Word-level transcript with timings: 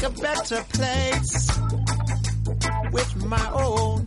Make 0.00 0.16
a 0.16 0.22
better 0.22 0.64
place 0.74 1.50
with 2.92 3.26
my 3.26 3.50
own 3.50 4.06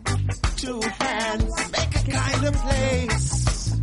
two 0.55 0.80
hands. 0.80 1.54
Make 1.73 1.95
a 1.95 2.12
kinder 2.12 2.52
place. 2.54 3.76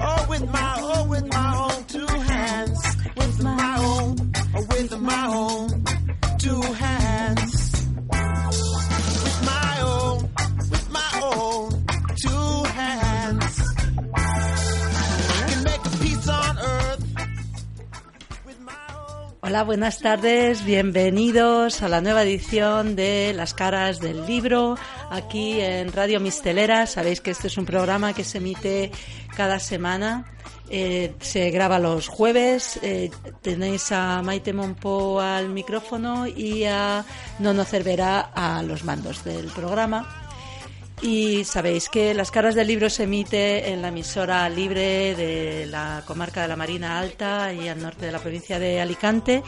Oh, 0.00 0.26
with 0.28 0.48
my 0.52 0.76
oh, 0.78 1.08
with 1.08 1.26
my 1.32 1.56
own 1.56 1.84
two 1.86 2.06
hands. 2.06 2.96
With 3.16 3.42
my 3.42 3.76
own, 3.78 4.32
oh, 4.54 4.66
with 4.70 5.00
my 5.00 5.26
own 5.26 5.84
two 6.38 6.60
hands. 6.60 6.99
Hola, 19.50 19.64
buenas 19.64 19.98
tardes, 19.98 20.64
bienvenidos 20.64 21.82
a 21.82 21.88
la 21.88 22.00
nueva 22.00 22.22
edición 22.22 22.94
de 22.94 23.32
Las 23.34 23.52
Caras 23.52 23.98
del 23.98 24.24
Libro, 24.24 24.76
aquí 25.10 25.60
en 25.60 25.92
Radio 25.92 26.20
Mistelera. 26.20 26.86
Sabéis 26.86 27.20
que 27.20 27.32
este 27.32 27.48
es 27.48 27.58
un 27.58 27.66
programa 27.66 28.12
que 28.12 28.22
se 28.22 28.38
emite 28.38 28.92
cada 29.36 29.58
semana. 29.58 30.24
Eh, 30.70 31.16
se 31.20 31.50
graba 31.50 31.80
los 31.80 32.06
jueves. 32.06 32.78
eh, 32.84 33.10
tenéis 33.42 33.90
a 33.90 34.22
Maite 34.22 34.52
Monpo 34.52 35.20
al 35.20 35.48
micrófono 35.48 36.28
y 36.28 36.62
a 36.62 37.04
Nono 37.40 37.64
Cervera 37.64 38.30
a 38.32 38.62
los 38.62 38.84
mandos 38.84 39.24
del 39.24 39.46
programa. 39.46 40.19
Y 41.02 41.44
sabéis 41.44 41.88
que 41.88 42.12
Las 42.12 42.30
Caras 42.30 42.54
del 42.54 42.66
Libro 42.66 42.90
se 42.90 43.04
emite 43.04 43.70
en 43.70 43.80
la 43.80 43.88
emisora 43.88 44.46
libre 44.50 45.14
de 45.14 45.66
la 45.66 46.02
comarca 46.06 46.42
de 46.42 46.48
la 46.48 46.56
Marina 46.56 46.98
Alta 46.98 47.54
y 47.54 47.68
al 47.68 47.80
norte 47.80 48.04
de 48.06 48.12
la 48.12 48.18
provincia 48.18 48.58
de 48.58 48.80
Alicante. 48.80 49.42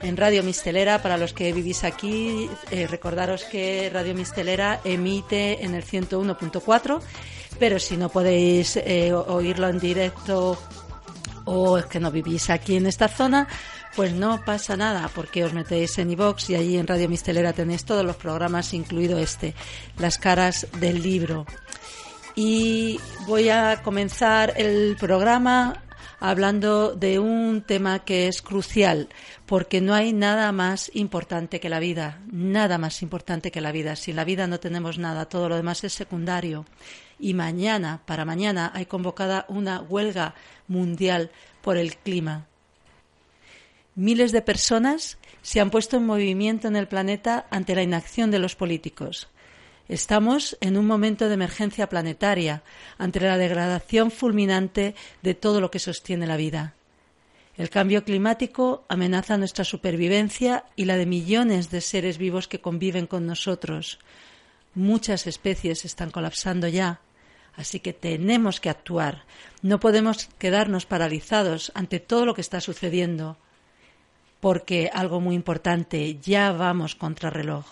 En 0.00 0.16
Radio 0.16 0.42
Mistelera, 0.42 1.00
para 1.00 1.16
los 1.16 1.32
que 1.32 1.52
vivís 1.52 1.84
aquí, 1.84 2.48
eh, 2.70 2.86
recordaros 2.88 3.44
que 3.44 3.90
Radio 3.92 4.14
Mistelera 4.14 4.80
emite 4.84 5.64
en 5.64 5.74
el 5.74 5.84
101.4, 5.84 7.00
pero 7.58 7.78
si 7.78 7.96
no 7.96 8.08
podéis 8.08 8.76
eh, 8.76 9.12
oírlo 9.12 9.68
en 9.68 9.78
directo 9.78 10.58
o 11.44 11.78
es 11.78 11.86
que 11.86 11.98
no 11.98 12.10
vivís 12.10 12.50
aquí 12.50 12.76
en 12.76 12.86
esta 12.86 13.08
zona, 13.08 13.48
pues 13.94 14.12
no 14.12 14.44
pasa 14.44 14.76
nada, 14.76 15.10
porque 15.14 15.44
os 15.44 15.52
metéis 15.52 15.98
en 15.98 16.10
iVox 16.10 16.50
y 16.50 16.54
allí 16.54 16.76
en 16.76 16.86
Radio 16.86 17.08
Mistelera 17.08 17.52
tenéis 17.52 17.84
todos 17.84 18.04
los 18.04 18.16
programas, 18.16 18.74
incluido 18.74 19.18
este, 19.18 19.54
Las 19.98 20.18
caras 20.18 20.66
del 20.78 21.02
libro. 21.02 21.46
Y 22.34 23.00
voy 23.26 23.48
a 23.48 23.82
comenzar 23.82 24.54
el 24.56 24.96
programa 24.98 25.82
hablando 26.20 26.94
de 26.94 27.18
un 27.18 27.62
tema 27.62 28.00
que 28.00 28.28
es 28.28 28.42
crucial, 28.42 29.08
porque 29.46 29.80
no 29.80 29.94
hay 29.94 30.12
nada 30.12 30.52
más 30.52 30.90
importante 30.94 31.60
que 31.60 31.68
la 31.68 31.80
vida, 31.80 32.20
nada 32.30 32.78
más 32.78 33.02
importante 33.02 33.50
que 33.50 33.60
la 33.60 33.72
vida. 33.72 33.96
Sin 33.96 34.16
la 34.16 34.24
vida 34.24 34.46
no 34.46 34.60
tenemos 34.60 34.98
nada, 34.98 35.28
todo 35.28 35.48
lo 35.48 35.56
demás 35.56 35.84
es 35.84 35.92
secundario. 35.92 36.64
Y 37.18 37.34
mañana, 37.34 38.02
para 38.06 38.24
mañana, 38.24 38.70
hay 38.74 38.86
convocada 38.86 39.44
una 39.48 39.80
huelga 39.80 40.34
mundial 40.68 41.30
por 41.62 41.76
el 41.76 41.96
clima. 41.96 42.46
Miles 43.98 44.30
de 44.30 44.42
personas 44.42 45.18
se 45.42 45.58
han 45.58 45.70
puesto 45.70 45.96
en 45.96 46.06
movimiento 46.06 46.68
en 46.68 46.76
el 46.76 46.86
planeta 46.86 47.48
ante 47.50 47.74
la 47.74 47.82
inacción 47.82 48.30
de 48.30 48.38
los 48.38 48.54
políticos. 48.54 49.26
Estamos 49.88 50.56
en 50.60 50.76
un 50.76 50.86
momento 50.86 51.26
de 51.26 51.34
emergencia 51.34 51.88
planetaria 51.88 52.62
ante 52.96 53.18
la 53.18 53.36
degradación 53.36 54.12
fulminante 54.12 54.94
de 55.22 55.34
todo 55.34 55.60
lo 55.60 55.72
que 55.72 55.80
sostiene 55.80 56.28
la 56.28 56.36
vida. 56.36 56.74
El 57.56 57.70
cambio 57.70 58.04
climático 58.04 58.84
amenaza 58.86 59.36
nuestra 59.36 59.64
supervivencia 59.64 60.64
y 60.76 60.84
la 60.84 60.96
de 60.96 61.06
millones 61.06 61.68
de 61.68 61.80
seres 61.80 62.18
vivos 62.18 62.46
que 62.46 62.60
conviven 62.60 63.08
con 63.08 63.26
nosotros. 63.26 63.98
Muchas 64.76 65.26
especies 65.26 65.84
están 65.84 66.12
colapsando 66.12 66.68
ya, 66.68 67.00
así 67.56 67.80
que 67.80 67.94
tenemos 67.94 68.60
que 68.60 68.70
actuar. 68.70 69.24
No 69.60 69.80
podemos 69.80 70.28
quedarnos 70.38 70.86
paralizados 70.86 71.72
ante 71.74 71.98
todo 71.98 72.26
lo 72.26 72.34
que 72.34 72.42
está 72.42 72.60
sucediendo, 72.60 73.36
porque 74.40 74.90
algo 74.92 75.20
muy 75.20 75.34
importante, 75.34 76.18
ya 76.20 76.52
vamos 76.52 76.94
contra 76.94 77.30
reloj. 77.30 77.66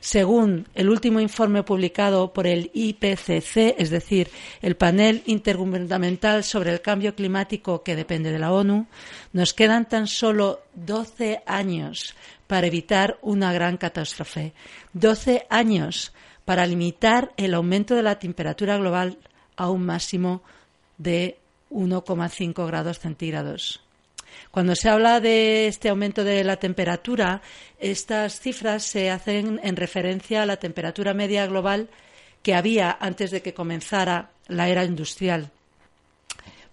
Según 0.00 0.68
el 0.74 0.90
último 0.90 1.18
informe 1.18 1.64
publicado 1.64 2.32
por 2.32 2.46
el 2.46 2.70
IPCC, 2.72 3.74
es 3.78 3.90
decir, 3.90 4.30
el 4.62 4.76
Panel 4.76 5.22
Intergubernamental 5.26 6.44
sobre 6.44 6.72
el 6.72 6.80
Cambio 6.80 7.16
Climático 7.16 7.82
que 7.82 7.96
depende 7.96 8.30
de 8.30 8.38
la 8.38 8.52
ONU, 8.52 8.86
nos 9.32 9.54
quedan 9.54 9.88
tan 9.88 10.06
solo 10.06 10.62
12 10.74 11.42
años 11.46 12.14
para 12.46 12.68
evitar 12.68 13.18
una 13.22 13.52
gran 13.52 13.76
catástrofe. 13.76 14.52
12 14.92 15.46
años 15.50 16.12
para 16.44 16.64
limitar 16.64 17.32
el 17.36 17.54
aumento 17.54 17.94
de 17.94 18.02
la 18.02 18.18
temperatura 18.20 18.78
global 18.78 19.18
a 19.56 19.68
un 19.68 19.84
máximo 19.84 20.42
de 20.96 21.38
1,5 21.70 22.66
grados 22.66 23.00
centígrados. 23.00 23.82
Cuando 24.58 24.74
se 24.74 24.88
habla 24.88 25.20
de 25.20 25.68
este 25.68 25.88
aumento 25.88 26.24
de 26.24 26.42
la 26.42 26.56
temperatura, 26.56 27.42
estas 27.78 28.40
cifras 28.40 28.82
se 28.82 29.08
hacen 29.08 29.60
en 29.62 29.76
referencia 29.76 30.42
a 30.42 30.46
la 30.46 30.56
temperatura 30.56 31.14
media 31.14 31.46
global 31.46 31.88
que 32.42 32.56
había 32.56 32.98
antes 32.98 33.30
de 33.30 33.40
que 33.40 33.54
comenzara 33.54 34.32
la 34.48 34.68
era 34.68 34.84
industrial. 34.84 35.52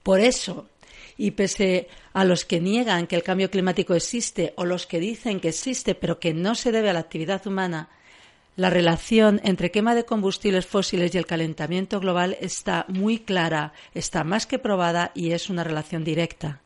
Por 0.01 0.19
eso, 0.19 0.68
y 1.16 1.29
pese 1.29 1.88
a 2.13 2.25
los 2.25 2.44
que 2.44 2.59
niegan 2.59 3.06
que 3.06 3.18
el 3.18 3.22
cambio 3.22 3.51
climático 3.51 3.94
existe 3.94 4.56
o 4.57 4.66
los 4.66 4.88
que 4.88 5.00
dicen 5.00 5.40
que 5.40 5.50
existe 5.50 5.94
pero 5.94 6.19
que 6.19 6.34
no 6.34 6.56
se 6.56 6.72
debe 6.72 6.90
a 6.90 6.94
la 6.94 7.02
actividad 7.02 7.46
humana, 7.46 7.90
la 8.56 8.72
relación 8.72 9.40
entre 9.44 9.69
quema 9.69 9.94
de 9.94 10.06
combustibles 10.06 10.66
fósiles 10.66 11.13
y 11.13 11.19
el 11.19 11.28
calentamiento 11.28 12.00
global 12.00 12.35
está 12.41 12.85
muy 12.88 13.19
clara, 13.19 13.73
está 13.94 14.23
más 14.23 14.47
que 14.47 14.57
probada 14.57 15.12
y 15.13 15.34
es 15.34 15.52
una 15.52 15.63
relación 15.63 16.03
directa. 16.03 16.63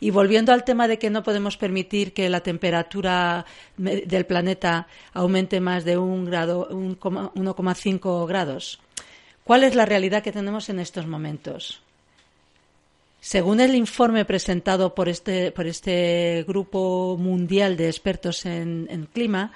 Y 0.00 0.10
volviendo 0.10 0.52
al 0.52 0.64
tema 0.64 0.88
de 0.88 0.98
que 0.98 1.10
no 1.10 1.22
podemos 1.22 1.56
permitir 1.56 2.12
que 2.12 2.28
la 2.28 2.40
temperatura 2.40 3.44
del 3.76 4.26
planeta 4.26 4.86
aumente 5.12 5.60
más 5.60 5.84
de 5.84 5.96
un 5.98 6.24
grado, 6.24 6.68
un 6.70 6.94
coma- 6.94 7.32
1,5 7.34 8.26
grados, 8.26 8.80
¿cuál 9.44 9.64
es 9.64 9.74
la 9.74 9.86
realidad 9.86 10.22
que 10.22 10.32
tenemos 10.32 10.68
en 10.68 10.78
estos 10.80 11.06
momentos? 11.06 11.80
Según 13.20 13.60
el 13.60 13.74
informe 13.74 14.26
presentado 14.26 14.94
por 14.94 15.08
este, 15.08 15.50
por 15.50 15.66
este 15.66 16.44
grupo 16.46 17.16
mundial 17.18 17.76
de 17.76 17.86
expertos 17.88 18.44
en, 18.44 18.86
en 18.90 19.06
clima, 19.06 19.50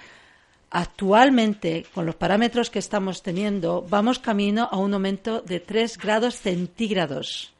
actualmente, 0.71 1.85
con 1.95 2.07
los 2.07 2.15
parámetros 2.15 2.71
que 2.71 2.79
estamos 2.79 3.23
teniendo, 3.23 3.85
vamos 3.89 4.19
camino 4.19 4.69
a 4.71 4.79
un 4.79 4.95
aumento 4.95 5.41
de 5.43 5.61
3 5.61 5.99
grados 5.99 6.37
centígrados 6.37 7.53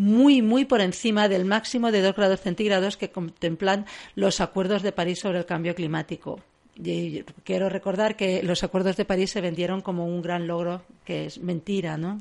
muy, 0.00 0.40
muy 0.40 0.64
por 0.64 0.80
encima 0.80 1.28
del 1.28 1.44
máximo 1.44 1.92
de 1.92 2.00
2 2.00 2.16
grados 2.16 2.40
centígrados 2.40 2.96
que 2.96 3.10
contemplan 3.10 3.84
los 4.14 4.40
acuerdos 4.40 4.80
de 4.80 4.92
París 4.92 5.18
sobre 5.18 5.40
el 5.40 5.44
cambio 5.44 5.74
climático. 5.74 6.40
Y 6.74 7.22
quiero 7.44 7.68
recordar 7.68 8.16
que 8.16 8.42
los 8.42 8.64
acuerdos 8.64 8.96
de 8.96 9.04
París 9.04 9.30
se 9.30 9.42
vendieron 9.42 9.82
como 9.82 10.06
un 10.06 10.22
gran 10.22 10.46
logro, 10.46 10.84
que 11.04 11.26
es 11.26 11.36
mentira, 11.36 11.98
¿no? 11.98 12.16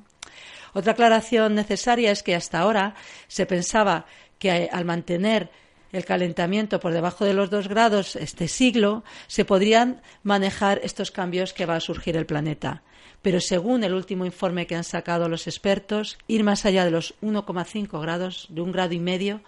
Otra 0.74 0.92
aclaración 0.92 1.56
necesaria 1.56 2.12
es 2.12 2.22
que 2.22 2.36
hasta 2.36 2.60
ahora 2.60 2.96
se 3.30 3.46
pensaba 3.46 4.06
que 4.40 4.68
al 4.70 4.84
mantener 4.84 5.50
el 5.94 6.04
calentamiento 6.04 6.82
por 6.82 6.92
debajo 6.92 7.24
de 7.24 7.34
los 7.34 7.50
dos 7.50 7.70
grados 7.70 8.18
este 8.18 8.50
siglo, 8.50 9.06
se 9.28 9.46
podrían 9.46 10.02
manejar 10.22 10.82
estos 10.84 11.12
cambios 11.12 11.54
que 11.54 11.66
va 11.66 11.78
a 11.78 11.80
surgir 11.80 12.18
el 12.18 12.26
planeta. 12.26 12.84
Pero 13.22 13.42
según 13.42 13.84
el 13.84 13.94
último 13.94 14.26
informe 14.26 14.66
que 14.66 14.76
han 14.76 14.84
sacado 14.84 15.28
los 15.28 15.48
expertos, 15.48 16.18
ir 16.28 16.44
más 16.44 16.66
allá 16.66 16.86
de 16.86 16.92
los 16.92 17.16
1,5 17.22 18.02
grados, 18.02 18.48
de 18.50 18.62
un 18.62 18.72
grado 18.72 18.94
y 18.94 19.00
medio, 19.00 19.42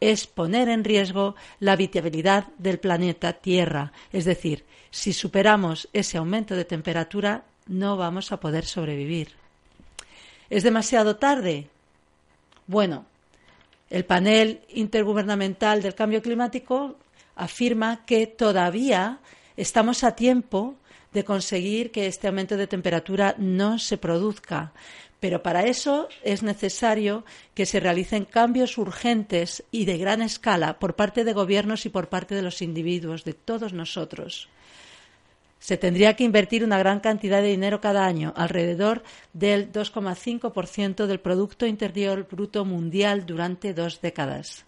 es 0.00 0.26
poner 0.26 0.68
en 0.68 0.84
riesgo 0.84 1.34
la 1.58 1.72
habitabilidad 1.72 2.48
del 2.58 2.78
planeta 2.78 3.34
Tierra. 3.34 3.92
Es 4.12 4.24
decir, 4.24 4.64
si 4.90 5.12
superamos 5.12 5.88
ese 5.92 6.18
aumento 6.18 6.56
de 6.56 6.64
temperatura, 6.64 7.44
no 7.66 7.96
vamos 7.96 8.32
a 8.32 8.40
poder 8.40 8.64
sobrevivir. 8.64 9.32
¿Es 10.48 10.62
demasiado 10.62 11.16
tarde? 11.16 11.68
Bueno, 12.66 13.06
el 13.90 14.04
panel 14.04 14.62
intergubernamental 14.68 15.82
del 15.82 15.94
cambio 15.94 16.22
climático 16.22 16.96
afirma 17.36 18.04
que 18.06 18.26
todavía 18.26 19.20
estamos 19.56 20.04
a 20.04 20.16
tiempo 20.16 20.76
de 21.12 21.24
conseguir 21.24 21.90
que 21.90 22.06
este 22.06 22.28
aumento 22.28 22.56
de 22.56 22.66
temperatura 22.66 23.34
no 23.38 23.78
se 23.78 23.98
produzca. 23.98 24.72
Pero 25.20 25.42
para 25.42 25.66
eso 25.66 26.08
es 26.24 26.42
necesario 26.42 27.24
que 27.54 27.66
se 27.66 27.78
realicen 27.78 28.24
cambios 28.24 28.78
urgentes 28.78 29.62
y 29.70 29.84
de 29.84 29.98
gran 29.98 30.22
escala 30.22 30.78
por 30.78 30.96
parte 30.96 31.24
de 31.24 31.34
gobiernos 31.34 31.84
y 31.84 31.90
por 31.90 32.08
parte 32.08 32.34
de 32.34 32.42
los 32.42 32.62
individuos, 32.62 33.24
de 33.24 33.34
todos 33.34 33.74
nosotros. 33.74 34.48
Se 35.58 35.76
tendría 35.76 36.16
que 36.16 36.24
invertir 36.24 36.64
una 36.64 36.78
gran 36.78 37.00
cantidad 37.00 37.42
de 37.42 37.48
dinero 37.48 37.82
cada 37.82 38.06
año, 38.06 38.32
alrededor 38.34 39.02
del 39.34 39.70
2,5% 39.70 41.04
del 41.04 41.20
Producto 41.20 41.66
Interior 41.66 42.26
Bruto 42.30 42.64
Mundial 42.64 43.26
durante 43.26 43.74
dos 43.74 44.00
décadas. 44.00 44.64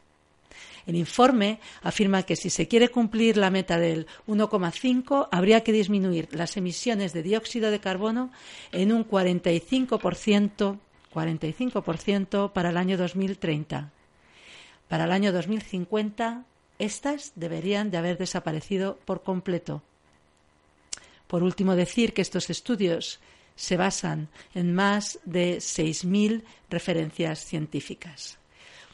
El 0.87 0.96
informe 0.96 1.61
afirma 1.82 2.25
que 2.25 2.37
si 2.37 2.50
se 2.50 2.67
quiere 2.69 2.88
cumplir 2.88 3.37
la 3.37 3.50
meta 3.50 3.79
del 3.79 4.06
1,5 4.26 5.29
habría 5.31 5.62
que 5.62 5.73
disminuir 5.73 6.29
las 6.32 6.56
emisiones 6.56 7.12
de 7.12 7.23
dióxido 7.23 7.70
de 7.70 7.81
carbono 7.81 8.31
en 8.73 8.93
un 8.93 9.08
45%, 9.08 10.79
45% 11.12 12.52
para 12.52 12.70
el 12.70 12.76
año 12.76 12.96
2030. 12.96 13.93
Para 14.88 15.05
el 15.05 15.12
año 15.12 15.32
2050, 15.32 16.44
estas 16.79 17.32
deberían 17.37 17.90
de 17.90 17.99
haber 17.99 18.19
desaparecido 18.19 18.99
por 19.05 19.23
completo. 19.23 19.82
Por 21.28 21.43
último, 21.43 21.76
decir 21.76 22.12
que 22.12 22.23
estos 22.23 22.50
estudios 22.50 23.20
se 23.55 23.76
basan 23.76 24.28
en 24.55 24.75
más 24.75 25.20
de 25.25 25.58
6.000 25.58 26.43
referencias 26.69 27.44
científicas. 27.44 28.41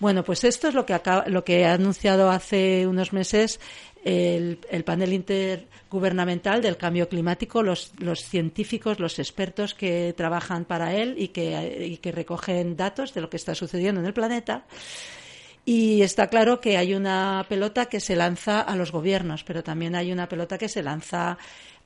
Bueno, 0.01 0.23
pues 0.23 0.45
esto 0.45 0.69
es 0.69 0.75
lo 0.75 0.87
que, 0.87 1.01
lo 1.27 1.45
que 1.45 1.65
ha 1.65 1.73
anunciado 1.73 2.31
hace 2.31 2.87
unos 2.87 3.13
meses 3.13 3.59
el, 4.05 4.85
panel 4.85 5.13
intergubernamental 5.13 6.63
del 6.63 6.77
cambio 6.77 7.09
climático, 7.09 7.63
los, 7.63 7.93
científicos, 8.17 9.01
los 9.01 9.19
expertos 9.19 9.75
que 9.75 10.15
trabajan 10.17 10.65
para 10.65 10.95
él 10.95 11.17
y 11.19 11.29
que, 11.29 11.99
que 12.01 12.13
recogen 12.13 12.77
datos 12.77 13.13
de 13.13 13.21
lo 13.21 13.29
que 13.29 13.37
está 13.37 13.55
sucediendo 13.55 14.01
en 14.01 14.07
el 14.07 14.15
planeta. 14.15 14.65
Y 15.65 16.01
está 16.01 16.29
claro 16.29 16.61
que 16.61 16.79
hay 16.79 16.95
una 16.95 17.45
pelota 17.49 17.87
que 17.87 18.01
se 18.01 18.17
lanza 18.17 18.61
a 18.61 18.77
los 18.77 18.91
gobiernos, 18.93 19.45
pero 19.45 19.63
también 19.63 19.95
hay 19.97 20.13
una 20.13 20.29
pelota 20.29 20.57
que 20.57 20.69
se 20.69 20.83
lanza 20.83 21.37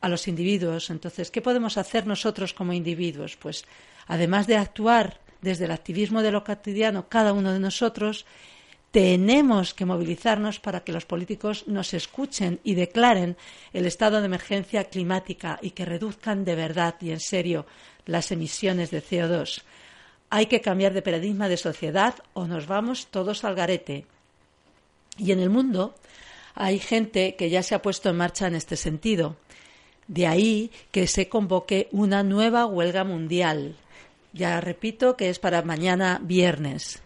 a 0.00 0.08
los 0.08 0.28
individuos. 0.28 0.90
Entonces, 0.90 1.30
¿qué 1.30 1.42
podemos 1.42 1.78
hacer 1.78 2.06
nosotros 2.06 2.52
como 2.52 2.72
individuos? 2.72 3.36
Pues, 3.36 3.64
además 4.06 4.46
de 4.46 4.56
actuar 4.56 5.21
desde 5.42 5.66
el 5.66 5.72
activismo 5.72 6.22
de 6.22 6.30
lo 6.30 6.44
cotidiano, 6.44 7.08
cada 7.08 7.32
uno 7.34 7.52
de 7.52 7.58
nosotros, 7.58 8.24
tenemos 8.92 9.74
que 9.74 9.84
movilizarnos 9.84 10.60
para 10.60 10.84
que 10.84 10.92
los 10.92 11.04
políticos 11.04 11.64
nos 11.66 11.94
escuchen 11.94 12.60
y 12.62 12.74
declaren 12.74 13.36
el 13.72 13.86
estado 13.86 14.20
de 14.20 14.26
emergencia 14.26 14.84
climática 14.84 15.58
y 15.60 15.70
que 15.70 15.84
reduzcan 15.84 16.44
de 16.44 16.54
verdad 16.54 16.94
y 17.00 17.10
en 17.10 17.20
serio 17.20 17.66
las 18.06 18.30
emisiones 18.32 18.90
de 18.90 19.02
CO2. 19.02 19.62
Hay 20.30 20.46
que 20.46 20.60
cambiar 20.60 20.92
de 20.92 21.02
paradigma 21.02 21.48
de 21.48 21.56
sociedad 21.56 22.14
o 22.34 22.46
nos 22.46 22.66
vamos 22.66 23.06
todos 23.06 23.44
al 23.44 23.54
garete. 23.54 24.06
Y 25.18 25.32
en 25.32 25.40
el 25.40 25.50
mundo 25.50 25.94
hay 26.54 26.78
gente 26.78 27.34
que 27.34 27.50
ya 27.50 27.62
se 27.62 27.74
ha 27.74 27.82
puesto 27.82 28.10
en 28.10 28.16
marcha 28.16 28.46
en 28.46 28.54
este 28.54 28.76
sentido. 28.76 29.36
De 30.06 30.26
ahí 30.26 30.70
que 30.90 31.06
se 31.06 31.28
convoque 31.28 31.88
una 31.92 32.22
nueva 32.22 32.66
huelga 32.66 33.04
mundial 33.04 33.76
ya 34.32 34.60
repito 34.60 35.16
que 35.16 35.30
es 35.30 35.38
para 35.38 35.62
mañana 35.62 36.20
viernes. 36.22 37.02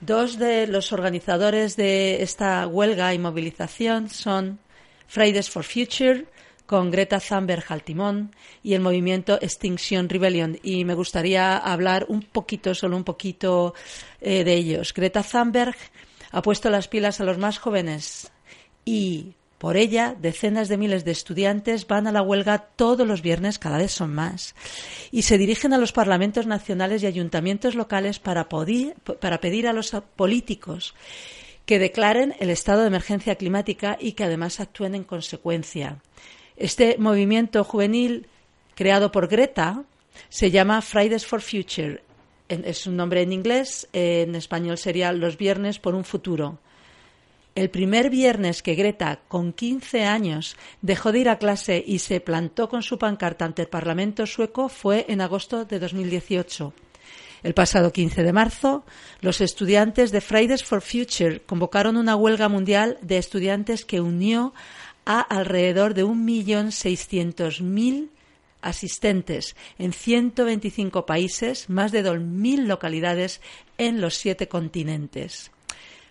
Dos 0.00 0.38
de 0.38 0.66
los 0.66 0.92
organizadores 0.92 1.76
de 1.76 2.22
esta 2.22 2.66
huelga 2.66 3.14
y 3.14 3.18
movilización 3.18 4.10
son 4.10 4.58
Fridays 5.06 5.48
for 5.48 5.64
Future, 5.64 6.26
con 6.66 6.90
Greta 6.90 7.20
Thunberg 7.20 7.64
al 7.68 7.82
timón, 7.82 8.34
y 8.62 8.74
el 8.74 8.80
movimiento 8.80 9.38
Extinction 9.40 10.08
Rebellion. 10.08 10.58
Y 10.62 10.84
me 10.84 10.94
gustaría 10.94 11.56
hablar 11.56 12.06
un 12.08 12.22
poquito, 12.22 12.74
solo 12.74 12.96
un 12.96 13.04
poquito 13.04 13.74
eh, 14.20 14.44
de 14.44 14.54
ellos. 14.54 14.92
Greta 14.92 15.22
Thunberg 15.22 15.76
ha 16.32 16.42
puesto 16.42 16.68
las 16.68 16.88
pilas 16.88 17.20
a 17.20 17.24
los 17.24 17.38
más 17.38 17.58
jóvenes 17.58 18.30
y 18.84 19.34
por 19.58 19.78
ella, 19.78 20.14
decenas 20.20 20.68
de 20.68 20.76
miles 20.76 21.04
de 21.04 21.12
estudiantes 21.12 21.86
van 21.86 22.06
a 22.06 22.12
la 22.12 22.20
huelga 22.20 22.58
todos 22.76 23.06
los 23.06 23.22
viernes, 23.22 23.58
cada 23.58 23.78
vez 23.78 23.90
son 23.90 24.14
más, 24.14 24.54
y 25.10 25.22
se 25.22 25.38
dirigen 25.38 25.72
a 25.72 25.78
los 25.78 25.92
parlamentos 25.92 26.46
nacionales 26.46 27.02
y 27.02 27.06
ayuntamientos 27.06 27.74
locales 27.74 28.18
para, 28.18 28.48
pedir 28.48 29.68
a 29.68 29.72
los 29.72 29.92
políticos 30.14 30.94
que 31.64 31.78
declaren 31.78 32.34
el 32.38 32.50
estado 32.50 32.82
de 32.82 32.88
emergencia 32.88 33.36
climática 33.36 33.96
y 33.98 34.12
que 34.12 34.24
además 34.24 34.60
actúen 34.60 34.94
en 34.94 35.04
consecuencia. 35.04 36.02
Este 36.56 36.96
movimiento 36.98 37.64
juvenil 37.64 38.28
creado 38.74 39.10
por 39.10 39.26
Greta 39.26 39.84
se 40.28 40.50
llama 40.50 40.82
Fridays 40.82 41.26
for 41.26 41.40
Future. 41.40 42.02
Es 42.48 42.86
un 42.86 42.96
nombre 42.96 43.22
en 43.22 43.32
inglés, 43.32 43.88
en 43.92 44.34
español 44.34 44.78
sería 44.78 45.12
Los 45.12 45.36
Viernes 45.36 45.78
por 45.78 45.94
un 45.94 46.04
Futuro. 46.04 46.58
El 47.56 47.70
primer 47.70 48.10
viernes 48.10 48.62
que 48.62 48.74
Greta, 48.74 49.20
con 49.28 49.54
15 49.54 50.04
años, 50.04 50.58
dejó 50.82 51.10
de 51.10 51.20
ir 51.20 51.30
a 51.30 51.38
clase 51.38 51.82
y 51.84 52.00
se 52.00 52.20
plantó 52.20 52.68
con 52.68 52.82
su 52.82 52.98
pancarta 52.98 53.46
ante 53.46 53.62
el 53.62 53.68
Parlamento 53.68 54.26
sueco 54.26 54.68
fue 54.68 55.06
en 55.08 55.22
agosto 55.22 55.64
de 55.64 55.78
2018. 55.78 56.74
El 57.42 57.54
pasado 57.54 57.94
15 57.94 58.24
de 58.24 58.32
marzo, 58.34 58.84
los 59.22 59.40
estudiantes 59.40 60.12
de 60.12 60.20
Fridays 60.20 60.64
for 60.64 60.82
Future 60.82 61.40
convocaron 61.46 61.96
una 61.96 62.14
huelga 62.14 62.50
mundial 62.50 62.98
de 63.00 63.16
estudiantes 63.16 63.86
que 63.86 64.02
unió 64.02 64.52
a 65.06 65.22
alrededor 65.22 65.94
de 65.94 66.04
1.600.000 66.04 68.10
asistentes 68.60 69.56
en 69.78 69.94
125 69.94 71.06
países, 71.06 71.70
más 71.70 71.90
de 71.90 72.04
2.000 72.04 72.66
localidades 72.66 73.40
en 73.78 74.02
los 74.02 74.14
siete 74.14 74.46
continentes. 74.46 75.52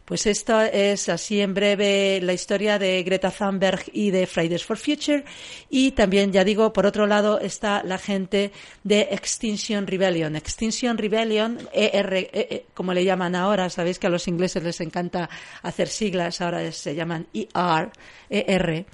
Pues 0.06 0.28
esto 0.28 0.62
es 0.62 1.10
así 1.10 1.42
en 1.42 1.56
breve 1.56 2.20
la 2.22 2.34
historia 2.34 2.78
de 2.78 3.02
Greta 3.02 3.32
Thunberg 3.32 3.86
y 3.92 4.12
de 4.12 4.28
Fridays 4.28 4.64
for 4.64 4.78
Future. 4.78 5.26
Y 5.68 5.92
también, 5.94 6.32
ya 6.32 6.44
digo, 6.44 6.72
por 6.74 6.86
otro 6.86 7.08
lado 7.08 7.40
está 7.40 7.82
la 7.84 7.98
gente 7.98 8.52
de 8.84 9.08
Extinction 9.10 9.88
Rebellion. 9.88 10.36
Extinction 10.36 11.00
Rebellion, 11.00 11.58
ER, 11.74 12.14
e, 12.14 12.66
como 12.76 12.94
le 12.94 13.04
llaman 13.04 13.34
ahora, 13.34 13.68
sabéis 13.72 13.98
que 13.98 14.06
a 14.06 14.12
los 14.12 14.28
ingleses 14.28 14.62
les 14.62 14.80
encanta 14.80 15.28
hacer 15.64 15.88
siglas, 15.88 16.40
ahora 16.40 16.72
se 16.72 16.94
llaman 16.94 17.26
ER, 17.34 17.90
ER. 18.30 18.86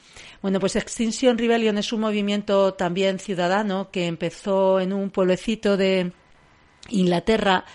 Bueno, 0.41 0.61
pues 0.61 0.77
Extinction 0.77 1.37
Rebellion 1.37 1.77
es 1.77 1.91
un 1.91 1.99
movimiento 1.99 2.73
también 2.75 3.19
ciudadano 3.19 3.91
que 3.91 4.07
empezó 4.07 4.79
en 4.79 4.93
un 4.93 5.09
pueblecito 5.09 5.75
de 5.75 6.13
Inglaterra 6.87 7.65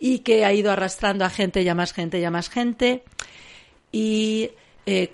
y 0.00 0.20
que 0.20 0.44
ha 0.44 0.52
ido 0.52 0.72
arrastrando 0.72 1.24
a 1.24 1.30
gente 1.30 1.62
y 1.62 1.68
a 1.68 1.74
más 1.76 1.92
gente 1.92 2.18
y 2.18 2.24
a 2.24 2.30
más 2.32 2.48
gente. 2.48 3.04
Y 3.92 4.50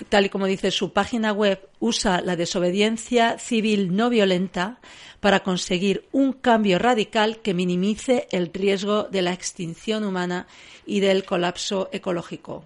tal 0.09 0.27
y 0.27 0.29
como 0.31 0.47
dice 0.47 0.71
su 0.71 0.93
página 0.93 1.33
web, 1.33 1.69
usa 1.81 2.23
la 2.23 2.37
desobediencia 2.37 3.39
civil 3.39 3.95
no 3.95 4.09
violenta 4.09 4.79
para 5.21 5.41
conseguir 5.41 6.07
un 6.13 6.33
cambio 6.33 6.79
radical 6.79 7.39
que 7.43 7.53
minimice 7.53 8.29
el 8.31 8.51
riesgo 8.53 9.05
de 9.05 9.23
la 9.23 9.33
extinción 9.33 10.05
humana 10.05 10.47
y 10.87 11.01
del 11.01 11.25
colapso 11.25 11.91
ecológico. 11.93 12.65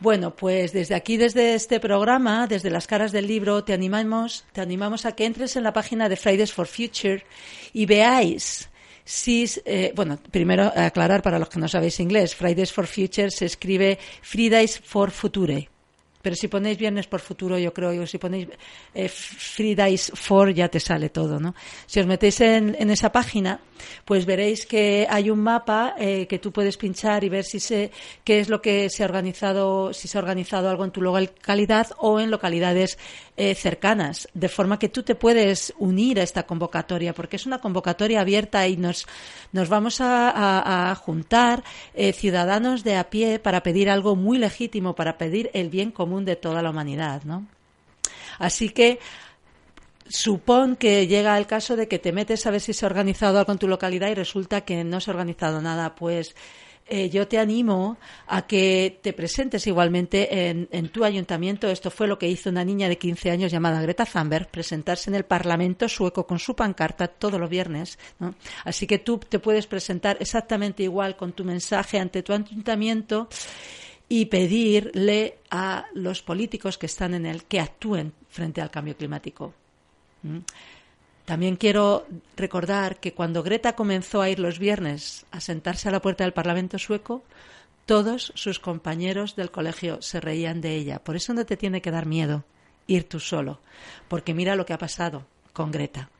Bueno, 0.00 0.34
pues 0.34 0.72
desde 0.72 0.94
aquí, 0.94 1.16
desde 1.16 1.54
este 1.54 1.78
programa, 1.78 2.46
desde 2.46 2.70
las 2.70 2.86
caras 2.86 3.12
del 3.12 3.26
libro, 3.26 3.64
te 3.64 3.72
animamos, 3.72 4.44
te 4.52 4.60
animamos 4.60 5.06
a 5.06 5.12
que 5.12 5.24
entres 5.24 5.56
en 5.56 5.62
la 5.62 5.72
página 5.72 6.08
de 6.08 6.16
Fridays 6.16 6.52
for 6.52 6.66
Future 6.66 7.24
y 7.72 7.86
veáis 7.86 8.68
Sí, 9.04 9.44
eh, 9.66 9.92
bueno, 9.94 10.18
primero 10.30 10.72
aclarar 10.74 11.22
para 11.22 11.38
los 11.38 11.50
que 11.50 11.60
no 11.60 11.68
sabéis 11.68 12.00
inglés, 12.00 12.34
Fridays 12.34 12.72
for 12.72 12.86
Future 12.86 13.30
se 13.30 13.44
escribe 13.44 13.98
Fridays 14.22 14.80
for 14.80 15.10
Future. 15.10 15.68
Pero 16.24 16.36
si 16.36 16.48
ponéis 16.48 16.78
Viernes 16.78 17.06
por 17.06 17.20
Futuro, 17.20 17.58
yo 17.58 17.74
creo, 17.74 17.90
que 17.90 18.06
si 18.06 18.16
ponéis 18.16 18.48
eh, 18.94 19.10
Free 19.10 19.74
Days 19.74 20.10
for, 20.14 20.54
ya 20.54 20.70
te 20.70 20.80
sale 20.80 21.10
todo, 21.10 21.38
¿no? 21.38 21.54
Si 21.84 22.00
os 22.00 22.06
metéis 22.06 22.40
en, 22.40 22.74
esa 22.90 23.12
página, 23.12 23.60
pues 24.06 24.24
veréis 24.24 24.64
que 24.64 25.06
hay 25.10 25.28
un 25.28 25.40
mapa 25.40 25.94
eh, 25.98 26.26
que 26.26 26.38
tú 26.38 26.50
puedes 26.50 26.78
pinchar 26.78 27.24
y 27.24 27.28
ver 27.28 27.44
si 27.44 27.60
se, 27.60 27.90
qué 28.24 28.40
es 28.40 28.48
lo 28.48 28.62
que 28.62 28.88
se 28.88 29.02
ha 29.02 29.06
organizado, 29.06 29.92
si 29.92 30.08
se 30.08 30.16
ha 30.16 30.22
organizado 30.22 30.70
algo 30.70 30.86
en 30.86 30.92
tu 30.92 31.02
localidad 31.02 31.88
o 31.98 32.18
en 32.18 32.30
localidades 32.30 32.96
eh, 33.36 33.54
cercanas, 33.54 34.28
de 34.34 34.48
forma 34.48 34.78
que 34.78 34.88
tú 34.88 35.02
te 35.02 35.14
puedes 35.14 35.74
unir 35.78 36.20
a 36.20 36.22
esta 36.22 36.44
convocatoria, 36.44 37.12
porque 37.12 37.36
es 37.36 37.46
una 37.46 37.58
convocatoria 37.58 38.20
abierta 38.20 38.66
y 38.68 38.76
nos, 38.76 39.06
nos 39.52 39.68
vamos 39.68 39.98
a, 40.00 40.94
juntar 41.04 41.64
ciudadanos 42.14 42.84
de 42.84 42.96
a 42.96 43.10
pie 43.10 43.38
para 43.38 43.62
pedir 43.62 43.90
algo 43.90 44.16
muy 44.16 44.38
legítimo, 44.38 44.94
para 44.94 45.18
pedir 45.18 45.50
el 45.54 45.70
bien 45.70 45.90
común 45.90 46.24
de 46.24 46.36
toda 46.36 46.62
la 46.62 46.70
humanidad, 46.70 47.22
¿no? 47.24 47.46
Así 48.38 48.70
que 48.70 48.98
supón 50.08 50.76
que 50.76 51.06
llega 51.06 51.36
el 51.38 51.46
caso 51.46 51.76
de 51.76 51.88
que 51.88 51.98
te 51.98 52.12
metes 52.12 52.46
a 52.46 52.50
ver 52.50 52.60
si 52.60 52.72
se 52.72 52.84
ha 52.84 52.88
organizado 52.88 53.38
algo 53.38 53.52
en 53.52 53.58
tu 53.58 53.68
localidad 53.68 54.08
y 54.08 54.14
resulta 54.14 54.62
que 54.62 54.84
no 54.84 55.00
se 55.00 55.10
ha 55.10 55.14
organizado 55.14 55.60
nada, 55.60 55.94
pues 55.94 56.34
eh, 56.86 57.08
yo 57.08 57.26
te 57.26 57.38
animo 57.38 57.96
a 58.26 58.46
que 58.46 58.98
te 59.02 59.14
presentes 59.14 59.66
igualmente 59.66 60.48
en, 60.50 60.88
tu 60.90 61.04
ayuntamiento. 61.04 61.68
Esto 61.68 61.90
fue 61.90 62.06
lo 62.06 62.18
que 62.18 62.28
hizo 62.28 62.50
una 62.50 62.64
niña 62.64 62.88
de 62.88 62.98
15 62.98 63.30
años 63.30 63.50
llamada 63.50 63.80
Greta 63.80 64.04
Thunberg, 64.04 64.50
presentarse 64.50 65.08
en 65.08 65.16
el 65.16 65.24
Parlamento 65.24 65.88
sueco 65.88 66.26
con 66.26 66.38
su 66.38 66.54
pancarta 66.54 67.08
todos 67.08 67.40
los 67.40 67.48
viernes. 67.48 67.98
Así 68.64 68.86
que 68.86 68.98
tú 68.98 69.18
te 69.18 69.38
puedes 69.38 69.66
presentar 69.66 70.18
exactamente 70.20 70.82
igual 70.82 71.16
con 71.16 71.32
tu 71.32 71.44
mensaje 71.44 71.98
ante 71.98 72.22
tu 72.22 72.32
ayuntamiento 72.34 73.28
y 74.08 74.26
pedirle 74.26 75.38
a 75.50 75.86
los 75.94 76.22
políticos 76.22 76.76
que 76.76 76.86
están 76.86 77.14
en 77.14 77.24
él 77.24 77.44
que 77.44 77.60
actúen 77.60 78.12
frente 78.28 78.60
al 78.60 78.70
cambio 78.70 78.96
climático. 78.96 79.54
También 81.24 81.56
quiero 81.56 82.06
recordar 82.36 83.00
que 83.00 83.14
cuando 83.14 83.42
Greta 83.42 83.74
comenzó 83.74 84.20
a 84.20 84.28
ir 84.28 84.38
los 84.38 84.58
viernes 84.58 85.24
a 85.30 85.40
sentarse 85.40 85.88
a 85.88 85.92
la 85.92 86.02
puerta 86.02 86.24
del 86.24 86.34
Parlamento 86.34 86.78
sueco, 86.78 87.22
todos 87.86 88.32
sus 88.34 88.58
compañeros 88.58 89.36
del 89.36 89.50
colegio 89.50 90.02
se 90.02 90.20
reían 90.20 90.60
de 90.60 90.76
ella. 90.76 90.98
Por 91.02 91.16
eso 91.16 91.32
no 91.32 91.46
te 91.46 91.56
tiene 91.56 91.80
que 91.80 91.90
dar 91.90 92.06
miedo 92.06 92.44
ir 92.86 93.08
tú 93.08 93.20
solo, 93.20 93.60
porque 94.08 94.34
mira 94.34 94.56
lo 94.56 94.66
que 94.66 94.74
ha 94.74 94.78
pasado 94.78 95.24
con 95.52 95.70
Greta. 95.70 96.10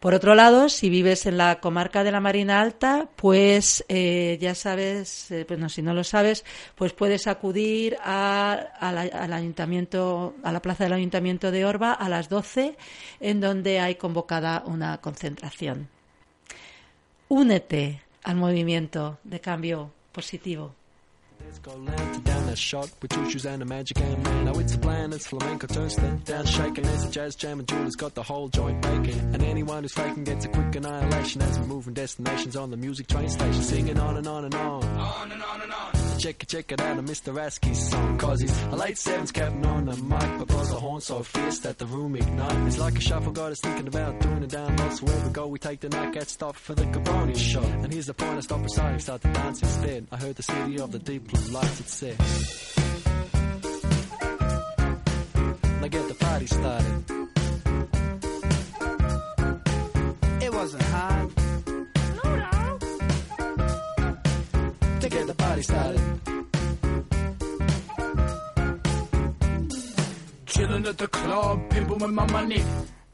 Por 0.00 0.14
otro 0.14 0.34
lado, 0.34 0.70
si 0.70 0.88
vives 0.88 1.26
en 1.26 1.36
la 1.36 1.60
comarca 1.60 2.02
de 2.02 2.10
la 2.10 2.20
Marina 2.20 2.62
Alta, 2.62 3.10
pues 3.16 3.84
eh, 3.88 4.38
ya 4.40 4.54
sabes, 4.54 5.30
eh, 5.30 5.46
si 5.68 5.82
no 5.82 5.92
lo 5.92 6.04
sabes, 6.04 6.42
pues 6.74 6.94
puedes 6.94 7.26
acudir 7.26 7.98
al 8.02 9.32
ayuntamiento, 9.32 10.34
a 10.42 10.52
la 10.52 10.62
plaza 10.62 10.84
del 10.84 10.94
ayuntamiento 10.94 11.50
de 11.50 11.66
Orba 11.66 11.92
a 11.92 12.08
las 12.08 12.30
12, 12.30 12.78
en 13.20 13.40
donde 13.42 13.78
hay 13.78 13.96
convocada 13.96 14.62
una 14.64 14.98
concentración. 15.02 15.90
Únete 17.28 18.02
al 18.24 18.36
movimiento 18.36 19.18
de 19.22 19.40
cambio 19.40 19.92
positivo. 20.12 20.79
Disco 21.46 21.76
lantern 21.78 22.22
down 22.22 22.46
that 22.46 22.58
shot 22.58 22.90
with 23.00 23.10
two 23.10 23.30
shoes 23.30 23.46
and 23.46 23.62
a 23.62 23.64
magic 23.64 23.98
hand 23.98 24.22
man. 24.22 24.44
Now 24.44 24.58
it's 24.58 24.74
a 24.74 24.78
plan, 24.78 25.12
it's 25.12 25.26
flamenco 25.26 25.66
turns 25.66 25.96
down 25.96 26.46
shaking. 26.46 26.84
There's 26.84 27.04
a 27.04 27.10
jazz 27.10 27.34
jam 27.34 27.58
and 27.58 27.68
Julie's 27.68 27.96
got 27.96 28.14
the 28.14 28.22
whole 28.22 28.48
joint 28.48 28.80
baking. 28.82 29.18
And 29.34 29.42
anyone 29.42 29.82
who's 29.82 29.92
faking 29.92 30.24
gets 30.24 30.44
a 30.44 30.48
quick 30.48 30.74
annihilation 30.76 31.42
as 31.42 31.58
we're 31.58 31.66
moving 31.66 31.94
destinations 31.94 32.56
on 32.56 32.70
the 32.70 32.76
music 32.76 33.06
train 33.06 33.28
station. 33.28 33.62
Singing 33.62 33.98
on 33.98 34.16
and 34.16 34.26
on 34.26 34.44
and 34.44 34.54
on. 34.54 34.84
On 34.84 35.32
and 35.32 35.42
on 35.42 35.62
and 35.62 35.72
on. 35.72 35.99
Check 36.20 36.42
it, 36.42 36.48
check 36.50 36.70
it 36.70 36.82
out, 36.82 36.98
of 36.98 37.04
Mr. 37.06 37.32
Askey's 37.32 37.88
song. 37.88 38.18
Cause 38.18 38.42
he's 38.42 38.62
a 38.64 38.76
late 38.76 38.98
sevens 38.98 39.32
captain 39.32 39.64
on 39.64 39.86
the 39.86 39.96
mic, 39.96 40.38
but 40.38 40.48
blows 40.48 40.68
the 40.68 40.76
horn 40.76 41.00
so 41.00 41.22
fierce 41.22 41.60
that 41.60 41.78
the 41.78 41.86
room 41.86 42.14
ignites. 42.14 42.66
It's 42.66 42.78
like 42.78 42.98
a 42.98 43.00
shuffle, 43.00 43.32
got 43.32 43.52
us 43.52 43.60
thinking 43.60 43.88
about 43.88 44.20
doing 44.20 44.42
a 44.42 44.46
down 44.46 44.76
low. 44.76 44.90
So 44.90 45.06
where 45.06 45.24
we 45.24 45.30
go, 45.30 45.46
we 45.46 45.58
take 45.58 45.80
the 45.80 45.88
night, 45.88 46.12
get 46.12 46.28
stopped 46.28 46.58
for 46.58 46.74
the 46.74 46.84
Cabroni 46.84 47.34
show. 47.34 47.62
And 47.62 47.90
here's 47.90 48.04
the 48.04 48.12
point, 48.12 48.36
I 48.36 48.40
stop 48.40 48.62
beside 48.62 48.92
reciting, 48.92 48.98
start 48.98 49.22
to 49.22 49.32
dance 49.32 49.62
instead. 49.62 50.08
I 50.12 50.16
heard 50.18 50.36
the 50.36 50.42
city 50.42 50.78
of 50.78 50.92
the 50.92 50.98
deep 50.98 51.26
blue 51.26 51.54
lights, 51.54 51.80
it 51.80 51.88
said. 51.88 52.18
Now 55.80 55.88
get 55.88 56.06
the 56.06 56.16
party 56.20 56.46
started. 56.46 57.04
It 60.42 60.52
wasn't 60.52 60.82
hard. 60.82 61.19
Started. 65.62 66.00
Chilling 70.46 70.86
at 70.86 70.98
the 70.98 71.08
club, 71.08 71.70
pimping 71.70 71.98
with 71.98 72.10
my 72.10 72.26
money. 72.30 72.62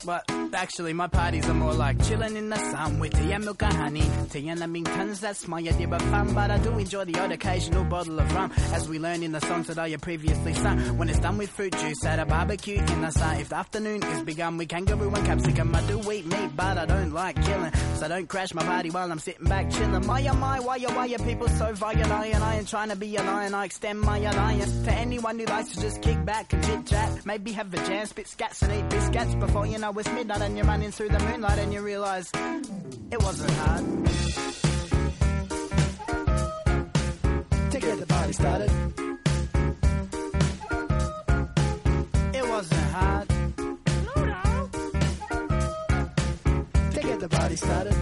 But 0.07 0.31
actually, 0.55 0.93
my 0.93 1.09
parties 1.09 1.49
are 1.49 1.55
more 1.55 1.75
like 1.75 2.01
chilling 2.05 2.37
in 2.37 2.49
the 2.49 2.57
sun 2.57 3.01
with 3.01 3.13
tea 3.13 3.33
and 3.33 3.45
milk 3.45 3.61
and 3.65 3.73
honey. 3.75 4.09
Tea 4.31 4.49
and 4.51 4.63
I 4.63 4.67
mean 4.67 4.85
tons, 4.85 5.19
that's 5.19 5.49
my 5.49 5.59
idea 5.59 5.89
of 5.89 6.01
fun. 6.03 6.33
But 6.33 6.53
I 6.53 6.59
do 6.59 6.79
enjoy 6.79 7.05
the 7.07 7.19
odd 7.19 7.33
occasional 7.33 7.85
bottle 7.85 8.21
of 8.21 8.33
rum. 8.33 8.53
As 8.73 8.89
we 8.89 9.01
learned 9.01 9.25
in 9.25 9.33
the 9.33 9.41
songs 9.41 9.67
that 9.67 9.79
I 9.81 9.97
previously 9.97 10.55
sung. 10.55 10.97
When 10.97 11.09
it's 11.09 11.19
done 11.19 11.39
with 11.39 11.51
fruit 11.51 11.77
juice 11.77 12.05
at 12.05 12.21
a 12.21 12.25
barbecue 12.25 12.79
in 12.79 13.01
the 13.01 13.11
sun. 13.11 13.37
If 13.41 13.49
the 13.49 13.57
afternoon 13.57 14.05
is 14.05 14.23
begun 14.23 14.57
with 14.59 14.69
kangaroo 14.69 15.13
and 15.13 15.27
capsicum, 15.27 15.75
I 15.75 15.83
do 15.83 16.13
eat 16.13 16.27
meat, 16.27 16.51
but 16.55 16.79
I 16.79 16.87
don't 16.87 17.13
like 17.13 17.43
killing. 17.45 17.73
So 17.97 18.07
don't 18.07 18.29
crash 18.29 18.55
my 18.55 18.63
party 18.63 18.91
while 18.91 19.11
I'm 19.11 19.19
sitting 19.19 19.47
back 19.49 19.71
chilling. 19.71 20.07
My 20.07 20.25
oh 20.29 20.35
my, 20.35 20.61
why 20.61 20.79
oh 20.87 20.95
why 20.95 21.07
are 21.13 21.19
people 21.19 21.49
so 21.49 21.73
violent? 21.73 22.13
I 22.13 22.27
and 22.27 22.45
I 22.45 22.57
ain't 22.59 22.69
trying 22.69 22.91
to 22.91 22.97
be 22.97 23.17
a 23.17 23.23
lion, 23.25 23.55
I 23.55 23.65
extend 23.65 24.01
my 24.01 24.19
alliance 24.19 24.85
to 24.85 24.93
anyone 24.93 25.39
who 25.39 25.47
likes 25.47 25.71
to 25.75 25.81
just 25.81 26.01
kick 26.01 26.25
back 26.25 26.53
and 26.53 26.63
chit 26.65 26.87
chat. 26.87 27.27
Maybe 27.27 27.53
have 27.53 27.75
a 27.75 27.77
jam, 27.79 28.07
spit 28.07 28.27
scats 28.27 28.63
and 28.63 28.73
eat 28.73 28.89
biscuits 28.89 29.35
before 29.35 29.67
you 29.67 29.79
know 29.79 29.96
it's 29.99 30.13
midnight 30.13 30.43
and 30.43 30.57
you're 30.57 30.67
running 30.67 30.91
through 30.91 31.09
the 31.09 31.19
moonlight 31.19 31.59
and 31.59 31.73
you 31.73 31.81
realize 31.81 32.31
it 33.11 33.23
wasn't 33.23 33.51
hard. 33.53 33.85
To 37.71 37.79
get 37.81 37.99
the 38.01 38.07
party 38.07 38.33
started. 38.33 38.71
It 42.35 42.49
wasn't 42.49 42.87
hard. 42.97 43.29
To 46.95 47.01
get 47.01 47.21
the 47.21 47.29
party 47.29 47.57
started. 47.57 47.95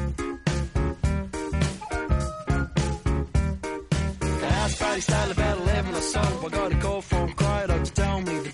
The 4.41 4.49
house 4.49 4.79
party 4.79 5.01
started 5.01 5.33
about 5.37 5.59
11 5.59 5.95
or 5.95 6.01
so. 6.01 6.21
I 6.21 6.49
got 6.49 6.73
a 6.73 6.77
call 6.77 7.03
from 7.03 7.33
Cryo 7.35 7.85
to 7.85 7.93
tell 7.93 8.21
me 8.21 8.39
the 8.39 8.54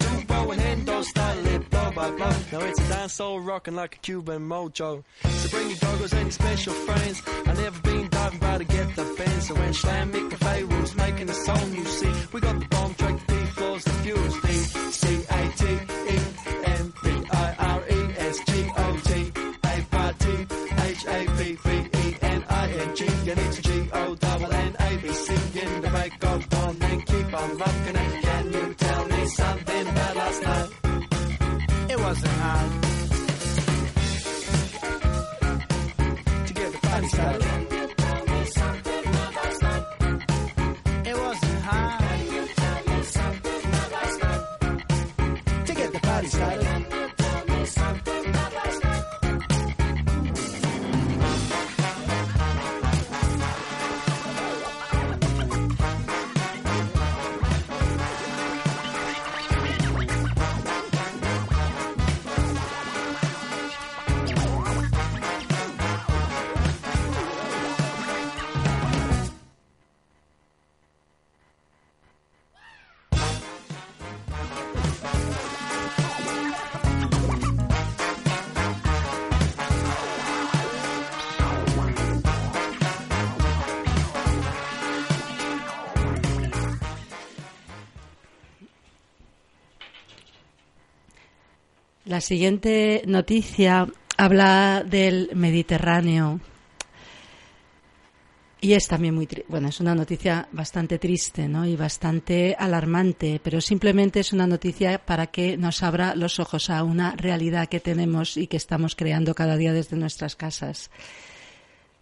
lit 2.10 2.18
blow. 2.18 2.58
Now 2.58 2.66
it's 2.66 2.80
a 2.80 2.88
dance 2.88 3.12
soul 3.14 3.40
rocking 3.40 3.74
like 3.74 3.96
a 3.96 3.98
Cuban 3.98 4.48
mojo. 4.48 5.02
So 5.24 5.48
bring 5.50 5.68
your 5.68 5.78
goggles 5.78 6.12
and 6.12 6.22
your 6.22 6.30
special 6.30 6.72
friends. 6.72 7.22
I 7.46 7.52
never 7.54 7.80
been 7.80 8.08
diving 8.08 8.38
by 8.38 8.58
to 8.58 8.64
get 8.64 8.96
the 8.96 9.14
bend. 9.16 9.42
So 9.42 9.54
when 9.54 9.74
Slam 9.74 10.12
Mick 10.12 10.30
Cafe 10.30 10.64
rules 10.64 10.94
making 10.94 11.30
a 11.30 11.34
song, 11.34 11.74
you 11.74 11.84
see, 11.84 12.12
we 12.32 12.40
got 12.40 12.60
the 12.60 12.66
bomb 12.66 12.94
track, 12.94 13.26
the 13.26 13.34
D 13.34 13.44
floors, 13.46 13.84
the 13.84 13.90
fuse, 13.90 14.40
D 14.42 14.48
C 14.52 15.24
A 15.30 15.52
T 15.56 15.64
E 15.66 16.18
M 16.64 16.92
P 17.02 17.10
I 17.32 17.54
R 17.58 17.82
E 17.88 18.14
S 18.18 18.38
G 18.46 18.70
O 18.76 19.00
T 19.04 19.32
A 19.64 19.82
party 19.90 20.46
H 20.82 21.06
A 21.06 21.26
P 21.36 21.56
P 21.64 21.98
E 21.98 22.16
N 22.22 22.44
I 22.48 22.70
N 22.70 22.96
G 22.96 23.06
and 23.06 23.38
it's 23.38 23.58
G 23.60 23.88
O 23.92 24.14
double 24.14 24.52
N 24.52 24.76
A 24.78 24.96
B 24.96 25.08
C 25.12 25.34
in 25.60 25.82
the 25.82 25.88
break 25.88 26.24
of 26.24 26.48
dawn. 26.48 26.78
Then 26.78 27.00
keep 27.02 27.34
on 27.34 27.56
rocking 27.56 27.79
hide. 32.40 32.89
La 92.20 92.26
siguiente 92.26 93.02
noticia 93.06 93.88
habla 94.18 94.84
del 94.86 95.30
Mediterráneo. 95.34 96.38
Y 98.60 98.74
es 98.74 98.88
también 98.88 99.14
muy, 99.14 99.26
bueno, 99.48 99.68
es 99.68 99.80
una 99.80 99.94
noticia 99.94 100.46
bastante 100.52 100.98
triste, 100.98 101.48
¿no? 101.48 101.64
Y 101.64 101.76
bastante 101.76 102.54
alarmante, 102.58 103.40
pero 103.42 103.62
simplemente 103.62 104.20
es 104.20 104.34
una 104.34 104.46
noticia 104.46 104.98
para 104.98 105.28
que 105.28 105.56
nos 105.56 105.82
abra 105.82 106.14
los 106.14 106.38
ojos 106.40 106.68
a 106.68 106.84
una 106.84 107.16
realidad 107.16 107.70
que 107.70 107.80
tenemos 107.80 108.36
y 108.36 108.48
que 108.48 108.58
estamos 108.58 108.96
creando 108.96 109.34
cada 109.34 109.56
día 109.56 109.72
desde 109.72 109.96
nuestras 109.96 110.36
casas. 110.36 110.90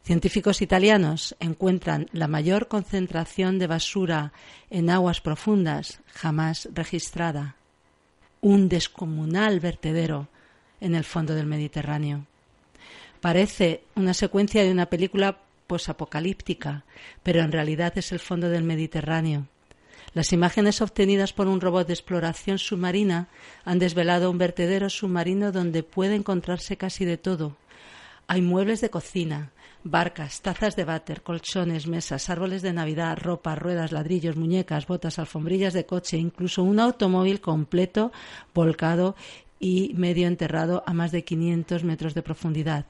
Científicos 0.03 0.63
italianos 0.63 1.37
encuentran 1.39 2.09
la 2.11 2.27
mayor 2.27 2.67
concentración 2.67 3.61
de 3.61 3.69
basura 3.69 4.33
en 4.69 4.91
aguas 4.91 5.21
profundas 5.21 6.01
jamás 6.13 6.69
registrada. 6.75 7.55
Un 8.41 8.69
descomunal 8.69 9.61
vertedero 9.61 10.29
en 10.81 10.95
el 10.95 11.05
fondo 11.05 11.35
del 11.35 11.47
Mediterráneo. 11.47 12.25
Parece 13.21 13.83
una 13.97 14.15
secuencia 14.15 14.63
de 14.63 14.71
una 14.71 14.87
película 14.87 15.39
posapocalíptica, 15.67 16.85
pero 17.23 17.41
en 17.41 17.53
realidad 17.53 17.93
es 17.97 18.13
el 18.13 18.21
fondo 18.21 18.49
del 18.49 18.63
Mediterráneo. 18.63 19.47
Las 20.15 20.33
imágenes 20.33 20.81
obtenidas 20.81 21.33
por 21.33 21.49
un 21.49 21.61
robot 21.61 21.87
de 21.87 21.93
exploración 21.93 22.59
submarina 22.59 23.29
han 23.65 23.79
desvelado 23.79 24.31
un 24.31 24.39
vertedero 24.39 24.89
submarino 24.89 25.53
donde 25.53 25.83
puede 25.83 26.15
encontrarse 26.15 26.77
casi 26.77 27.05
de 27.05 27.19
todo. 27.19 27.57
Hay 28.31 28.43
muebles 28.43 28.83
de 28.83 28.91
cocina, 28.91 29.53
barcas, 29.85 30.43
tazas 30.43 30.77
de 30.77 30.85
váter, 30.85 31.23
colchones, 31.23 31.87
mesas, 31.87 32.29
árboles 32.29 32.61
de 32.61 32.75
Navidad, 32.75 33.17
ropa, 33.17 33.55
ruedas, 33.55 33.91
ladrillos, 33.91 34.37
muñecas, 34.37 34.87
botas, 34.87 35.19
alfombrillas 35.19 35.73
de 35.73 35.87
coche, 35.87 36.19
incluso 36.19 36.63
un 36.63 36.79
automóvil 36.79 37.41
completo 37.41 38.13
volcado 38.53 39.17
y 39.59 39.95
medio 39.95 40.27
enterrado 40.29 40.83
a 40.85 40.93
más 40.93 41.11
de 41.11 41.25
500 41.25 41.85
metros 41.85 42.13
de 42.13 42.23
profundidad. 42.23 42.85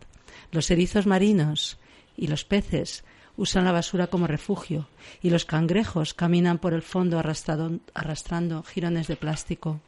Los 0.50 0.72
erizos 0.72 1.06
marinos 1.06 1.78
y 2.16 2.26
los 2.26 2.44
peces 2.44 3.04
usan 3.36 3.64
la 3.64 3.70
basura 3.70 4.08
como 4.08 4.26
refugio 4.26 4.88
y 5.22 5.30
los 5.30 5.44
cangrejos 5.44 6.14
caminan 6.14 6.58
por 6.58 6.74
el 6.74 6.82
fondo 6.82 7.20
arrastrando 7.20 8.62
jirones 8.64 9.06
de 9.06 9.14
plástico. 9.14 9.80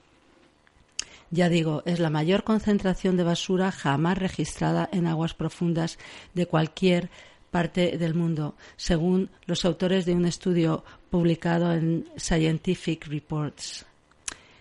Ya 1.31 1.49
digo, 1.49 1.83
es 1.87 2.01
la 2.01 2.11
mayor 2.11 2.43
concentración 2.43 3.17
de 3.17 3.23
basura 3.23 3.71
jamás 3.71 4.19
registrada 4.19 4.89
en 4.93 5.07
aguas 5.07 5.35
profundas 5.35 5.99
de 6.35 6.47
cualquier 6.47 7.09
parte 7.51 7.99
del 7.99 8.15
mundo, 8.15 8.57
según 8.77 9.31
los 9.47 9.65
autores 9.65 10.07
de 10.07 10.15
un 10.15 10.25
estudio 10.25 10.85
publicado 11.09 11.73
en 11.73 12.09
Scientific 12.17 13.07
Reports. 13.07 13.87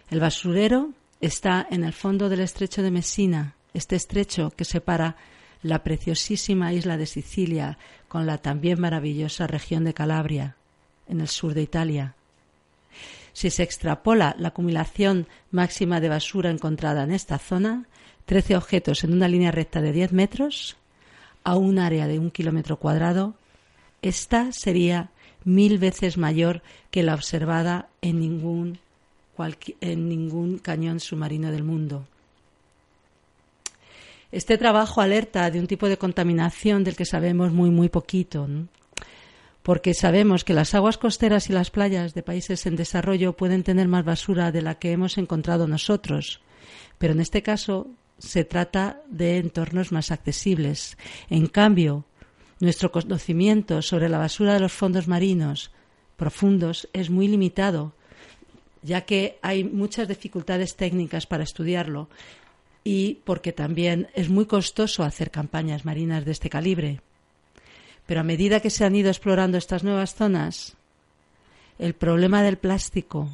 El 0.09 0.19
basurero 0.19 0.91
está 1.21 1.67
en 1.69 1.83
el 1.83 1.93
fondo 1.93 2.29
del 2.29 2.41
estrecho 2.41 2.81
de 2.81 2.91
Messina, 2.91 3.55
este 3.73 3.95
estrecho 3.95 4.51
que 4.55 4.65
separa 4.65 5.15
la 5.61 5.83
preciosísima 5.83 6.73
isla 6.73 6.97
de 6.97 7.05
Sicilia 7.05 7.77
con 8.07 8.25
la 8.25 8.37
también 8.37 8.79
maravillosa 8.79 9.45
región 9.45 9.83
de 9.83 9.93
Calabria, 9.93 10.55
en 11.07 11.21
el 11.21 11.27
sur 11.27 11.53
de 11.53 11.61
Italia. 11.61 12.15
Si 13.33 13.49
se 13.49 13.63
extrapola 13.63 14.35
la 14.37 14.49
acumulación 14.49 15.27
máxima 15.51 15.99
de 15.99 16.09
basura 16.09 16.49
encontrada 16.49 17.03
en 17.03 17.11
esta 17.11 17.37
zona, 17.37 17.85
13 18.25 18.55
objetos 18.55 19.03
en 19.03 19.13
una 19.13 19.27
línea 19.27 19.51
recta 19.51 19.81
de 19.81 19.91
10 19.91 20.13
metros, 20.13 20.77
a 21.43 21.55
un 21.55 21.79
área 21.79 22.07
de 22.07 22.19
un 22.19 22.31
kilómetro 22.31 22.77
cuadrado, 22.77 23.33
esta 24.01 24.51
sería 24.51 25.09
mil 25.45 25.77
veces 25.77 26.17
mayor 26.17 26.61
que 26.91 27.03
la 27.03 27.15
observada 27.15 27.87
en 28.01 28.19
ningún, 28.19 28.79
en 29.81 30.09
ningún 30.09 30.59
cañón 30.59 30.99
submarino 30.99 31.51
del 31.51 31.63
mundo. 31.63 32.05
Este 34.31 34.57
trabajo 34.57 35.01
alerta 35.01 35.49
de 35.49 35.59
un 35.59 35.65
tipo 35.65 35.87
de 35.87 35.97
contaminación 35.97 36.83
del 36.83 36.95
que 36.95 37.05
sabemos 37.05 37.51
muy, 37.51 37.71
muy 37.71 37.89
poquito, 37.89 38.47
porque 39.63 39.93
sabemos 39.93 40.43
que 40.43 40.53
las 40.53 40.73
aguas 40.73 40.97
costeras 40.97 41.49
y 41.49 41.53
las 41.53 41.71
playas 41.71 42.13
de 42.13 42.23
países 42.23 42.65
en 42.65 42.75
desarrollo 42.75 43.33
pueden 43.33 43.63
tener 43.63 43.87
más 43.87 44.05
basura 44.05 44.51
de 44.51 44.61
la 44.61 44.79
que 44.79 44.91
hemos 44.91 45.17
encontrado 45.17 45.67
nosotros, 45.67 46.41
pero 46.97 47.13
en 47.13 47.19
este 47.19 47.43
caso 47.43 47.87
se 48.17 48.43
trata 48.43 49.01
de 49.09 49.37
entornos 49.37 49.91
más 49.91 50.11
accesibles. 50.11 50.97
En 51.29 51.47
cambio, 51.47 52.05
nuestro 52.59 52.91
conocimiento 52.91 53.81
sobre 53.81 54.09
la 54.09 54.17
basura 54.17 54.53
de 54.53 54.59
los 54.59 54.73
fondos 54.73 55.07
marinos 55.07 55.71
profundos 56.17 56.89
es 56.93 57.09
muy 57.09 57.27
limitado, 57.27 57.93
ya 58.81 59.01
que 59.01 59.39
hay 59.41 59.63
muchas 59.63 60.07
dificultades 60.07 60.75
técnicas 60.75 61.25
para 61.25 61.43
estudiarlo 61.43 62.09
y 62.83 63.15
porque 63.23 63.53
también 63.53 64.07
es 64.13 64.29
muy 64.29 64.45
costoso 64.45 65.03
hacer 65.03 65.31
campañas 65.31 65.85
marinas 65.85 66.25
de 66.25 66.31
este 66.31 66.49
calibre. 66.49 67.01
Pero 68.09 68.21
a 68.21 68.23
medida 68.23 68.59
que 68.59 68.71
se 68.71 68.85
han 68.85 68.95
ido 68.95 69.09
explorando 69.11 69.59
estas 69.59 69.83
nuevas 69.83 70.15
zonas, 70.15 70.75
el 71.77 71.93
problema 71.93 72.41
del 72.41 72.57
plástico 72.57 73.29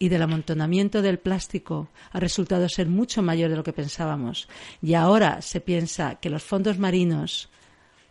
y 0.00 0.08
del 0.08 0.22
amontonamiento 0.22 1.00
del 1.00 1.20
plástico 1.20 1.90
ha 2.10 2.18
resultado 2.18 2.68
ser 2.68 2.88
mucho 2.88 3.22
mayor 3.22 3.50
de 3.50 3.56
lo 3.56 3.62
que 3.62 3.72
pensábamos. 3.72 4.48
Y 4.82 4.94
ahora 4.94 5.42
se 5.42 5.60
piensa 5.60 6.16
que 6.16 6.28
los 6.28 6.42
fondos 6.42 6.76
marinos 6.76 7.50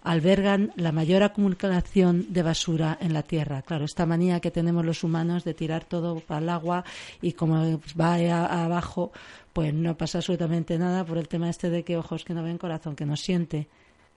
albergan 0.04 0.72
la 0.78 0.94
mayor 0.94 1.22
acumulación 1.22 2.28
de 2.30 2.44
basura 2.44 2.98
en 3.02 3.12
la 3.12 3.24
Tierra. 3.24 3.62
Claro, 3.64 3.84
esta 3.84 4.06
manía 4.06 4.40
que 4.40 4.52
tenemos 4.52 4.86
los 4.86 5.04
humanos 5.04 5.44
de 5.44 5.54
tirar 5.54 5.84
todo 5.84 6.24
el 6.30 6.50
agua 6.50 6.86
y 7.22 7.34
como 7.34 7.82
va 8.00 8.64
abajo, 8.64 9.12
pues 9.52 9.74
no 9.74 9.98
pasa 9.98 10.20
absolutamente 10.20 10.78
nada 10.80 11.04
por 11.04 11.18
el 11.18 11.28
tema 11.28 11.50
este 11.50 11.70
de 11.70 11.84
que 11.84 11.98
ojos 11.98 12.24
que 12.24 12.34
no 12.34 12.42
ven, 12.42 12.58
corazón 12.58 12.96
que 12.96 13.06
no 13.06 13.18
siente. 13.18 13.68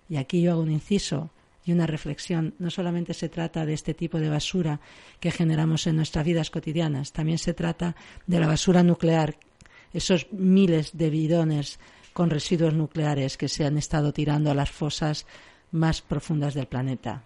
Y 0.08 0.16
aquí 0.16 0.40
yo 0.40 0.52
hago 0.52 0.62
un 0.62 0.70
inciso 0.70 1.30
y 1.68 1.72
una 1.72 1.86
reflexión. 1.86 2.54
No 2.58 2.70
solamente 2.70 3.12
se 3.12 3.28
trata 3.28 3.66
de 3.66 3.74
este 3.74 3.92
tipo 3.92 4.18
de 4.18 4.30
basura 4.30 4.80
que 5.20 5.30
generamos 5.30 5.86
en 5.86 5.96
nuestras 5.96 6.24
vidas 6.24 6.50
cotidianas, 6.50 7.12
también 7.12 7.38
se 7.38 7.52
trata 7.52 7.94
de 8.26 8.40
la 8.40 8.46
basura 8.46 8.82
nuclear, 8.82 9.36
esos 9.92 10.26
miles 10.32 10.96
de 10.96 11.10
bidones 11.10 11.78
con 12.12 12.30
residuos 12.30 12.74
nucleares 12.74 13.36
que 13.36 13.48
se 13.48 13.64
han 13.64 13.78
estado 13.78 14.12
tirando 14.12 14.50
a 14.50 14.54
las 14.54 14.70
fosas 14.70 15.26
más 15.70 16.00
profundas 16.00 16.54
del 16.54 16.66
planeta. 16.66 17.22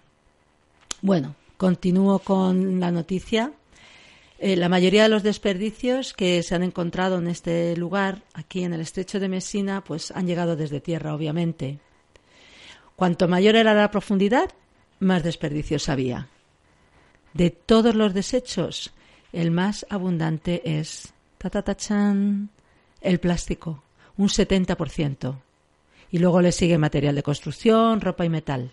Bueno, 1.00 1.36
continúo 1.56 2.18
con 2.18 2.80
la 2.80 2.90
noticia. 2.90 3.52
Eh, 4.38 4.56
la 4.56 4.68
mayoría 4.68 5.04
de 5.04 5.08
los 5.08 5.22
desperdicios 5.22 6.14
que 6.14 6.42
se 6.42 6.54
han 6.56 6.64
encontrado 6.64 7.18
en 7.18 7.28
este 7.28 7.76
lugar, 7.76 8.22
aquí 8.34 8.64
en 8.64 8.72
el 8.72 8.80
estrecho 8.80 9.20
de 9.20 9.28
Messina, 9.28 9.84
pues 9.84 10.10
han 10.10 10.26
llegado 10.26 10.56
desde 10.56 10.80
tierra, 10.80 11.14
obviamente. 11.14 11.78
Cuanto 13.02 13.26
mayor 13.26 13.56
era 13.56 13.74
la 13.74 13.90
profundidad, 13.90 14.48
más 15.00 15.24
desperdicios 15.24 15.88
había. 15.88 16.28
De 17.34 17.50
todos 17.50 17.96
los 17.96 18.14
desechos, 18.14 18.92
el 19.32 19.50
más 19.50 19.84
abundante 19.90 20.78
es 20.78 21.12
ta, 21.36 21.64
el 23.00 23.18
plástico, 23.18 23.82
un 24.16 24.28
70% 24.28 25.34
y 26.12 26.18
luego 26.18 26.40
le 26.40 26.52
sigue 26.52 26.78
material 26.78 27.16
de 27.16 27.24
construcción, 27.24 28.00
ropa 28.00 28.24
y 28.24 28.28
metal. 28.28 28.70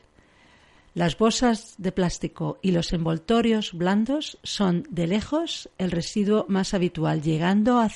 Las 0.94 1.18
bolsas 1.18 1.74
de 1.80 1.92
plástico 1.92 2.60
y 2.62 2.70
los 2.70 2.94
envoltorios 2.94 3.74
blandos 3.74 4.38
son 4.44 4.86
de 4.92 5.08
lejos 5.08 5.72
el 5.80 5.90
residuo 5.90 6.46
más 6.48 6.76
habitual, 6.76 7.24
llegando 7.24 7.80
a 7.80 7.90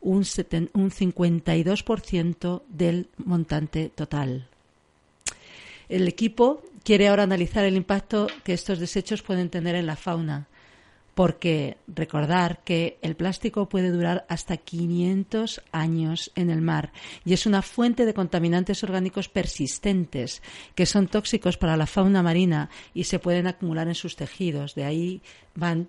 un, 0.00 0.20
un 0.20 0.90
52% 0.90 2.62
del 2.66 3.10
montante 3.18 3.90
total. 3.90 4.48
El 5.88 6.08
equipo 6.08 6.62
quiere 6.82 7.08
ahora 7.08 7.24
analizar 7.24 7.64
el 7.64 7.76
impacto 7.76 8.28
que 8.44 8.52
estos 8.52 8.78
desechos 8.78 9.22
pueden 9.22 9.50
tener 9.50 9.74
en 9.74 9.86
la 9.86 9.96
fauna 9.96 10.48
porque 11.14 11.76
recordar 11.86 12.62
que 12.64 12.98
el 13.00 13.14
plástico 13.14 13.68
puede 13.68 13.90
durar 13.90 14.26
hasta 14.28 14.56
500 14.56 15.62
años 15.72 16.32
en 16.34 16.50
el 16.50 16.60
mar 16.60 16.92
y 17.24 17.32
es 17.32 17.46
una 17.46 17.62
fuente 17.62 18.04
de 18.04 18.14
contaminantes 18.14 18.82
orgánicos 18.82 19.28
persistentes 19.28 20.42
que 20.74 20.86
son 20.86 21.06
tóxicos 21.06 21.56
para 21.56 21.76
la 21.76 21.86
fauna 21.86 22.22
marina 22.22 22.68
y 22.92 23.04
se 23.04 23.20
pueden 23.20 23.46
acumular 23.46 23.86
en 23.88 23.94
sus 23.94 24.16
tejidos. 24.16 24.74
De 24.74 24.84
ahí 24.84 25.22
van 25.54 25.88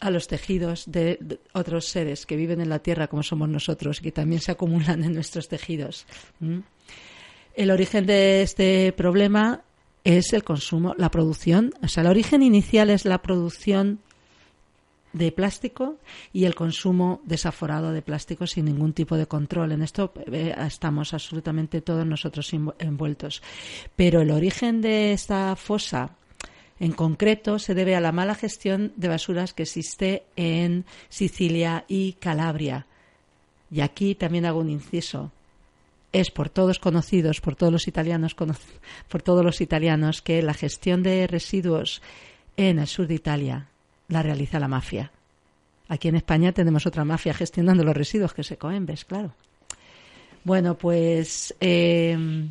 a 0.00 0.10
los 0.10 0.28
tejidos 0.28 0.84
de, 0.86 1.38
otros 1.52 1.86
seres 1.86 2.26
que 2.26 2.36
viven 2.36 2.60
en 2.60 2.68
la 2.68 2.78
Tierra 2.80 3.08
como 3.08 3.22
somos 3.22 3.48
nosotros 3.48 3.98
y 3.98 4.02
que 4.02 4.12
también 4.12 4.40
se 4.40 4.52
acumulan 4.52 5.02
en 5.04 5.14
nuestros 5.14 5.48
tejidos. 5.48 6.06
El 7.58 7.72
origen 7.72 8.06
de 8.06 8.42
este 8.42 8.92
problema 8.92 9.62
es 10.04 10.32
el 10.32 10.44
consumo, 10.44 10.94
la 10.96 11.10
producción. 11.10 11.74
O 11.82 11.88
sea, 11.88 12.02
el 12.02 12.10
origen 12.10 12.40
inicial 12.40 12.88
es 12.88 13.04
la 13.04 13.20
producción 13.20 13.98
de 15.12 15.32
plástico 15.32 15.96
y 16.32 16.44
el 16.44 16.54
consumo 16.54 17.20
desaforado 17.24 17.90
de 17.90 18.00
plástico 18.00 18.46
sin 18.46 18.66
ningún 18.66 18.92
tipo 18.92 19.16
de 19.16 19.26
control. 19.26 19.72
En 19.72 19.82
esto 19.82 20.12
eh, 20.30 20.54
estamos 20.56 21.12
absolutamente 21.12 21.80
todos 21.80 22.06
nosotros 22.06 22.48
envueltos. 22.78 23.42
Pero 23.96 24.20
el 24.20 24.30
origen 24.30 24.80
de 24.80 25.12
esta 25.12 25.56
fosa 25.56 26.10
en 26.78 26.92
concreto 26.92 27.58
se 27.58 27.74
debe 27.74 27.96
a 27.96 28.00
la 28.00 28.12
mala 28.12 28.36
gestión 28.36 28.92
de 28.94 29.08
basuras 29.08 29.52
que 29.52 29.64
existe 29.64 30.22
en 30.36 30.84
Sicilia 31.08 31.84
y 31.88 32.12
Calabria. 32.20 32.86
Y 33.68 33.80
aquí 33.80 34.14
también 34.14 34.46
hago 34.46 34.60
un 34.60 34.70
inciso. 34.70 35.32
Es 36.18 36.32
por 36.32 36.50
todos 36.50 36.80
conocidos, 36.80 37.40
por 37.40 37.54
todos 37.54 37.72
los 37.72 37.86
italianos, 37.86 38.34
por 38.34 39.22
todos 39.22 39.44
los 39.44 39.60
italianos, 39.60 40.20
que 40.20 40.42
la 40.42 40.52
gestión 40.52 41.04
de 41.04 41.28
residuos 41.28 42.02
en 42.56 42.80
el 42.80 42.88
sur 42.88 43.06
de 43.06 43.14
Italia 43.14 43.68
la 44.08 44.20
realiza 44.20 44.58
la 44.58 44.66
mafia. 44.66 45.12
Aquí 45.86 46.08
en 46.08 46.16
España 46.16 46.50
tenemos 46.50 46.86
otra 46.86 47.04
mafia 47.04 47.34
gestionando 47.34 47.84
los 47.84 47.96
residuos 47.96 48.34
que 48.34 48.42
se 48.42 48.56
comen, 48.56 48.84
¿ves? 48.84 49.04
Claro. 49.04 49.32
Bueno, 50.42 50.76
pues 50.76 51.54
em, 51.60 52.50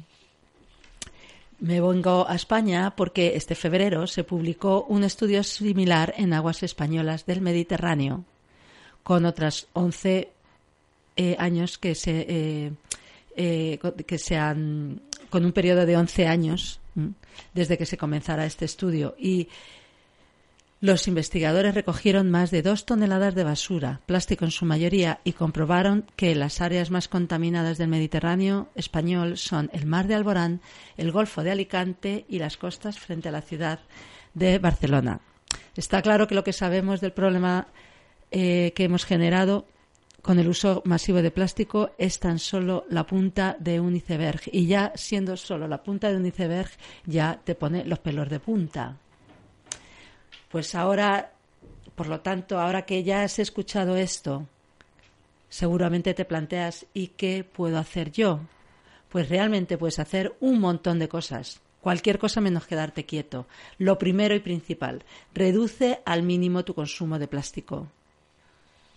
me 1.60 1.82
vengo 1.82 2.26
a 2.26 2.36
España 2.36 2.96
porque 2.96 3.36
este 3.36 3.54
febrero 3.54 4.08
se 4.08 4.24
publicó 4.24 4.86
un 4.88 5.04
estudio 5.04 5.44
similar 5.44 6.14
en 6.16 6.32
aguas 6.32 6.64
españolas 6.64 7.26
del 7.26 7.42
Mediterráneo, 7.42 8.24
con 9.04 9.26
otras 9.26 9.68
11 9.74 10.30
eh, 11.18 11.36
años 11.38 11.78
que 11.78 11.96
se, 11.96 12.26
eh, 12.30 12.72
eh, 13.38 13.80
que 14.08 14.18
sean 14.18 15.02
con 15.30 15.46
un 15.46 15.52
periodo 15.52 15.86
de 15.86 15.96
11 15.96 16.26
años 16.26 16.80
desde 17.54 17.78
que 17.78 17.86
se 17.86 17.98
comenzara 17.98 18.46
este 18.46 18.66
estudio. 18.66 19.16
Y 19.20 19.50
los 20.82 21.08
investigadores 21.08 21.76
recogieron 21.76 22.32
más 22.32 22.50
de 22.50 22.64
dos 22.64 22.88
toneladas 22.88 23.36
de 23.36 23.44
basura, 23.44 24.02
plástico 24.08 24.44
en 24.46 24.50
su 24.50 24.66
mayoría, 24.66 25.20
y 25.24 25.34
comprobaron 25.34 26.06
que 26.16 26.34
las 26.34 26.62
áreas 26.62 26.90
más 26.90 27.08
contaminadas 27.08 27.78
del 27.78 27.90
Mediterráneo 27.90 28.70
español 28.74 29.38
son 29.38 29.70
el 29.72 29.86
mar 29.86 30.08
de 30.08 30.16
Alborán, 30.16 30.62
el 30.98 31.12
Golfo 31.12 31.44
de 31.44 31.52
Alicante 31.52 32.26
y 32.28 32.40
las 32.40 32.58
costas 32.58 32.98
frente 32.98 33.30
a 33.30 33.34
la 33.34 33.42
ciudad 33.42 33.82
de 34.34 34.58
Barcelona. 34.58 35.22
Está 35.76 36.02
claro 36.02 36.28
que 36.28 36.36
lo 36.36 36.44
que 36.44 36.54
sabemos 36.54 37.02
del 37.02 37.14
problema 37.14 37.68
que 38.32 38.74
hemos 38.76 39.06
generado 39.06 39.68
con 40.28 40.40
el 40.40 40.50
uso 40.50 40.82
masivo 40.84 41.22
de 41.22 41.32
plástico 41.32 41.92
es 41.98 42.20
tan 42.20 42.38
solo 42.38 42.84
la 42.90 43.06
punta 43.06 43.56
de 43.62 43.80
un 43.80 43.96
iceberg. 43.96 44.42
Y 44.52 44.68
ya 44.68 44.92
siendo 44.94 45.38
solo 45.38 45.70
la 45.70 45.82
punta 45.82 46.10
de 46.10 46.18
un 46.18 46.26
iceberg, 46.26 46.70
ya 47.06 47.40
te 47.42 47.56
pone 47.56 47.86
los 47.86 48.00
pelos 48.00 48.28
de 48.28 48.42
punta. 48.42 48.98
Pues 50.52 50.76
ahora, 50.76 51.32
por 51.96 52.08
lo 52.08 52.20
tanto, 52.20 52.60
ahora 52.60 52.82
que 52.82 53.06
ya 53.06 53.24
has 53.24 53.40
escuchado 53.40 53.96
esto, 53.96 54.46
seguramente 55.48 56.14
te 56.14 56.26
planteas, 56.26 56.86
¿y 56.94 57.08
qué 57.08 57.46
puedo 57.46 57.78
hacer 57.78 58.12
yo? 58.12 58.42
Pues 59.08 59.30
realmente 59.30 59.78
puedes 59.78 59.98
hacer 59.98 60.36
un 60.42 60.60
montón 60.60 61.00
de 61.00 61.08
cosas. 61.08 61.62
Cualquier 61.80 62.20
cosa 62.20 62.42
menos 62.42 62.68
quedarte 62.68 63.06
quieto. 63.06 63.48
Lo 63.78 63.98
primero 63.98 64.36
y 64.36 64.42
principal, 64.42 65.06
reduce 65.34 66.02
al 66.04 66.24
mínimo 66.24 66.66
tu 66.66 66.74
consumo 66.74 67.18
de 67.18 67.30
plástico. 67.30 67.88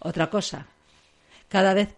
Otra 0.01 0.29
cosa, 0.29 0.67
cada 1.51 1.75
vez 1.75 1.95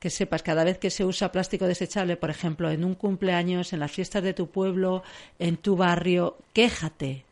que 0.00 0.10
sepas, 0.10 0.42
cada 0.42 0.64
vez 0.64 0.78
que 0.78 0.90
se 0.90 1.04
usa 1.04 1.30
plástico 1.30 1.66
desechable, 1.66 2.16
por 2.16 2.30
ejemplo, 2.30 2.70
en 2.70 2.84
un 2.84 2.94
cumpleaños, 2.94 3.72
en 3.72 3.80
las 3.80 3.92
fiestas 3.92 4.22
de 4.22 4.34
tu 4.34 4.50
pueblo, 4.50 5.02
en 5.38 5.56
tu 5.56 5.76
barrio, 5.76 6.36
quéjate. 6.52 7.24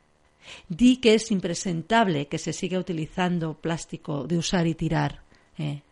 Di 0.68 0.98
que 0.98 1.14
es 1.14 1.30
impresentable 1.30 2.28
que 2.28 2.38
se 2.38 2.52
siga 2.52 2.78
utilizando 2.78 3.54
plástico 3.54 4.26
de 4.26 4.38
usar 4.38 4.66
y 4.66 4.74
tirar 4.74 5.20
¿eh? 5.58 5.82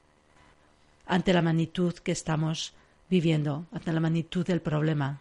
ante 1.07 1.33
la 1.33 1.43
magnitud 1.43 1.95
que 1.95 2.13
estamos 2.13 2.73
viviendo, 3.09 3.67
ante 3.73 3.93
la 3.93 4.01
magnitud 4.01 4.47
del 4.47 4.61
problema. 4.61 5.21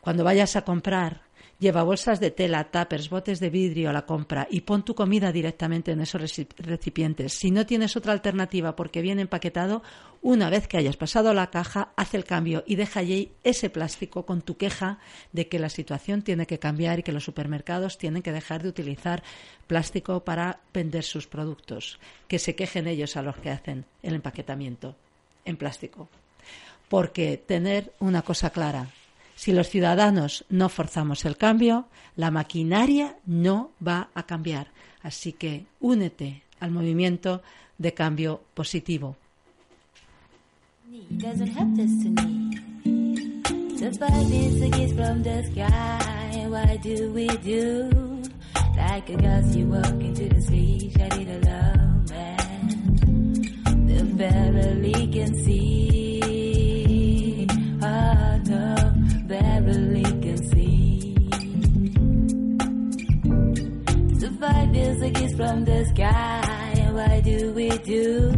Cuando 0.00 0.24
vayas 0.24 0.54
a 0.56 0.62
comprar, 0.62 1.23
Lleva 1.58 1.84
bolsas 1.84 2.18
de 2.20 2.30
tela, 2.30 2.64
tapers, 2.64 3.08
botes 3.08 3.38
de 3.38 3.48
vidrio 3.48 3.90
a 3.90 3.92
la 3.92 4.06
compra 4.06 4.48
y 4.50 4.62
pon 4.62 4.84
tu 4.84 4.94
comida 4.94 5.30
directamente 5.30 5.92
en 5.92 6.00
esos 6.00 6.20
recipientes. 6.58 7.32
Si 7.32 7.50
no 7.50 7.64
tienes 7.64 7.96
otra 7.96 8.12
alternativa 8.12 8.74
porque 8.74 9.02
viene 9.02 9.22
empaquetado, 9.22 9.82
una 10.20 10.50
vez 10.50 10.66
que 10.66 10.78
hayas 10.78 10.96
pasado 10.96 11.32
la 11.32 11.50
caja, 11.50 11.92
haz 11.96 12.14
el 12.14 12.24
cambio 12.24 12.64
y 12.66 12.76
deja 12.76 13.00
allí 13.00 13.32
ese 13.44 13.70
plástico 13.70 14.26
con 14.26 14.42
tu 14.42 14.56
queja 14.56 14.98
de 15.32 15.48
que 15.48 15.58
la 15.58 15.68
situación 15.68 16.22
tiene 16.22 16.46
que 16.46 16.58
cambiar 16.58 16.98
y 16.98 17.02
que 17.02 17.12
los 17.12 17.24
supermercados 17.24 17.98
tienen 17.98 18.22
que 18.22 18.32
dejar 18.32 18.62
de 18.62 18.70
utilizar 18.70 19.22
plástico 19.66 20.24
para 20.24 20.60
vender 20.72 21.04
sus 21.04 21.26
productos. 21.26 22.00
Que 22.26 22.38
se 22.38 22.56
quejen 22.56 22.88
ellos 22.88 23.16
a 23.16 23.22
los 23.22 23.36
que 23.36 23.50
hacen 23.50 23.84
el 24.02 24.14
empaquetamiento 24.14 24.96
en 25.44 25.56
plástico. 25.56 26.08
Porque 26.88 27.36
tener 27.36 27.92
una 28.00 28.22
cosa 28.22 28.50
clara, 28.50 28.88
si 29.34 29.52
los 29.52 29.68
ciudadanos 29.68 30.44
no 30.48 30.68
forzamos 30.68 31.24
el 31.24 31.36
cambio, 31.36 31.86
la 32.16 32.30
maquinaria 32.30 33.16
no 33.26 33.70
va 33.86 34.10
a 34.14 34.24
cambiar. 34.24 34.68
Así 35.02 35.32
que 35.32 35.66
únete 35.80 36.42
al 36.60 36.70
movimiento 36.70 37.42
de 37.78 37.92
cambio 37.92 38.42
positivo. 38.54 39.16
can 55.14 55.34
see. 55.44 55.74
So 59.26 59.34
five 64.38 64.76
is 64.76 65.00
a 65.00 65.10
kiss 65.10 65.34
from 65.34 65.64
the 65.64 65.86
sky, 65.94 66.90
why 66.92 67.22
do 67.22 67.54
we 67.54 67.70
do? 67.78 68.28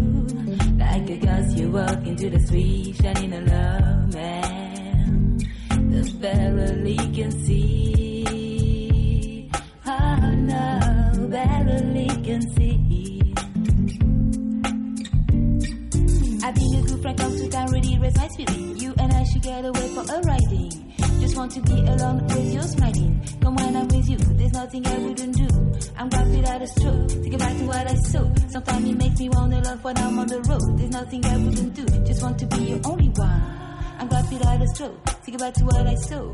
Like 0.78 1.10
a 1.10 1.16
ghost, 1.16 1.56
you 1.56 1.72
walk 1.72 2.06
into 2.06 2.30
the 2.30 2.38
street, 2.38 2.94
shining 3.02 3.32
a 3.32 3.40
love 3.40 4.14
man. 4.14 5.38
The 5.90 6.08
barely 6.20 6.96
can 6.96 7.32
see. 7.44 9.50
Oh 9.86 10.30
no, 10.30 11.28
barely 11.28 12.06
can 12.22 12.42
see. 12.54 12.85
Spirit. 18.10 18.82
You 18.82 18.94
and 18.98 19.12
I 19.12 19.24
should 19.24 19.42
get 19.42 19.64
away 19.64 19.88
for 19.94 20.02
a 20.02 20.20
riding. 20.22 20.94
Just 21.20 21.36
want 21.36 21.52
to 21.52 21.60
be 21.62 21.72
alone 21.72 22.24
with 22.26 22.52
your 22.52 22.62
smiling. 22.62 23.20
Come 23.40 23.56
when 23.56 23.76
I'm 23.76 23.88
with 23.88 24.08
you, 24.08 24.18
there's 24.18 24.52
nothing 24.52 24.86
I 24.86 24.98
wouldn't 24.98 25.36
do. 25.36 25.48
I'm 25.96 26.10
happy 26.10 26.40
that 26.42 26.62
it's 26.62 26.74
true. 26.80 27.08
Think 27.08 27.38
back 27.38 27.56
to 27.56 27.64
what 27.64 27.90
I 27.90 27.94
saw. 27.94 28.34
Sometimes 28.48 28.88
it 28.90 28.96
makes 28.96 29.18
me 29.20 29.28
wanna 29.30 29.60
love 29.62 29.84
when 29.84 29.98
I'm 29.98 30.18
on 30.18 30.26
the 30.26 30.40
road. 30.42 30.78
There's 30.78 30.90
nothing 30.90 31.24
I 31.24 31.36
wouldn't 31.38 31.74
do. 31.74 31.86
Just 32.04 32.22
want 32.22 32.38
to 32.38 32.46
be 32.46 32.64
your 32.64 32.80
only 32.84 33.08
one. 33.08 33.42
I'm 33.98 34.10
happy 34.10 34.38
that 34.38 34.62
it's 34.62 34.76
true. 34.78 34.96
Think 35.24 35.38
back 35.38 35.54
to 35.54 35.64
what 35.64 35.86
I 35.86 35.94
saw. 35.94 36.32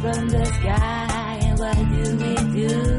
From 0.00 0.28
the 0.28 0.44
sky, 0.44 1.38
and 1.42 1.58
what 1.58 1.76
do 1.76 2.16
we 2.16 2.68
do? 2.68 2.93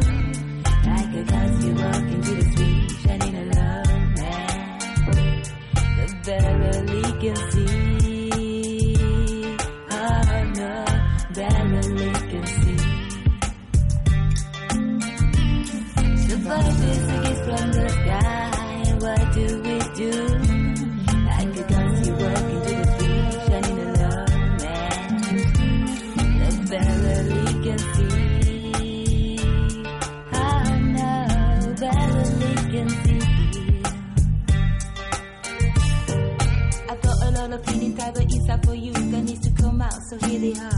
really 40.21 40.53
high. 40.53 40.74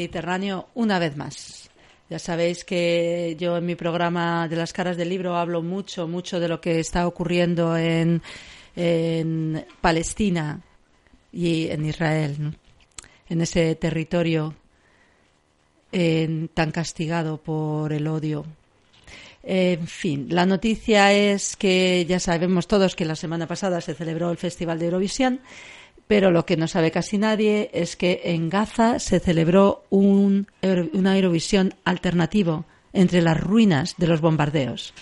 Mediterráneo 0.00 0.68
una 0.74 0.98
vez 0.98 1.14
más. 1.14 1.68
Ya 2.08 2.18
sabéis 2.18 2.64
que 2.64 3.36
yo 3.38 3.58
en 3.58 3.66
mi 3.66 3.74
programa 3.74 4.48
de 4.48 4.56
las 4.56 4.72
caras 4.72 4.96
del 4.96 5.10
libro 5.10 5.36
hablo 5.36 5.60
mucho, 5.60 6.08
mucho 6.08 6.40
de 6.40 6.48
lo 6.48 6.58
que 6.58 6.80
está 6.80 7.06
ocurriendo 7.06 7.76
en, 7.76 8.22
en 8.74 9.66
Palestina 9.82 10.58
y 11.30 11.68
en 11.68 11.84
Israel, 11.84 12.56
en 13.28 13.40
ese 13.42 13.74
territorio 13.74 14.54
tan 15.90 16.70
castigado 16.72 17.36
por 17.36 17.92
el 17.92 18.06
odio. 18.06 18.46
En 19.42 19.86
fin, 19.86 20.28
la 20.30 20.46
noticia 20.46 21.12
es 21.12 21.56
que 21.56 22.06
ya 22.08 22.20
sabemos 22.20 22.66
todos 22.66 22.96
que 22.96 23.04
la 23.04 23.16
semana 23.16 23.46
pasada 23.46 23.82
se 23.82 23.94
celebró 23.94 24.30
el 24.30 24.38
Festival 24.38 24.78
de 24.78 24.86
Eurovisión, 24.86 25.40
pero 26.10 26.32
lo 26.32 26.44
que 26.44 26.56
no 26.56 26.66
sabe 26.66 26.90
casi 26.90 27.18
nadie 27.18 27.70
es 27.72 27.94
que 27.94 28.22
en 28.24 28.48
Gaza 28.48 28.98
se 28.98 29.20
celebró 29.20 29.84
un, 29.90 30.48
una 30.92 31.16
Eurovisión 31.16 31.74
alternativo 31.84 32.64
entre 32.92 33.22
las 33.22 33.40
ruinas 33.40 33.94
de 33.96 34.08
los 34.08 34.20
bombardeos. 34.20 34.92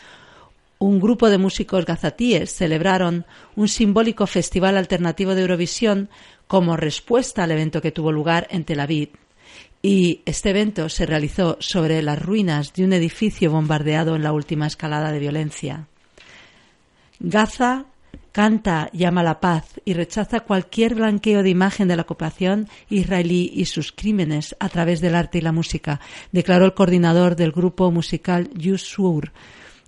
Un 0.78 1.00
grupo 1.00 1.30
de 1.30 1.38
músicos 1.38 1.86
gazatíes 1.86 2.52
celebraron 2.52 3.24
un 3.56 3.68
simbólico 3.68 4.26
festival 4.26 4.76
alternativo 4.76 5.34
de 5.34 5.40
Eurovisión 5.40 6.10
como 6.46 6.76
respuesta 6.76 7.44
al 7.44 7.52
evento 7.52 7.80
que 7.80 7.90
tuvo 7.90 8.12
lugar 8.12 8.46
en 8.50 8.64
Tel 8.64 8.80
Aviv. 8.80 9.12
Y 9.80 10.20
este 10.26 10.50
evento 10.50 10.90
se 10.90 11.06
realizó 11.06 11.56
sobre 11.58 12.02
las 12.02 12.20
ruinas 12.20 12.74
de 12.74 12.84
un 12.84 12.92
edificio 12.92 13.50
bombardeado 13.50 14.14
en 14.14 14.22
la 14.22 14.34
última 14.34 14.66
escalada 14.66 15.10
de 15.10 15.20
violencia. 15.20 15.86
Gaza 17.18 17.86
canta, 18.32 18.88
llama 18.92 19.22
a 19.22 19.24
la 19.24 19.40
paz 19.40 19.80
y 19.84 19.94
rechaza 19.94 20.40
cualquier 20.40 20.94
blanqueo 20.94 21.42
de 21.42 21.50
imagen 21.50 21.88
de 21.88 21.96
la 21.96 22.02
ocupación 22.02 22.68
israelí 22.88 23.50
y 23.54 23.64
sus 23.64 23.92
crímenes 23.92 24.54
a 24.60 24.68
través 24.68 25.00
del 25.00 25.14
arte 25.14 25.38
y 25.38 25.40
la 25.40 25.52
música, 25.52 26.00
declaró 26.30 26.64
el 26.64 26.74
coordinador 26.74 27.34
del 27.34 27.52
grupo 27.52 27.90
musical 27.90 28.48
Yusur, 28.54 29.32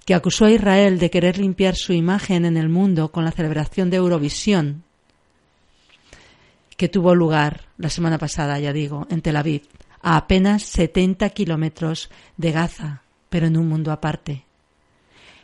que 0.05 0.15
acusó 0.15 0.47
a 0.47 0.51
Israel 0.51 0.99
de 0.99 1.11
querer 1.11 1.39
limpiar 1.39 1.77
su 1.77 1.93
imagen 1.93 2.45
en 2.45 2.57
el 2.57 2.69
mundo 2.69 3.13
con 3.13 3.25
la 3.25 3.31
celebración 3.31 3.91
de 3.91 3.99
Eurovisión, 3.99 4.83
que 6.77 6.89
tuvo 6.89 7.15
lugar 7.15 7.67
la 7.79 7.91
semana 7.91 8.19
pasada, 8.19 8.59
ya 8.59 8.73
digo, 8.73 9.07
en 9.11 9.21
Tel 9.21 9.37
Aviv, 9.37 9.63
a 10.03 10.17
apenas 10.17 10.65
70 10.65 11.29
kilómetros 11.31 12.11
de 12.37 12.53
Gaza, 12.53 13.03
pero 13.29 13.47
en 13.47 13.57
un 13.57 13.69
mundo 13.69 13.93
aparte. 13.93 14.50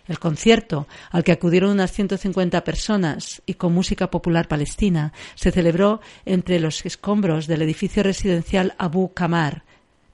El 0.08 0.18
concierto, 0.18 0.86
al 1.10 1.24
que 1.24 1.32
acudieron 1.32 1.70
unas 1.70 1.92
150 1.92 2.62
personas 2.64 3.42
y 3.44 3.54
con 3.54 3.72
música 3.72 4.10
popular 4.10 4.46
palestina, 4.46 5.12
se 5.34 5.50
celebró 5.50 6.00
entre 6.24 6.60
los 6.60 6.84
escombros 6.86 7.46
del 7.46 7.62
edificio 7.62 8.02
residencial 8.02 8.74
Abu 8.78 9.12
Kamar, 9.12 9.64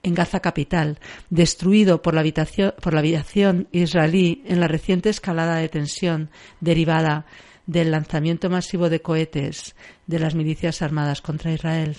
en 0.02 0.14
Gaza 0.14 0.40
capital, 0.40 0.98
destruido 1.30 2.02
por 2.02 2.14
la, 2.14 2.22
habitación- 2.22 2.74
por 2.80 2.94
la 2.94 3.00
aviación 3.00 3.68
israelí 3.70 4.42
en 4.46 4.60
la 4.60 4.68
reciente 4.68 5.10
escalada 5.10 5.56
de 5.56 5.68
tensión 5.68 6.30
derivada 6.60 7.26
del 7.66 7.90
lanzamiento 7.92 8.50
masivo 8.50 8.88
de 8.88 9.00
cohetes 9.02 9.76
de 10.06 10.18
las 10.18 10.34
milicias 10.34 10.82
armadas 10.82 11.20
contra 11.20 11.52
Israel. 11.52 11.98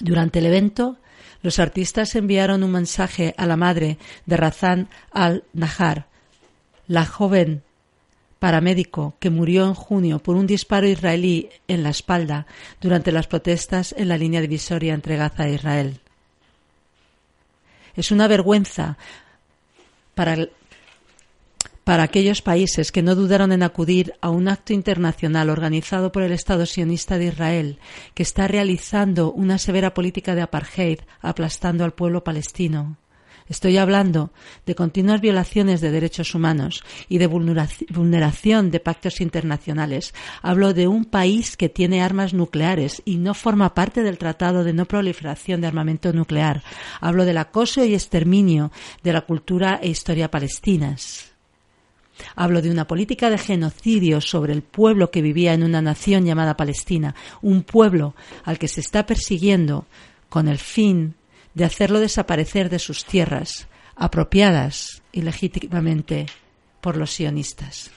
Durante 0.00 0.38
el 0.38 0.46
evento, 0.46 0.98
los 1.42 1.58
artistas 1.58 2.14
enviaron 2.14 2.62
un 2.62 2.70
mensaje 2.72 3.34
a 3.36 3.46
la 3.46 3.56
madre 3.56 3.98
de 4.26 4.36
Razan 4.36 4.88
al-Nahar, 5.10 6.09
la 6.90 7.06
joven 7.06 7.62
paramédico 8.40 9.14
que 9.20 9.30
murió 9.30 9.64
en 9.64 9.74
junio 9.74 10.18
por 10.18 10.34
un 10.34 10.48
disparo 10.48 10.88
israelí 10.88 11.48
en 11.68 11.84
la 11.84 11.90
espalda 11.90 12.48
durante 12.80 13.12
las 13.12 13.28
protestas 13.28 13.94
en 13.96 14.08
la 14.08 14.18
línea 14.18 14.40
divisoria 14.40 14.92
entre 14.92 15.16
Gaza 15.16 15.46
e 15.46 15.54
Israel. 15.54 16.00
Es 17.94 18.10
una 18.10 18.26
vergüenza 18.26 18.98
para, 20.16 20.48
para 21.84 22.02
aquellos 22.02 22.42
países 22.42 22.90
que 22.90 23.02
no 23.02 23.14
dudaron 23.14 23.52
en 23.52 23.62
acudir 23.62 24.14
a 24.20 24.30
un 24.30 24.48
acto 24.48 24.72
internacional 24.72 25.48
organizado 25.48 26.10
por 26.10 26.24
el 26.24 26.32
Estado 26.32 26.66
sionista 26.66 27.18
de 27.18 27.26
Israel, 27.26 27.78
que 28.14 28.24
está 28.24 28.48
realizando 28.48 29.30
una 29.30 29.58
severa 29.58 29.94
política 29.94 30.34
de 30.34 30.42
apartheid 30.42 30.98
aplastando 31.20 31.84
al 31.84 31.92
pueblo 31.92 32.24
palestino. 32.24 32.96
Estoy 33.50 33.78
hablando 33.78 34.30
de 34.64 34.76
continuas 34.76 35.20
violaciones 35.20 35.80
de 35.80 35.90
derechos 35.90 36.36
humanos 36.36 36.84
y 37.08 37.18
de 37.18 37.28
vulneraci- 37.28 37.92
vulneración 37.92 38.70
de 38.70 38.78
pactos 38.78 39.20
internacionales. 39.20 40.14
Hablo 40.40 40.72
de 40.72 40.86
un 40.86 41.04
país 41.04 41.56
que 41.56 41.68
tiene 41.68 42.00
armas 42.00 42.32
nucleares 42.32 43.02
y 43.04 43.16
no 43.16 43.34
forma 43.34 43.74
parte 43.74 44.04
del 44.04 44.18
Tratado 44.18 44.62
de 44.62 44.72
No 44.72 44.84
Proliferación 44.86 45.60
de 45.60 45.66
Armamento 45.66 46.12
Nuclear. 46.12 46.62
Hablo 47.00 47.24
del 47.24 47.38
acoso 47.38 47.84
y 47.84 47.92
exterminio 47.92 48.70
de 49.02 49.12
la 49.14 49.22
cultura 49.22 49.80
e 49.82 49.88
historia 49.88 50.30
palestinas. 50.30 51.32
Hablo 52.36 52.62
de 52.62 52.70
una 52.70 52.86
política 52.86 53.30
de 53.30 53.38
genocidio 53.38 54.20
sobre 54.20 54.52
el 54.52 54.62
pueblo 54.62 55.10
que 55.10 55.22
vivía 55.22 55.54
en 55.54 55.64
una 55.64 55.82
nación 55.82 56.24
llamada 56.24 56.56
Palestina, 56.56 57.16
un 57.42 57.64
pueblo 57.64 58.14
al 58.44 58.60
que 58.60 58.68
se 58.68 58.80
está 58.80 59.06
persiguiendo 59.06 59.86
con 60.28 60.46
el 60.46 60.58
fin 60.58 61.16
de 61.54 61.64
hacerlo 61.64 62.00
desaparecer 62.00 62.70
de 62.70 62.78
sus 62.78 63.04
tierras, 63.04 63.66
apropiadas 63.96 65.02
ilegítimamente 65.12 66.26
por 66.80 66.96
los 66.96 67.10
sionistas. 67.12 67.90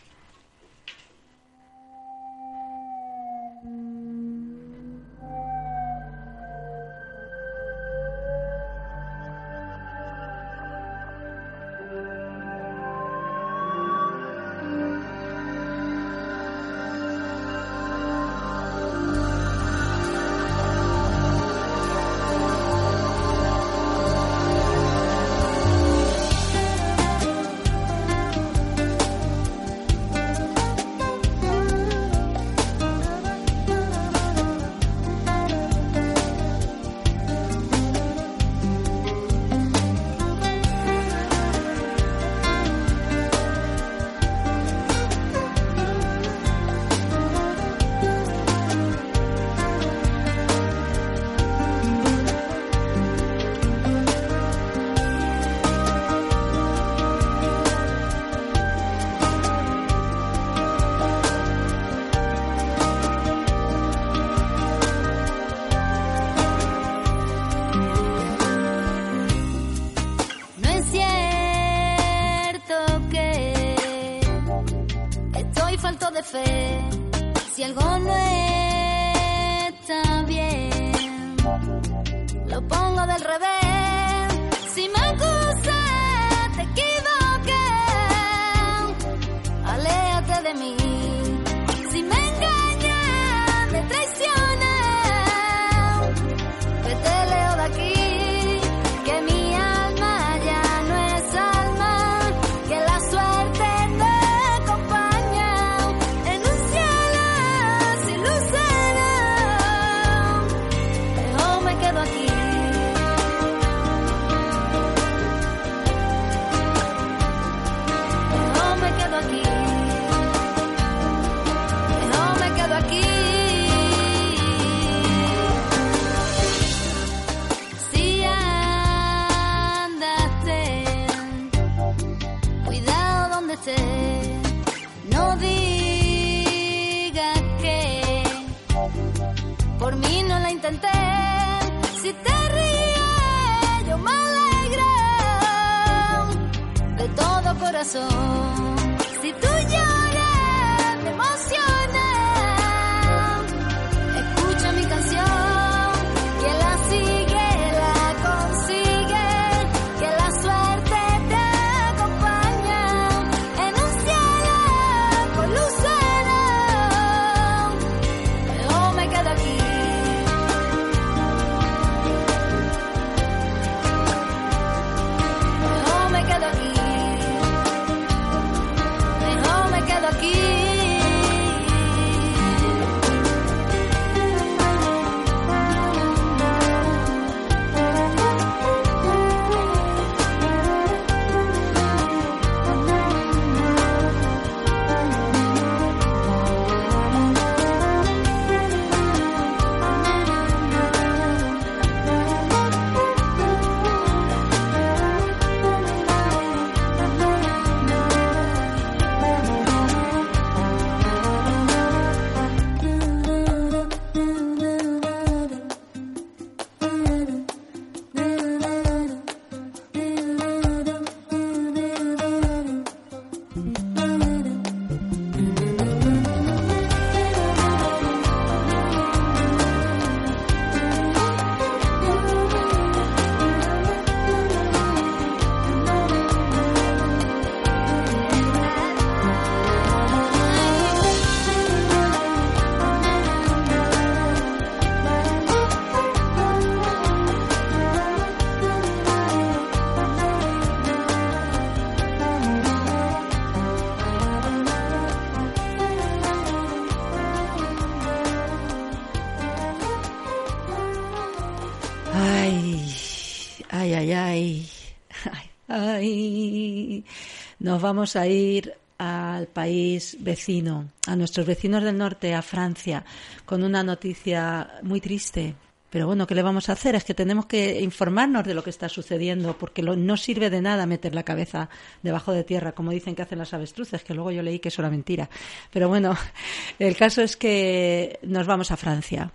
Nos 267.73 267.81
vamos 267.81 268.15
a 268.15 268.27
ir 268.27 268.71
al 268.99 269.47
país 269.47 270.17
vecino, 270.19 270.89
a 271.07 271.15
nuestros 271.15 271.47
vecinos 271.47 271.83
del 271.83 271.97
norte, 271.97 272.35
a 272.35 272.43
Francia, 272.43 273.03
con 273.45 273.63
una 273.63 273.81
noticia 273.81 274.75
muy 274.83 275.01
triste. 275.01 275.55
Pero 275.89 276.05
bueno, 276.05 276.27
¿qué 276.27 276.35
le 276.35 276.43
vamos 276.43 276.69
a 276.69 276.73
hacer? 276.73 276.93
Es 276.93 277.03
que 277.03 277.15
tenemos 277.15 277.47
que 277.47 277.81
informarnos 277.81 278.45
de 278.45 278.53
lo 278.53 278.63
que 278.63 278.69
está 278.69 278.89
sucediendo, 278.89 279.57
porque 279.57 279.81
no 279.81 280.17
sirve 280.17 280.51
de 280.51 280.61
nada 280.61 280.85
meter 280.85 281.15
la 281.15 281.23
cabeza 281.23 281.67
debajo 282.03 282.31
de 282.31 282.43
tierra, 282.43 282.73
como 282.73 282.91
dicen 282.91 283.15
que 283.15 283.23
hacen 283.23 283.39
las 283.39 283.55
avestruces, 283.55 284.03
que 284.03 284.13
luego 284.13 284.29
yo 284.29 284.43
leí 284.43 284.59
que 284.59 284.69
eso 284.69 284.83
era 284.83 284.91
mentira. 284.91 285.27
Pero 285.71 285.89
bueno, 285.89 286.15
el 286.77 286.95
caso 286.95 287.23
es 287.23 287.35
que 287.35 288.19
nos 288.21 288.45
vamos 288.45 288.69
a 288.69 288.77
Francia. 288.77 289.31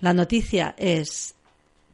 La 0.00 0.12
noticia 0.12 0.74
es 0.76 1.36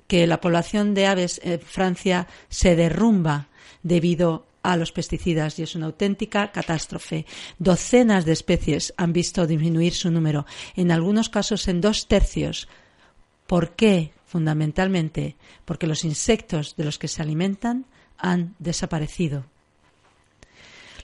que 0.06 0.26
la 0.26 0.40
población 0.40 0.94
de 0.94 1.08
aves 1.08 1.42
en 1.44 1.60
Francia 1.60 2.26
se 2.48 2.74
derrumba 2.74 3.48
debido 3.82 4.47
a 4.72 4.76
los 4.76 4.92
pesticidas 4.92 5.58
y 5.58 5.62
es 5.62 5.74
una 5.74 5.86
auténtica 5.86 6.52
catástrofe. 6.52 7.26
Docenas 7.58 8.24
de 8.24 8.32
especies 8.32 8.92
han 8.96 9.12
visto 9.12 9.46
disminuir 9.46 9.94
su 9.94 10.10
número, 10.10 10.46
en 10.76 10.90
algunos 10.90 11.28
casos 11.28 11.68
en 11.68 11.80
dos 11.80 12.06
tercios. 12.06 12.68
¿Por 13.46 13.74
qué? 13.76 14.12
Fundamentalmente 14.26 15.36
porque 15.64 15.86
los 15.86 16.04
insectos 16.04 16.76
de 16.76 16.84
los 16.84 16.98
que 16.98 17.08
se 17.08 17.22
alimentan 17.22 17.86
han 18.18 18.54
desaparecido. 18.58 19.46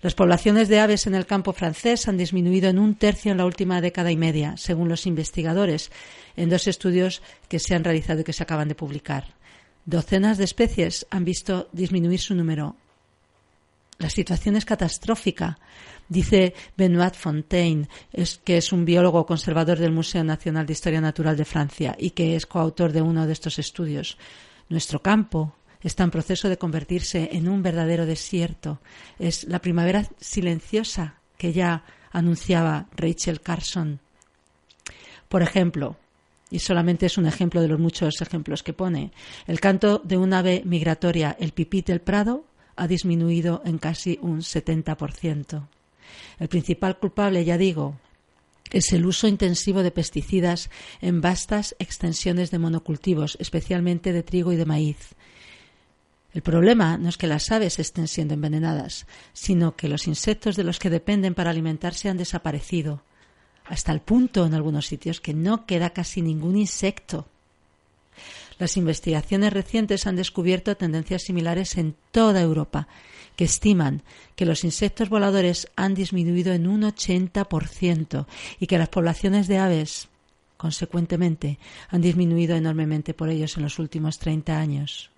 Las 0.04 0.14
poblaciones 0.14 0.68
de 0.68 0.80
aves 0.80 1.06
en 1.06 1.14
el 1.14 1.24
campo 1.24 1.54
francés 1.54 2.08
han 2.08 2.18
disminuido 2.18 2.68
en 2.68 2.78
un 2.78 2.94
tercio 2.94 3.32
en 3.32 3.38
la 3.38 3.46
última 3.46 3.80
década 3.80 4.12
y 4.12 4.18
media, 4.18 4.54
según 4.58 4.90
los 4.90 5.06
investigadores, 5.06 5.90
en 6.36 6.50
dos 6.50 6.66
estudios 6.66 7.22
que 7.48 7.58
se 7.58 7.74
han 7.74 7.84
realizado 7.84 8.20
y 8.20 8.24
que 8.24 8.34
se 8.34 8.42
acaban 8.42 8.68
de 8.68 8.74
publicar. 8.74 9.32
Docenas 9.86 10.36
de 10.36 10.44
especies 10.44 11.06
han 11.08 11.24
visto 11.24 11.70
disminuir 11.72 12.20
su 12.20 12.34
número. 12.34 12.76
La 13.98 14.10
situación 14.10 14.56
es 14.56 14.64
catastrófica, 14.64 15.58
dice 16.08 16.54
Benoit 16.76 17.14
Fontaine, 17.14 17.88
es, 18.12 18.38
que 18.38 18.56
es 18.56 18.72
un 18.72 18.84
biólogo 18.84 19.24
conservador 19.24 19.78
del 19.78 19.92
Museo 19.92 20.24
Nacional 20.24 20.66
de 20.66 20.72
Historia 20.72 21.00
Natural 21.00 21.36
de 21.36 21.44
Francia 21.44 21.96
y 21.98 22.10
que 22.10 22.36
es 22.36 22.46
coautor 22.46 22.92
de 22.92 23.02
uno 23.02 23.26
de 23.26 23.32
estos 23.32 23.58
estudios. 23.58 24.18
Nuestro 24.68 25.00
campo 25.00 25.54
está 25.80 26.02
en 26.02 26.10
proceso 26.10 26.48
de 26.48 26.58
convertirse 26.58 27.30
en 27.32 27.48
un 27.48 27.62
verdadero 27.62 28.06
desierto. 28.06 28.80
Es 29.18 29.44
la 29.44 29.60
primavera 29.60 30.06
silenciosa 30.18 31.20
que 31.36 31.52
ya 31.52 31.84
anunciaba 32.10 32.86
Rachel 32.96 33.40
Carson. 33.40 34.00
Por 35.28 35.42
ejemplo, 35.42 35.96
y 36.50 36.60
solamente 36.60 37.06
es 37.06 37.18
un 37.18 37.26
ejemplo 37.26 37.60
de 37.60 37.68
los 37.68 37.80
muchos 37.80 38.20
ejemplos 38.22 38.62
que 38.62 38.72
pone, 38.72 39.12
el 39.46 39.60
canto 39.60 40.00
de 40.04 40.16
un 40.16 40.32
ave 40.32 40.62
migratoria, 40.64 41.36
el 41.38 41.52
pipit 41.52 41.86
del 41.86 42.00
prado, 42.00 42.44
ha 42.76 42.86
disminuido 42.86 43.62
en 43.64 43.78
casi 43.78 44.18
un 44.22 44.40
70%. 44.40 45.68
El 46.38 46.48
principal 46.48 46.98
culpable, 46.98 47.44
ya 47.44 47.58
digo, 47.58 47.98
es 48.70 48.92
el 48.92 49.06
uso 49.06 49.28
intensivo 49.28 49.82
de 49.82 49.90
pesticidas 49.90 50.70
en 51.00 51.20
vastas 51.20 51.76
extensiones 51.78 52.50
de 52.50 52.58
monocultivos, 52.58 53.36
especialmente 53.40 54.12
de 54.12 54.22
trigo 54.22 54.52
y 54.52 54.56
de 54.56 54.66
maíz. 54.66 55.14
El 56.32 56.42
problema 56.42 56.98
no 56.98 57.08
es 57.08 57.16
que 57.16 57.28
las 57.28 57.52
aves 57.52 57.78
estén 57.78 58.08
siendo 58.08 58.34
envenenadas, 58.34 59.06
sino 59.32 59.76
que 59.76 59.88
los 59.88 60.08
insectos 60.08 60.56
de 60.56 60.64
los 60.64 60.80
que 60.80 60.90
dependen 60.90 61.34
para 61.34 61.50
alimentarse 61.50 62.08
han 62.08 62.16
desaparecido. 62.16 63.02
hasta 63.66 63.92
el 63.92 64.00
punto 64.00 64.44
en 64.44 64.52
algunos 64.52 64.86
sitios 64.86 65.22
que 65.22 65.32
no 65.32 65.64
queda 65.64 65.94
casi 65.94 66.20
ningún 66.20 66.58
insecto. 66.58 67.26
Las 68.58 68.76
investigaciones 68.76 69.52
recientes 69.52 70.06
han 70.06 70.16
descubierto 70.16 70.76
tendencias 70.76 71.22
similares 71.22 71.76
en 71.76 71.94
toda 72.12 72.40
Europa, 72.40 72.88
que 73.36 73.44
estiman 73.44 74.02
que 74.36 74.46
los 74.46 74.64
insectos 74.64 75.08
voladores 75.08 75.68
han 75.76 75.94
disminuido 75.94 76.52
en 76.52 76.66
un 76.66 76.82
80% 76.82 78.26
y 78.60 78.66
que 78.66 78.78
las 78.78 78.88
poblaciones 78.88 79.48
de 79.48 79.58
aves, 79.58 80.08
consecuentemente, 80.56 81.58
han 81.90 82.00
disminuido 82.00 82.54
enormemente 82.54 83.12
por 83.12 83.28
ellos 83.28 83.56
en 83.56 83.64
los 83.64 83.78
últimos 83.78 84.18
30 84.18 84.58
años. 84.58 85.10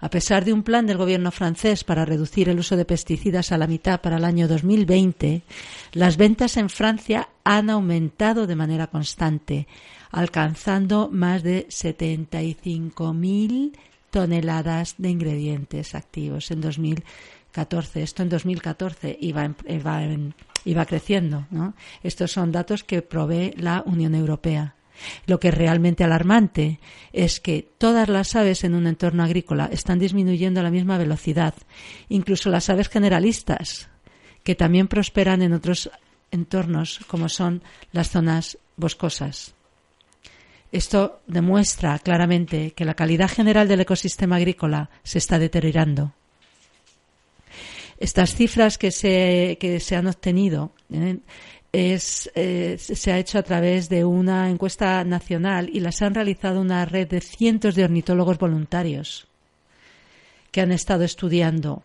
A 0.00 0.08
pesar 0.08 0.44
de 0.44 0.52
un 0.52 0.62
plan 0.62 0.86
del 0.86 0.96
gobierno 0.96 1.30
francés 1.30 1.84
para 1.84 2.04
reducir 2.04 2.48
el 2.48 2.58
uso 2.58 2.76
de 2.76 2.84
pesticidas 2.84 3.52
a 3.52 3.58
la 3.58 3.66
mitad 3.66 4.00
para 4.00 4.16
el 4.16 4.24
año 4.24 4.48
2020, 4.48 5.42
las 5.92 6.16
ventas 6.16 6.56
en 6.56 6.70
Francia 6.70 7.28
han 7.44 7.70
aumentado 7.70 8.46
de 8.46 8.56
manera 8.56 8.86
constante, 8.86 9.66
alcanzando 10.16 11.10
más 11.12 11.42
de 11.42 11.68
75.000 11.68 13.76
toneladas 14.10 14.94
de 14.96 15.10
ingredientes 15.10 15.94
activos 15.94 16.50
en 16.50 16.62
2014. 16.62 18.02
Esto 18.02 18.22
en 18.22 18.30
2014 18.30 19.18
iba, 19.20 19.54
iba 20.64 20.86
creciendo. 20.86 21.46
¿no? 21.50 21.74
Estos 22.02 22.32
son 22.32 22.50
datos 22.50 22.82
que 22.82 23.02
provee 23.02 23.52
la 23.58 23.82
Unión 23.84 24.14
Europea. 24.14 24.74
Lo 25.26 25.38
que 25.38 25.48
es 25.48 25.54
realmente 25.54 26.02
alarmante 26.02 26.80
es 27.12 27.38
que 27.38 27.68
todas 27.76 28.08
las 28.08 28.34
aves 28.36 28.64
en 28.64 28.74
un 28.74 28.86
entorno 28.86 29.22
agrícola 29.22 29.68
están 29.70 29.98
disminuyendo 29.98 30.60
a 30.60 30.62
la 30.62 30.70
misma 30.70 30.96
velocidad, 30.96 31.52
incluso 32.08 32.48
las 32.48 32.70
aves 32.70 32.88
generalistas, 32.88 33.90
que 34.42 34.54
también 34.54 34.88
prosperan 34.88 35.42
en 35.42 35.52
otros 35.52 35.90
entornos 36.30 37.00
como 37.06 37.28
son 37.28 37.62
las 37.92 38.08
zonas 38.08 38.56
boscosas. 38.78 39.55
Esto 40.76 41.22
demuestra 41.26 41.98
claramente 42.00 42.72
que 42.72 42.84
la 42.84 42.92
calidad 42.92 43.30
general 43.30 43.66
del 43.66 43.80
ecosistema 43.80 44.36
agrícola 44.36 44.90
se 45.02 45.16
está 45.16 45.38
deteriorando. 45.38 46.12
Estas 47.98 48.34
cifras 48.34 48.76
que 48.76 48.90
se, 48.90 49.56
que 49.58 49.80
se 49.80 49.96
han 49.96 50.06
obtenido 50.06 50.72
¿eh? 50.92 51.16
es, 51.72 52.30
eh, 52.34 52.76
se 52.76 53.10
ha 53.10 53.18
hecho 53.18 53.38
a 53.38 53.42
través 53.42 53.88
de 53.88 54.04
una 54.04 54.50
encuesta 54.50 55.02
nacional 55.02 55.70
y 55.72 55.80
las 55.80 56.02
han 56.02 56.14
realizado 56.14 56.60
una 56.60 56.84
red 56.84 57.08
de 57.08 57.22
cientos 57.22 57.74
de 57.74 57.84
ornitólogos 57.84 58.36
voluntarios 58.36 59.28
que 60.50 60.60
han 60.60 60.72
estado 60.72 61.04
estudiando 61.04 61.84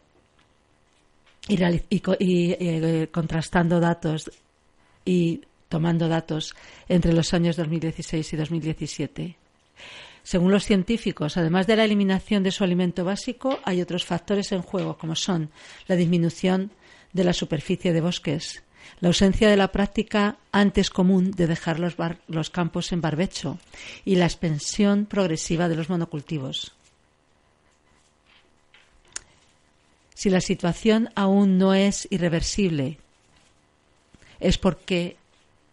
y, 1.48 1.56
eh, 1.62 3.08
contrastando 3.10 3.80
datos 3.80 4.30
y 5.06 5.44
tomando 5.72 6.10
datos 6.10 6.54
entre 6.90 7.14
los 7.14 7.34
años 7.34 7.56
2016 7.56 8.34
y 8.34 8.36
2017. 8.36 9.38
Según 10.22 10.52
los 10.52 10.66
científicos, 10.66 11.38
además 11.38 11.66
de 11.66 11.78
la 11.78 11.86
eliminación 11.86 12.44
de 12.44 12.52
su 12.52 12.64
alimento 12.64 13.06
básico, 13.06 13.58
hay 13.64 13.82
otros 13.82 14.06
factores 14.06 14.52
en 14.52 14.62
juego, 14.62 14.98
como 14.98 15.16
son 15.16 15.50
la 15.88 15.96
disminución 15.96 16.72
de 17.14 17.24
la 17.24 17.34
superficie 17.34 17.94
de 17.94 18.02
bosques, 18.02 18.64
la 19.00 19.08
ausencia 19.08 19.50
de 19.50 19.58
la 19.58 19.72
práctica 19.72 20.38
antes 20.52 20.90
común 20.90 21.32
de 21.32 21.48
dejar 21.48 21.80
los, 21.80 22.50
campos 22.50 22.92
en 22.92 23.00
barbecho 23.00 23.58
y 24.04 24.18
la 24.18 24.26
expansión 24.26 25.06
progresiva 25.06 25.70
de 25.70 25.76
los 25.78 25.90
monocultivos. 25.90 26.76
Si 30.14 30.30
la 30.30 30.42
situación 30.42 31.10
aún 31.16 31.58
no 31.58 31.74
es 31.74 32.08
irreversible, 32.12 33.00
es 34.40 34.58
porque 34.58 35.16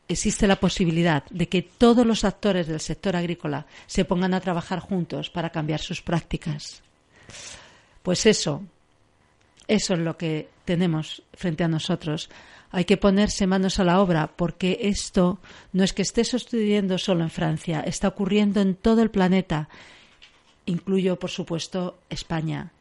existe 0.08 0.46
la 0.46 0.56
posibilidad 0.56 1.24
de 1.30 1.48
que 1.48 1.62
todos 1.62 2.06
los 2.06 2.24
actores 2.24 2.66
del 2.66 2.80
sector 2.80 3.14
agrícola 3.14 3.66
se 3.86 4.04
pongan 4.04 4.34
a 4.34 4.40
trabajar 4.40 4.80
juntos 4.80 5.30
para 5.30 5.50
cambiar 5.50 5.80
sus 5.80 6.02
prácticas. 6.02 6.82
Pues 8.02 8.24
eso, 8.26 8.62
eso 9.66 9.94
es 9.94 10.00
lo 10.00 10.16
que 10.16 10.48
tenemos 10.64 11.22
frente 11.34 11.64
a 11.64 11.68
nosotros. 11.68 12.30
Hay 12.70 12.84
que 12.84 12.96
ponerse 12.96 13.46
manos 13.46 13.78
a 13.78 13.84
la 13.84 14.00
obra 14.00 14.28
porque 14.34 14.78
esto 14.82 15.40
no 15.72 15.84
es 15.84 15.92
que 15.92 16.02
esté 16.02 16.24
sucediendo 16.24 16.98
solo 16.98 17.22
en 17.22 17.30
Francia, 17.30 17.80
está 17.80 18.08
ocurriendo 18.08 18.60
en 18.60 18.74
todo 18.74 19.02
el 19.02 19.10
planeta. 19.10 19.68
Incluyo, 20.66 21.18
por 21.18 21.30
supuesto, 21.30 21.98
España. 22.10 22.72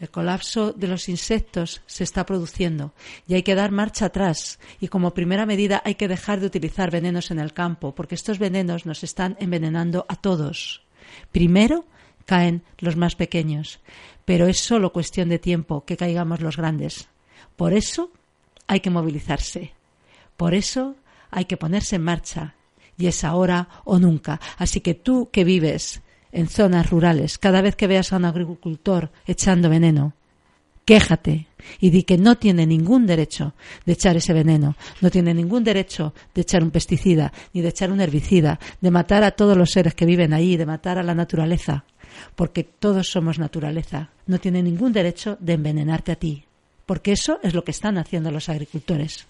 El 0.00 0.10
colapso 0.10 0.72
de 0.72 0.88
los 0.88 1.10
insectos 1.10 1.82
se 1.84 2.04
está 2.04 2.24
produciendo 2.24 2.94
y 3.28 3.34
hay 3.34 3.42
que 3.42 3.54
dar 3.54 3.70
marcha 3.70 4.06
atrás. 4.06 4.58
Y 4.80 4.88
como 4.88 5.12
primera 5.12 5.44
medida 5.44 5.82
hay 5.84 5.94
que 5.94 6.08
dejar 6.08 6.40
de 6.40 6.46
utilizar 6.46 6.90
venenos 6.90 7.30
en 7.30 7.38
el 7.38 7.52
campo, 7.52 7.94
porque 7.94 8.14
estos 8.14 8.38
venenos 8.38 8.86
nos 8.86 9.04
están 9.04 9.36
envenenando 9.40 10.06
a 10.08 10.16
todos. 10.16 10.82
Primero 11.32 11.84
caen 12.24 12.62
los 12.78 12.96
más 12.96 13.14
pequeños, 13.14 13.80
pero 14.24 14.46
es 14.46 14.58
solo 14.60 14.90
cuestión 14.90 15.28
de 15.28 15.38
tiempo 15.38 15.84
que 15.84 15.98
caigamos 15.98 16.40
los 16.40 16.56
grandes. 16.56 17.08
Por 17.56 17.74
eso 17.74 18.10
hay 18.66 18.80
que 18.80 18.88
movilizarse. 18.88 19.74
Por 20.38 20.54
eso 20.54 20.96
hay 21.30 21.44
que 21.44 21.58
ponerse 21.58 21.96
en 21.96 22.04
marcha. 22.04 22.54
Y 22.96 23.06
es 23.06 23.22
ahora 23.22 23.68
o 23.84 23.98
nunca. 23.98 24.40
Así 24.56 24.80
que 24.80 24.94
tú 24.94 25.28
que 25.30 25.44
vives 25.44 26.00
en 26.32 26.48
zonas 26.48 26.90
rurales, 26.90 27.38
cada 27.38 27.62
vez 27.62 27.76
que 27.76 27.86
veas 27.86 28.12
a 28.12 28.16
un 28.16 28.24
agricultor 28.24 29.10
echando 29.26 29.68
veneno, 29.68 30.14
quéjate 30.84 31.46
y 31.80 31.90
di 31.90 32.02
que 32.02 32.18
no 32.18 32.36
tiene 32.36 32.66
ningún 32.66 33.06
derecho 33.06 33.54
de 33.86 33.92
echar 33.92 34.16
ese 34.16 34.32
veneno, 34.32 34.76
no 35.00 35.10
tiene 35.10 35.34
ningún 35.34 35.62
derecho 35.62 36.14
de 36.34 36.42
echar 36.42 36.62
un 36.62 36.70
pesticida, 36.70 37.32
ni 37.52 37.60
de 37.60 37.68
echar 37.68 37.92
un 37.92 38.00
herbicida, 38.00 38.58
de 38.80 38.90
matar 38.90 39.22
a 39.24 39.32
todos 39.32 39.56
los 39.56 39.70
seres 39.70 39.94
que 39.94 40.06
viven 40.06 40.32
ahí, 40.32 40.56
de 40.56 40.66
matar 40.66 40.98
a 40.98 41.02
la 41.02 41.14
naturaleza, 41.14 41.84
porque 42.34 42.64
todos 42.64 43.08
somos 43.08 43.38
naturaleza. 43.38 44.10
No 44.26 44.38
tiene 44.38 44.62
ningún 44.62 44.92
derecho 44.92 45.36
de 45.40 45.54
envenenarte 45.54 46.12
a 46.12 46.16
ti, 46.16 46.44
porque 46.86 47.12
eso 47.12 47.38
es 47.42 47.54
lo 47.54 47.62
que 47.62 47.72
están 47.72 47.98
haciendo 47.98 48.30
los 48.30 48.48
agricultores. 48.48 49.26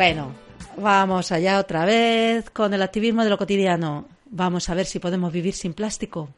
Bueno, 0.00 0.32
vamos 0.78 1.30
allá 1.30 1.60
otra 1.60 1.84
vez 1.84 2.48
con 2.48 2.72
el 2.72 2.80
activismo 2.80 3.22
de 3.22 3.28
lo 3.28 3.36
cotidiano. 3.36 4.06
Vamos 4.30 4.70
a 4.70 4.74
ver 4.74 4.86
si 4.86 4.98
podemos 4.98 5.30
vivir 5.30 5.52
sin 5.52 5.74
plástico. 5.74 6.30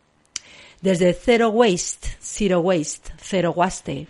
Desde 0.81 1.15
Zero 1.15 1.51
Waste, 1.51 2.09
Zero 2.21 2.59
Waste, 2.59 3.13
Zero 3.23 3.53
Waste, 3.53 4.09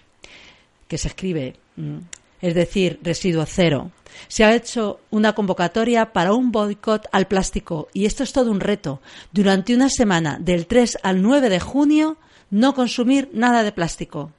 que 0.88 0.96
se 0.96 1.08
escribe, 1.08 1.56
mm, 1.76 1.98
es 2.40 2.54
decir, 2.54 2.98
residuo 3.02 3.44
cero, 3.44 3.90
se 4.26 4.42
ha 4.42 4.54
hecho 4.54 5.00
una 5.10 5.34
convocatoria 5.34 6.14
para 6.14 6.32
un 6.32 6.50
boicot 6.50 7.06
al 7.12 7.26
plástico 7.26 7.88
y 7.92 8.06
esto 8.06 8.22
es 8.22 8.32
todo 8.32 8.50
un 8.50 8.60
reto. 8.60 9.02
Durante 9.32 9.74
una 9.74 9.90
semana, 9.90 10.38
del 10.40 10.66
3 10.66 10.96
al 11.02 11.20
9 11.20 11.50
de 11.50 11.60
junio, 11.60 12.16
no 12.48 12.74
consumir 12.74 13.28
nada 13.34 13.62
de 13.64 13.72
plástico. 13.72 14.32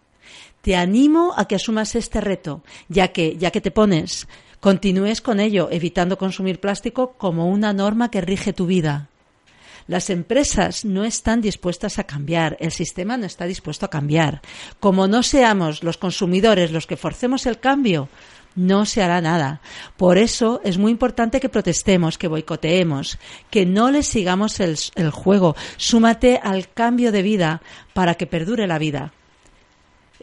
Te 0.64 0.76
animo 0.76 1.34
a 1.38 1.46
que 1.48 1.56
asumas 1.56 1.94
este 1.94 2.20
reto, 2.20 2.64
ya 2.88 3.10
que, 3.10 3.38
ya 3.38 3.52
que 3.52 3.62
te 3.62 3.70
pones, 3.70 4.28
continúes 4.64 5.20
con 5.20 5.42
ello, 5.42 5.68
evitando 5.72 6.18
consumir 6.18 6.62
plástico 6.62 7.16
como 7.18 7.50
una 7.50 7.74
norma 7.74 8.10
que 8.10 8.22
rige 8.22 8.54
tu 8.54 8.66
vida. 8.66 9.10
Las 9.88 10.10
empresas 10.10 10.86
no 10.86 11.04
están 11.04 11.42
dispuestas 11.42 12.00
a 12.00 12.06
cambiar, 12.06 12.56
el 12.62 12.72
sistema 12.72 13.18
no 13.18 13.26
está 13.26 13.44
dispuesto 13.44 13.86
a 13.86 13.90
cambiar. 13.90 14.42
Como 14.80 15.06
no 15.06 15.22
seamos 15.22 15.84
los 15.84 15.98
consumidores 15.98 16.72
los 16.72 16.88
que 16.88 16.96
forcemos 16.96 17.46
el 17.46 17.60
cambio, 17.60 18.08
no 18.56 18.86
se 18.86 19.04
hará 19.04 19.20
nada. 19.20 19.60
Por 19.98 20.18
eso 20.18 20.62
es 20.64 20.78
muy 20.78 20.94
importante 20.94 21.42
que 21.42 21.50
protestemos, 21.50 22.18
que 22.18 22.30
boicoteemos, 22.30 23.20
que 23.50 23.66
no 23.66 23.92
le 23.92 24.02
sigamos 24.02 24.62
el, 24.62 24.78
el 24.96 25.12
juego. 25.12 25.58
Súmate 25.76 26.40
al 26.42 26.72
cambio 26.72 27.12
de 27.12 27.22
vida 27.22 27.62
para 27.94 28.16
que 28.16 28.28
perdure 28.28 28.66
la 28.66 28.80
vida. 28.80 29.12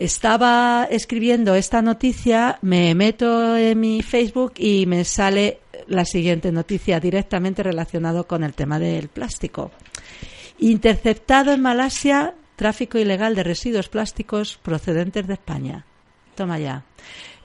Estaba 0.00 0.88
escribiendo 0.90 1.54
esta 1.54 1.82
noticia, 1.82 2.58
me 2.62 2.94
meto 2.94 3.54
en 3.54 3.78
mi 3.78 4.00
Facebook 4.00 4.54
y 4.56 4.86
me 4.86 5.04
sale 5.04 5.60
la 5.88 6.06
siguiente 6.06 6.50
noticia 6.50 6.98
directamente 6.98 7.62
relacionado 7.62 8.26
con 8.26 8.42
el 8.42 8.54
tema 8.54 8.78
del 8.78 9.08
plástico. 9.08 9.70
Interceptado 10.58 11.52
en 11.52 11.60
Malasia 11.60 12.32
tráfico 12.56 12.96
ilegal 12.96 13.34
de 13.34 13.42
residuos 13.42 13.90
plásticos 13.90 14.58
procedentes 14.62 15.26
de 15.26 15.34
España. 15.34 15.84
Toma 16.34 16.58
ya. 16.58 16.82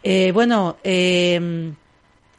Eh, 0.01 0.31
bueno, 0.33 0.77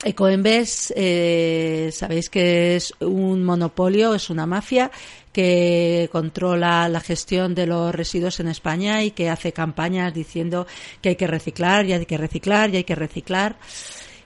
Ecoembes, 0.05 0.95
eh, 0.97 1.91
sabéis 1.93 2.31
que 2.31 2.77
es 2.77 2.95
un 3.01 3.45
monopolio, 3.45 4.15
es 4.15 4.31
una 4.31 4.47
mafia 4.47 4.91
que 5.37 6.09
controla 6.11 6.89
la 6.89 7.01
gestión 7.01 7.55
de 7.55 7.67
los 7.67 7.95
residuos 7.95 8.41
en 8.41 8.49
España 8.49 9.05
y 9.05 9.11
que 9.11 9.29
hace 9.29 9.53
campañas 9.53 10.15
diciendo 10.15 10.67
que 11.03 11.11
hay 11.11 11.17
que 11.17 11.27
reciclar 11.27 11.85
y 11.85 11.93
hay 11.93 12.07
que 12.07 12.17
reciclar 12.17 12.71
y 12.71 12.79
hay 12.79 12.85
que 12.85 12.95
reciclar 12.95 13.57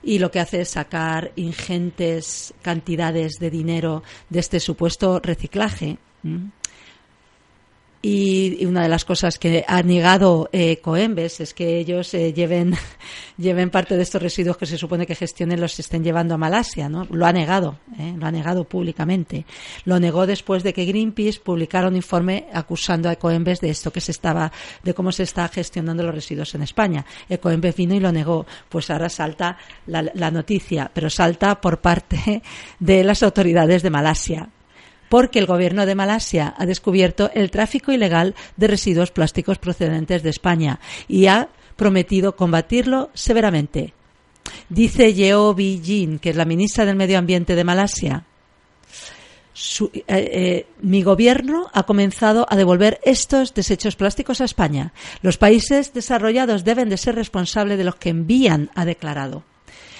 y 0.01 0.19
lo 0.19 0.31
que 0.31 0.39
hace 0.39 0.61
es 0.61 0.69
sacar 0.69 1.33
ingentes 1.35 2.53
cantidades 2.61 3.39
de 3.39 3.49
dinero 3.49 4.03
de 4.29 4.39
este 4.39 4.61
supuesto 4.61 5.19
reciclaje. 5.19 5.97
Y 8.03 8.65
una 8.65 8.81
de 8.81 8.89
las 8.89 9.05
cosas 9.05 9.37
que 9.37 9.63
ha 9.67 9.83
negado 9.83 10.49
eh, 10.51 10.77
Coembes 10.77 11.39
es 11.39 11.53
que 11.53 11.77
ellos 11.77 12.11
eh, 12.15 12.33
lleven, 12.33 12.73
lleven 13.37 13.69
parte 13.69 13.95
de 13.95 14.01
estos 14.01 14.19
residuos 14.19 14.57
que 14.57 14.65
se 14.65 14.79
supone 14.79 15.05
que 15.05 15.13
gestionen 15.13 15.61
los 15.61 15.77
estén 15.77 16.03
llevando 16.03 16.33
a 16.33 16.37
Malasia, 16.37 16.89
¿no? 16.89 17.05
Lo 17.11 17.27
ha 17.27 17.31
negado, 17.31 17.77
¿eh? 17.99 18.15
lo 18.17 18.25
ha 18.25 18.31
negado 18.31 18.63
públicamente. 18.63 19.45
Lo 19.85 19.99
negó 19.99 20.25
después 20.25 20.63
de 20.63 20.73
que 20.73 20.85
Greenpeace 20.85 21.41
publicara 21.41 21.89
un 21.89 21.95
informe 21.95 22.47
acusando 22.51 23.07
a 23.07 23.13
Ecoembes 23.13 23.61
de 23.61 23.69
esto 23.69 23.93
que 23.93 24.01
se 24.01 24.11
estaba, 24.11 24.51
de 24.81 24.95
cómo 24.95 25.11
se 25.11 25.23
está 25.23 25.47
gestionando 25.47 26.01
los 26.01 26.15
residuos 26.15 26.55
en 26.55 26.63
España. 26.63 27.05
Ecoembes 27.29 27.75
vino 27.75 27.93
y 27.93 27.99
lo 27.99 28.11
negó. 28.11 28.47
Pues 28.67 28.89
ahora 28.89 29.09
salta 29.09 29.57
la 29.85 30.31
noticia, 30.31 30.89
pero 30.91 31.09
salta 31.11 31.61
por 31.61 31.81
parte 31.81 32.41
de 32.79 33.03
las 33.03 33.21
autoridades 33.21 33.83
de 33.83 33.89
Malasia 33.91 34.49
porque 35.11 35.39
el 35.39 35.45
gobierno 35.45 35.85
de 35.85 35.93
Malasia 35.93 36.55
ha 36.57 36.65
descubierto 36.65 37.31
el 37.33 37.51
tráfico 37.51 37.91
ilegal 37.91 38.33
de 38.55 38.67
residuos 38.67 39.11
plásticos 39.11 39.57
procedentes 39.57 40.23
de 40.23 40.29
España 40.29 40.79
y 41.09 41.25
ha 41.25 41.49
prometido 41.75 42.37
combatirlo 42.37 43.09
severamente. 43.13 43.93
Dice 44.69 45.13
Yeo 45.13 45.53
Jin, 45.53 46.17
que 46.17 46.29
es 46.29 46.37
la 46.37 46.45
ministra 46.45 46.85
del 46.85 46.95
Medio 46.95 47.17
Ambiente 47.17 47.55
de 47.55 47.63
Malasia, 47.65 48.23
eh, 49.81 50.01
eh, 50.07 50.65
mi 50.81 51.03
gobierno 51.03 51.69
ha 51.73 51.83
comenzado 51.83 52.45
a 52.49 52.55
devolver 52.55 53.01
estos 53.03 53.53
desechos 53.53 53.97
plásticos 53.97 54.39
a 54.39 54.45
España. 54.45 54.93
Los 55.21 55.37
países 55.37 55.93
desarrollados 55.93 56.63
deben 56.63 56.87
de 56.87 56.95
ser 56.95 57.15
responsables 57.15 57.77
de 57.77 57.83
los 57.83 57.95
que 57.97 58.11
envían, 58.11 58.69
ha 58.75 58.85
declarado. 58.85 59.43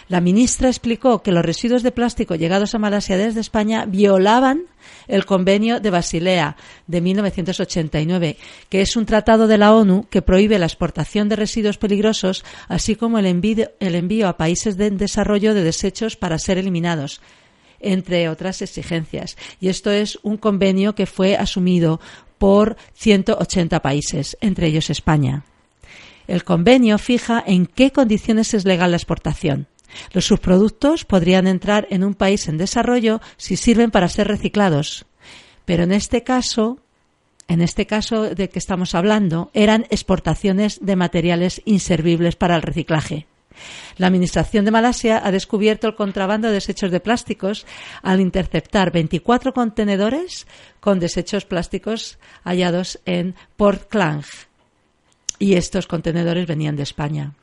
La 0.08 0.22
ministra 0.22 0.68
explicó 0.68 1.22
que 1.22 1.32
los 1.32 1.46
residuos 1.46 1.84
de 1.84 1.92
plástico 1.92 2.36
llegados 2.36 2.76
a 2.76 2.80
Malasia 2.80 3.18
desde 3.18 3.40
España 3.40 3.86
violaban 3.86 4.64
el 5.08 5.26
convenio 5.26 5.80
de 5.80 5.90
Basilea 5.90 6.58
de 6.88 7.02
1989, 7.02 8.38
que 8.70 8.82
es 8.82 8.96
un 8.96 9.06
tratado 9.06 9.48
de 9.48 9.58
la 9.58 9.74
ONU 9.74 10.08
que 10.10 10.22
prohíbe 10.22 10.60
la 10.60 10.66
exportación 10.66 11.30
de 11.30 11.36
residuos 11.36 11.78
peligrosos, 11.78 12.44
así 12.68 12.96
como 12.96 13.20
el 13.20 13.26
envío, 13.26 14.28
a 14.28 14.38
países 14.38 14.78
de 14.78 14.92
desarrollo 14.92 15.54
de 15.54 15.64
desechos 15.64 16.16
para 16.16 16.40
ser 16.40 16.58
eliminados 16.58 17.22
entre 17.84 18.30
otras 18.30 18.62
exigencias. 18.62 19.38
Y 19.60 19.70
esto 19.70 19.90
es 19.90 20.20
un 20.22 20.38
convenio 20.38 20.94
que 20.94 21.08
fue 21.08 21.36
asumido 21.36 22.00
por 22.38 22.78
180 22.94 23.82
países, 23.82 24.38
entre 24.40 24.68
ellos 24.68 24.92
España. 24.92 25.46
El 26.28 26.44
convenio 26.44 27.00
fija 27.00 27.44
en 27.46 27.66
qué 27.66 27.92
condiciones 27.92 28.54
es 28.54 28.66
legal 28.66 28.92
la 28.92 28.98
exportación. 28.98 29.68
Los 30.14 30.26
subproductos 30.26 31.06
podrían 31.06 31.48
entrar 31.48 31.88
en 31.90 32.04
un 32.04 32.14
país 32.14 32.48
en 32.48 32.58
desarrollo 32.58 33.22
si 33.38 33.56
sirven 33.56 33.92
para 33.92 34.10
ser 34.10 34.28
reciclados. 34.28 35.06
Pero 35.66 35.84
en 35.84 35.92
este 35.92 36.24
caso, 36.24 36.80
en 37.48 37.62
este 37.62 37.86
caso 37.86 38.34
de 38.34 38.50
que 38.50 38.60
estamos 38.60 38.96
hablando, 38.96 39.52
eran 39.54 39.86
exportaciones 39.90 40.80
de 40.82 40.96
materiales 40.96 41.62
inservibles 41.66 42.36
para 42.36 42.56
el 42.56 42.62
reciclaje. 42.62 43.28
La 43.98 44.08
Administración 44.08 44.66
de 44.66 44.72
Malasia 44.72 45.22
ha 45.24 45.32
descubierto 45.32 45.88
el 45.88 45.96
contrabando 45.96 46.48
de 46.48 46.56
desechos 46.56 46.92
de 46.92 47.00
plásticos 47.00 47.66
al 48.02 48.22
interceptar 48.22 48.92
24 48.92 49.54
contenedores 49.54 50.48
con 50.80 51.00
desechos 51.00 51.46
plásticos 51.46 52.18
hallados 52.44 53.00
en 53.06 53.36
Port 53.58 53.90
Klang. 53.90 54.24
Y 55.38 55.56
estos 55.56 55.88
contenedores 55.88 56.48
venían 56.48 56.76
de 56.76 56.84
España. 56.84 57.34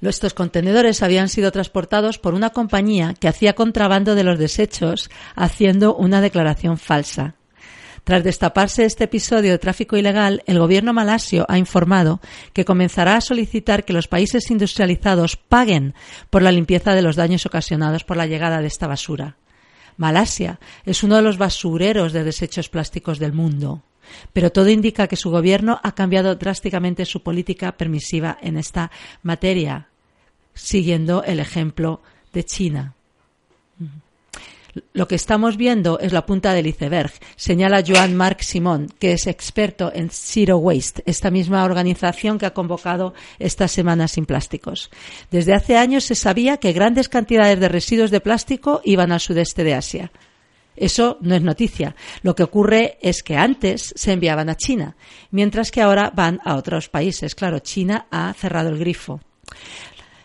Estos 0.00 0.34
contenedores 0.34 1.02
habían 1.02 1.28
sido 1.28 1.52
transportados 1.52 2.18
por 2.18 2.34
una 2.34 2.50
compañía 2.50 3.14
que 3.18 3.28
hacía 3.28 3.54
contrabando 3.54 4.14
de 4.14 4.24
los 4.24 4.38
desechos 4.38 5.10
haciendo 5.34 5.94
una 5.94 6.20
declaración 6.20 6.78
falsa. 6.78 7.34
Tras 8.04 8.24
destaparse 8.24 8.84
este 8.84 9.04
episodio 9.04 9.52
de 9.52 9.58
tráfico 9.58 9.96
ilegal, 9.96 10.42
el 10.46 10.58
gobierno 10.58 10.92
malasio 10.92 11.46
ha 11.48 11.56
informado 11.56 12.20
que 12.52 12.64
comenzará 12.64 13.16
a 13.16 13.20
solicitar 13.20 13.84
que 13.84 13.92
los 13.92 14.08
países 14.08 14.50
industrializados 14.50 15.36
paguen 15.36 15.94
por 16.28 16.42
la 16.42 16.50
limpieza 16.50 16.94
de 16.94 17.02
los 17.02 17.14
daños 17.14 17.46
ocasionados 17.46 18.02
por 18.02 18.16
la 18.16 18.26
llegada 18.26 18.60
de 18.60 18.66
esta 18.66 18.88
basura. 18.88 19.36
Malasia 19.96 20.58
es 20.84 21.04
uno 21.04 21.16
de 21.16 21.22
los 21.22 21.38
basureros 21.38 22.12
de 22.12 22.24
desechos 22.24 22.68
plásticos 22.68 23.20
del 23.20 23.32
mundo. 23.32 23.82
Pero 24.32 24.52
todo 24.52 24.68
indica 24.68 25.06
que 25.06 25.16
su 25.16 25.30
gobierno 25.30 25.80
ha 25.82 25.94
cambiado 25.94 26.34
drásticamente 26.34 27.04
su 27.04 27.22
política 27.22 27.72
permisiva 27.72 28.38
en 28.40 28.56
esta 28.56 28.90
materia, 29.22 29.88
siguiendo 30.54 31.24
el 31.24 31.40
ejemplo 31.40 32.00
de 32.32 32.44
China. 32.44 32.94
Lo 34.94 35.06
que 35.06 35.16
estamos 35.16 35.58
viendo 35.58 35.98
es 35.98 36.12
la 36.12 36.24
punta 36.24 36.54
del 36.54 36.66
iceberg, 36.66 37.12
señala 37.36 37.84
Joan 37.86 38.16
Marc 38.16 38.40
Simón, 38.40 38.88
que 38.98 39.12
es 39.12 39.26
experto 39.26 39.92
en 39.94 40.08
Zero 40.10 40.56
Waste, 40.56 41.02
esta 41.04 41.30
misma 41.30 41.64
organización 41.64 42.38
que 42.38 42.46
ha 42.46 42.54
convocado 42.54 43.12
esta 43.38 43.68
Semana 43.68 44.08
sin 44.08 44.24
Plásticos. 44.24 44.90
Desde 45.30 45.52
hace 45.52 45.76
años 45.76 46.04
se 46.04 46.14
sabía 46.14 46.56
que 46.56 46.72
grandes 46.72 47.10
cantidades 47.10 47.60
de 47.60 47.68
residuos 47.68 48.10
de 48.10 48.20
plástico 48.20 48.80
iban 48.84 49.12
al 49.12 49.20
sudeste 49.20 49.62
de 49.62 49.74
Asia. 49.74 50.10
Eso 50.82 51.16
no 51.20 51.36
es 51.36 51.42
noticia. 51.42 51.94
Lo 52.22 52.34
que 52.34 52.42
ocurre 52.42 52.98
es 53.00 53.22
que 53.22 53.36
antes 53.36 53.94
se 53.94 54.12
enviaban 54.12 54.48
a 54.48 54.56
China, 54.56 54.96
mientras 55.30 55.70
que 55.70 55.80
ahora 55.80 56.10
van 56.12 56.40
a 56.44 56.56
otros 56.56 56.88
países. 56.88 57.36
Claro, 57.36 57.60
China 57.60 58.06
ha 58.10 58.32
cerrado 58.32 58.70
el 58.70 58.80
grifo. 58.80 59.20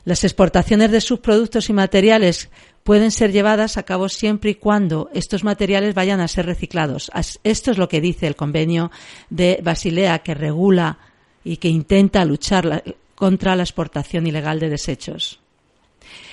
Las 0.04 0.24
exportaciones 0.24 0.90
de 0.90 1.00
subproductos 1.00 1.70
y 1.70 1.74
materiales 1.74 2.50
pueden 2.84 3.12
ser 3.12 3.32
llevadas 3.32 3.78
a 3.78 3.84
cabo 3.84 4.10
siempre 4.10 4.50
y 4.50 4.56
cuando 4.56 5.12
estos 5.14 5.44
materiales 5.44 5.94
vayan 5.94 6.22
a 6.22 6.28
ser 6.28 6.48
reciclados. 6.48 7.12
Esto 7.44 7.70
es 7.70 7.78
lo 7.78 7.88
que 7.88 8.02
dice 8.02 8.26
el 8.26 8.36
convenio 8.36 8.90
de 9.30 9.60
Basilea 9.62 10.20
que 10.20 10.34
regula 10.34 10.98
y 11.44 11.58
que 11.58 11.70
intenta 11.70 12.26
luchar 12.26 12.84
contra 13.14 13.56
la 13.56 13.62
exportación 13.62 14.26
ilegal 14.26 14.60
de 14.60 14.70
desechos. 14.70 15.40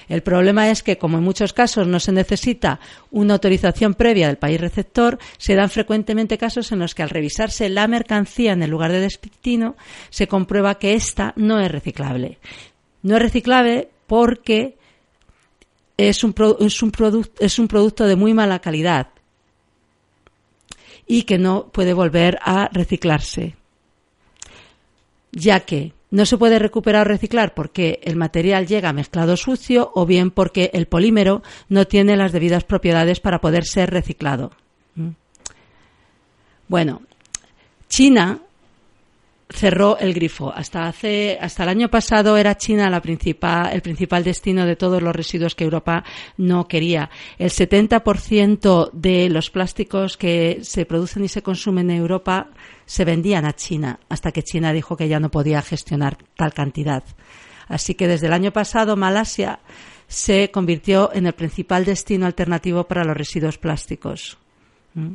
El 0.08 0.22
problema 0.22 0.70
es 0.70 0.82
que, 0.82 0.98
como 0.98 1.18
en 1.18 1.24
muchos 1.24 1.52
casos 1.52 1.86
no 1.86 1.98
se 2.00 2.12
necesita 2.12 2.80
una 3.10 3.34
autorización 3.34 3.94
previa 3.94 4.26
del 4.26 4.36
país 4.36 4.60
receptor, 4.60 5.18
se 5.38 5.54
dan 5.54 5.70
frecuentemente 5.70 6.38
casos 6.38 6.72
en 6.72 6.78
los 6.78 6.94
que 6.94 7.02
al 7.02 7.10
revisarse 7.10 7.68
la 7.68 7.88
mercancía 7.88 8.52
en 8.52 8.62
el 8.62 8.70
lugar 8.70 8.92
de 8.92 9.00
destino 9.00 9.76
se 10.10 10.28
comprueba 10.28 10.78
que 10.78 10.94
ésta 10.94 11.32
no 11.36 11.60
es 11.60 11.70
reciclable. 11.70 12.38
No 13.02 13.16
es 13.16 13.22
reciclable 13.22 13.88
porque 14.06 14.76
es 15.96 16.24
un, 16.24 16.32
producto 16.32 18.06
de 18.06 18.16
muy 18.16 18.34
mala 18.34 18.58
calidad 18.58 19.08
y 21.06 21.22
que 21.22 21.38
no 21.38 21.68
puede 21.68 21.92
volver 21.92 22.38
a 22.42 22.68
reciclarse, 22.72 23.56
ya 25.32 25.60
que 25.60 25.92
no 26.14 26.26
se 26.26 26.38
puede 26.38 26.60
recuperar 26.60 27.08
o 27.08 27.10
reciclar 27.10 27.54
porque 27.54 27.98
el 28.04 28.14
material 28.14 28.68
llega 28.68 28.92
mezclado 28.92 29.36
sucio 29.36 29.90
o 29.96 30.06
bien 30.06 30.30
porque 30.30 30.70
el 30.72 30.86
polímero 30.86 31.42
no 31.68 31.88
tiene 31.88 32.16
las 32.16 32.30
debidas 32.30 32.62
propiedades 32.62 33.18
para 33.18 33.40
poder 33.40 33.64
ser 33.64 33.90
reciclado. 33.90 34.52
¿Mm? 34.94 35.08
Bueno, 36.68 37.02
China 37.88 38.38
cerró 39.50 39.98
el 39.98 40.14
grifo. 40.14 40.52
Hasta 40.54 40.86
hace, 40.86 41.36
hasta 41.40 41.64
el 41.64 41.70
año 41.70 41.88
pasado 41.88 42.36
era 42.36 42.56
China 42.56 42.86
el 43.72 43.82
principal 43.82 44.22
destino 44.22 44.66
de 44.66 44.76
todos 44.76 45.02
los 45.02 45.16
residuos 45.16 45.56
que 45.56 45.64
Europa 45.64 46.04
no 46.36 46.68
quería. 46.68 47.10
El 47.38 47.50
70% 47.50 48.92
de 48.92 49.28
los 49.30 49.50
plásticos 49.50 50.16
que 50.16 50.60
se 50.62 50.86
producen 50.86 51.24
y 51.24 51.28
se 51.28 51.42
consumen 51.42 51.90
en 51.90 51.96
Europa 51.96 52.50
se 52.86 53.04
vendían 53.04 53.44
a 53.44 53.54
China, 53.54 54.00
hasta 54.08 54.32
que 54.32 54.42
China 54.42 54.72
dijo 54.72 54.96
que 54.96 55.08
ya 55.08 55.20
no 55.20 55.30
podía 55.30 55.62
gestionar 55.62 56.18
tal 56.36 56.52
cantidad. 56.52 57.04
Así 57.68 57.94
que 57.94 58.08
desde 58.08 58.26
el 58.26 58.32
año 58.32 58.52
pasado 58.52 58.96
Malasia 58.96 59.60
se 60.06 60.50
convirtió 60.50 61.10
en 61.14 61.26
el 61.26 61.32
principal 61.32 61.84
destino 61.84 62.26
alternativo 62.26 62.84
para 62.84 63.04
los 63.04 63.16
residuos 63.16 63.58
plásticos. 63.58 64.38
¿Mm? 64.94 65.14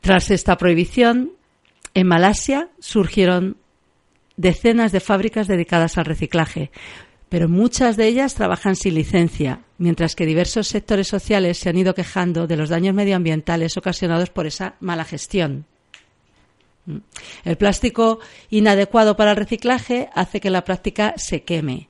Tras 0.00 0.30
esta 0.30 0.56
prohibición, 0.56 1.32
en 1.94 2.06
Malasia 2.06 2.68
surgieron 2.78 3.56
decenas 4.36 4.92
de 4.92 5.00
fábricas 5.00 5.46
dedicadas 5.48 5.98
al 5.98 6.06
reciclaje, 6.06 6.70
pero 7.30 7.48
muchas 7.48 7.96
de 7.96 8.08
ellas 8.08 8.34
trabajan 8.34 8.74
sin 8.76 8.94
licencia, 8.94 9.60
mientras 9.78 10.16
que 10.16 10.26
diversos 10.26 10.66
sectores 10.66 11.06
sociales 11.06 11.58
se 11.58 11.70
han 11.70 11.78
ido 11.78 11.94
quejando 11.94 12.48
de 12.48 12.56
los 12.56 12.68
daños 12.68 12.94
medioambientales 12.94 13.76
ocasionados 13.76 14.30
por 14.30 14.46
esa 14.46 14.74
mala 14.80 15.04
gestión. 15.04 15.64
El 17.44 17.56
plástico 17.56 18.18
inadecuado 18.50 19.16
para 19.16 19.30
el 19.30 19.36
reciclaje 19.36 20.10
hace 20.12 20.40
que 20.40 20.50
la 20.50 20.64
práctica 20.64 21.14
se 21.16 21.44
queme, 21.44 21.88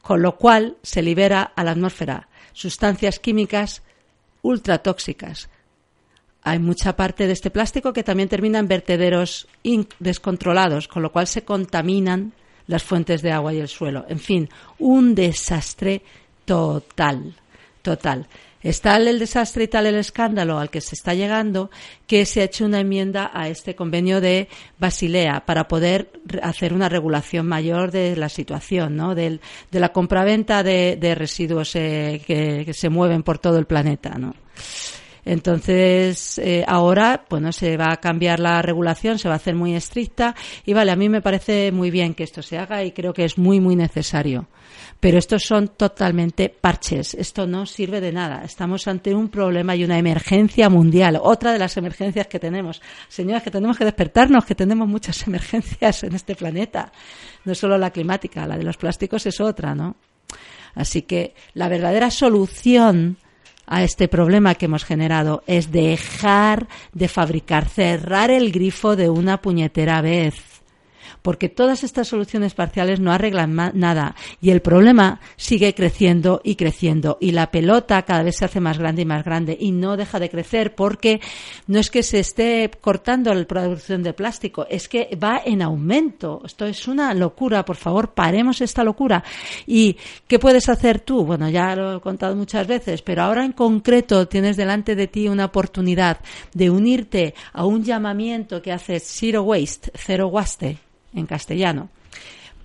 con 0.00 0.22
lo 0.22 0.36
cual 0.36 0.78
se 0.82 1.02
libera 1.02 1.42
a 1.42 1.62
la 1.62 1.72
atmósfera 1.72 2.28
sustancias 2.54 3.18
químicas 3.18 3.82
ultratóxicas. 4.42 5.50
Hay 6.42 6.58
mucha 6.58 6.96
parte 6.96 7.26
de 7.26 7.34
este 7.34 7.50
plástico 7.50 7.92
que 7.92 8.02
también 8.02 8.30
termina 8.30 8.58
en 8.58 8.68
vertederos 8.68 9.48
descontrolados, 9.98 10.88
con 10.88 11.02
lo 11.02 11.12
cual 11.12 11.26
se 11.26 11.44
contaminan 11.44 12.32
las 12.70 12.82
fuentes 12.82 13.20
de 13.20 13.32
agua 13.32 13.52
y 13.52 13.58
el 13.58 13.68
suelo. 13.68 14.06
En 14.08 14.18
fin, 14.18 14.48
un 14.78 15.14
desastre 15.14 16.02
total, 16.44 17.34
total. 17.82 18.26
Es 18.62 18.82
tal 18.82 19.08
el 19.08 19.18
desastre 19.18 19.64
y 19.64 19.68
tal 19.68 19.86
el 19.86 19.94
escándalo 19.94 20.58
al 20.58 20.68
que 20.68 20.82
se 20.82 20.94
está 20.94 21.14
llegando 21.14 21.70
que 22.06 22.26
se 22.26 22.42
ha 22.42 22.44
hecho 22.44 22.66
una 22.66 22.80
enmienda 22.80 23.30
a 23.32 23.48
este 23.48 23.74
convenio 23.74 24.20
de 24.20 24.48
Basilea 24.78 25.46
para 25.46 25.66
poder 25.66 26.10
hacer 26.42 26.74
una 26.74 26.90
regulación 26.90 27.46
mayor 27.46 27.90
de 27.90 28.16
la 28.16 28.28
situación, 28.28 28.96
¿no? 28.96 29.14
Del- 29.14 29.40
de 29.70 29.80
la 29.80 29.92
compraventa 29.94 30.62
de, 30.62 30.96
de 31.00 31.14
residuos 31.14 31.74
eh, 31.74 32.20
que, 32.26 32.64
que 32.66 32.74
se 32.74 32.90
mueven 32.90 33.22
por 33.22 33.38
todo 33.38 33.58
el 33.58 33.64
planeta, 33.64 34.10
¿no? 34.18 34.34
Entonces, 35.24 36.38
eh, 36.38 36.64
ahora, 36.66 37.24
bueno, 37.28 37.52
se 37.52 37.76
va 37.76 37.92
a 37.92 37.96
cambiar 37.98 38.40
la 38.40 38.62
regulación, 38.62 39.18
se 39.18 39.28
va 39.28 39.34
a 39.34 39.36
hacer 39.36 39.54
muy 39.54 39.74
estricta 39.74 40.34
y 40.64 40.72
vale, 40.72 40.92
a 40.92 40.96
mí 40.96 41.08
me 41.08 41.20
parece 41.20 41.72
muy 41.72 41.90
bien 41.90 42.14
que 42.14 42.24
esto 42.24 42.42
se 42.42 42.58
haga 42.58 42.84
y 42.84 42.92
creo 42.92 43.12
que 43.12 43.24
es 43.24 43.38
muy, 43.38 43.60
muy 43.60 43.76
necesario. 43.76 44.48
Pero 45.00 45.18
estos 45.18 45.44
son 45.44 45.68
totalmente 45.68 46.50
parches. 46.50 47.14
Esto 47.14 47.46
no 47.46 47.64
sirve 47.64 48.00
de 48.00 48.12
nada. 48.12 48.44
Estamos 48.44 48.86
ante 48.86 49.14
un 49.14 49.28
problema 49.28 49.74
y 49.74 49.84
una 49.84 49.98
emergencia 49.98 50.68
mundial. 50.68 51.18
Otra 51.22 51.52
de 51.52 51.58
las 51.58 51.76
emergencias 51.78 52.26
que 52.26 52.38
tenemos. 52.38 52.82
Señoras, 53.08 53.42
que 53.42 53.50
tenemos 53.50 53.78
que 53.78 53.84
despertarnos, 53.84 54.44
que 54.44 54.54
tenemos 54.54 54.86
muchas 54.86 55.22
emergencias 55.26 56.04
en 56.04 56.14
este 56.14 56.34
planeta. 56.34 56.92
No 57.44 57.54
solo 57.54 57.78
la 57.78 57.90
climática, 57.90 58.46
la 58.46 58.58
de 58.58 58.64
los 58.64 58.76
plásticos 58.76 59.24
es 59.26 59.40
otra, 59.40 59.74
¿no? 59.74 59.96
Así 60.74 61.02
que 61.02 61.34
la 61.54 61.68
verdadera 61.68 62.10
solución 62.10 63.16
a 63.70 63.84
este 63.84 64.08
problema 64.08 64.56
que 64.56 64.66
hemos 64.66 64.84
generado 64.84 65.42
es 65.46 65.70
dejar 65.70 66.68
de 66.92 67.08
fabricar, 67.08 67.66
cerrar 67.68 68.30
el 68.30 68.50
grifo 68.50 68.96
de 68.96 69.08
una 69.08 69.40
puñetera 69.40 70.02
vez. 70.02 70.49
Porque 71.22 71.48
todas 71.48 71.84
estas 71.84 72.08
soluciones 72.08 72.54
parciales 72.54 73.00
no 73.00 73.12
arreglan 73.12 73.54
nada 73.74 74.14
y 74.40 74.50
el 74.50 74.62
problema 74.62 75.20
sigue 75.36 75.74
creciendo 75.74 76.40
y 76.44 76.56
creciendo 76.56 77.18
y 77.20 77.32
la 77.32 77.50
pelota 77.50 78.02
cada 78.02 78.22
vez 78.22 78.36
se 78.36 78.44
hace 78.44 78.60
más 78.60 78.78
grande 78.78 79.02
y 79.02 79.04
más 79.04 79.24
grande 79.24 79.56
y 79.58 79.72
no 79.72 79.96
deja 79.96 80.18
de 80.18 80.30
crecer 80.30 80.74
porque 80.74 81.20
no 81.66 81.78
es 81.78 81.90
que 81.90 82.02
se 82.02 82.20
esté 82.20 82.70
cortando 82.80 83.32
la 83.34 83.44
producción 83.44 84.02
de 84.02 84.12
plástico, 84.12 84.66
es 84.68 84.88
que 84.88 85.16
va 85.22 85.40
en 85.44 85.62
aumento. 85.62 86.42
Esto 86.44 86.66
es 86.66 86.88
una 86.88 87.12
locura, 87.14 87.64
por 87.64 87.76
favor, 87.76 88.12
paremos 88.14 88.60
esta 88.60 88.84
locura. 88.84 89.22
¿Y 89.66 89.96
qué 90.26 90.38
puedes 90.38 90.68
hacer 90.68 91.00
tú? 91.00 91.24
Bueno, 91.24 91.48
ya 91.48 91.74
lo 91.76 91.96
he 91.96 92.00
contado 92.00 92.36
muchas 92.36 92.66
veces, 92.66 93.02
pero 93.02 93.22
ahora 93.22 93.44
en 93.44 93.52
concreto 93.52 94.28
tienes 94.28 94.56
delante 94.56 94.94
de 94.94 95.06
ti 95.06 95.28
una 95.28 95.46
oportunidad 95.46 96.18
de 96.52 96.70
unirte 96.70 97.34
a 97.52 97.64
un 97.64 97.84
llamamiento 97.84 98.62
que 98.62 98.72
hace 98.72 99.00
Zero 99.00 99.42
Waste, 99.42 99.92
Cero 99.94 100.28
Waste 100.28 100.89
en 101.14 101.26
castellano 101.26 101.88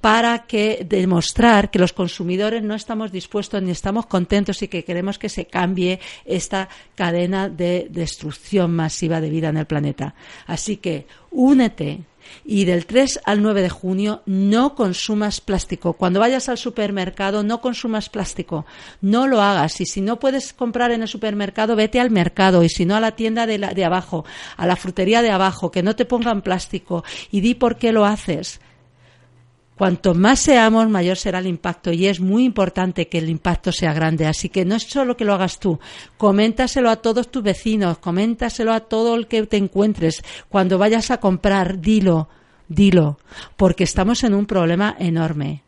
para 0.05 0.45
que 0.45 0.85
demostrar 0.87 1.71
que 1.71 1.79
los 1.79 1.91
consumidores 1.91 2.61
no 2.61 2.75
estamos 2.75 3.11
dispuestos 3.11 3.63
ni 3.63 3.71
estamos 3.71 4.05
contentos 4.05 4.61
y 4.61 4.67
que 4.67 4.83
queremos 4.83 5.17
que 5.17 5.29
se 5.29 5.47
cambie 5.47 5.99
esta 6.25 6.69
cadena 6.93 7.49
de 7.49 7.87
destrucción 7.89 8.75
masiva 8.75 9.19
de 9.19 9.31
vida 9.31 9.49
en 9.49 9.57
el 9.57 9.65
planeta. 9.65 10.13
Así 10.45 10.77
que 10.77 11.07
únete 11.31 12.01
y 12.43 12.65
del 12.65 12.86
3 12.86 13.21
al 13.23 13.41
9 13.41 13.61
de 13.61 13.69
junio 13.69 14.21
no 14.25 14.75
consumas 14.75 15.41
plástico. 15.41 15.93
Cuando 15.93 16.19
vayas 16.19 16.49
al 16.49 16.57
supermercado 16.57 17.43
no 17.43 17.61
consumas 17.61 18.09
plástico. 18.09 18.65
No 19.01 19.27
lo 19.27 19.41
hagas. 19.41 19.79
Y 19.81 19.86
si 19.86 20.01
no 20.01 20.19
puedes 20.19 20.53
comprar 20.53 20.91
en 20.91 21.01
el 21.03 21.07
supermercado, 21.07 21.75
vete 21.75 21.99
al 21.99 22.11
mercado. 22.11 22.63
Y 22.63 22.69
si 22.69 22.86
no, 22.86 22.95
a 22.95 22.99
la 22.99 23.11
tienda 23.15 23.45
de, 23.45 23.57
la- 23.57 23.73
de 23.73 23.86
abajo, 23.86 24.25
a 24.57 24.65
la 24.67 24.75
frutería 24.75 25.21
de 25.21 25.31
abajo, 25.31 25.71
que 25.71 25.83
no 25.83 25.95
te 25.95 26.05
pongan 26.05 26.41
plástico. 26.41 27.03
Y 27.31 27.41
di 27.41 27.53
por 27.55 27.77
qué 27.77 27.91
lo 27.91 28.05
haces. 28.05 28.59
Cuanto 29.78 30.13
más 30.15 30.39
seamos, 30.39 30.88
mayor 30.88 31.17
será 31.17 31.39
el 31.39 31.47
impacto 31.47 31.91
y 31.91 32.07
es 32.07 32.21
muy 32.21 32.45
importante 32.45 33.09
que 33.09 33.17
el 33.17 33.30
impacto 33.30 33.73
sea 33.73 33.93
grande. 33.93 34.26
Así 34.26 34.47
que 34.47 34.63
no 34.63 34.76
es 34.76 34.84
solo 34.84 35.17
que 35.17 35.26
lo 35.26 35.34
hagas 35.34 35.59
tú, 35.59 35.80
coméntaselo 36.17 36.89
a 36.89 36.97
todos 36.97 37.30
tus 37.30 37.43
vecinos, 37.43 37.97
coméntaselo 37.97 38.71
a 38.71 38.82
todo 38.82 39.15
el 39.15 39.28
que 39.28 39.45
te 39.45 39.57
encuentres. 39.57 40.23
Cuando 40.47 40.78
vayas 40.78 41.11
a 41.11 41.19
comprar, 41.19 41.82
dilo, 41.82 42.30
dilo, 42.69 43.19
porque 43.57 43.84
estamos 43.84 44.23
en 44.23 44.34
un 44.34 44.45
problema 44.45 44.95
enorme. 44.97 45.63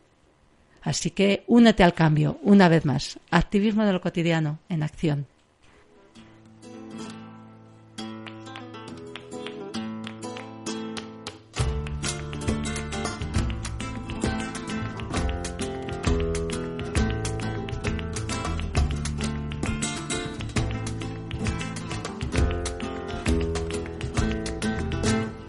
Así 0.80 1.10
que 1.10 1.44
únete 1.46 1.84
al 1.84 1.92
cambio, 1.92 2.38
una 2.42 2.70
vez 2.70 2.86
más. 2.86 3.18
Activismo 3.30 3.84
de 3.84 3.92
lo 3.92 4.00
cotidiano 4.00 4.58
en 4.70 4.82
acción. 4.82 5.26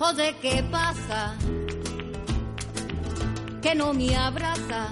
Oye, 0.10 0.36
¿qué 0.42 0.64
pasa? 0.72 1.36
Que 3.62 3.76
no 3.76 3.94
me 3.94 4.16
abraza. 4.18 4.88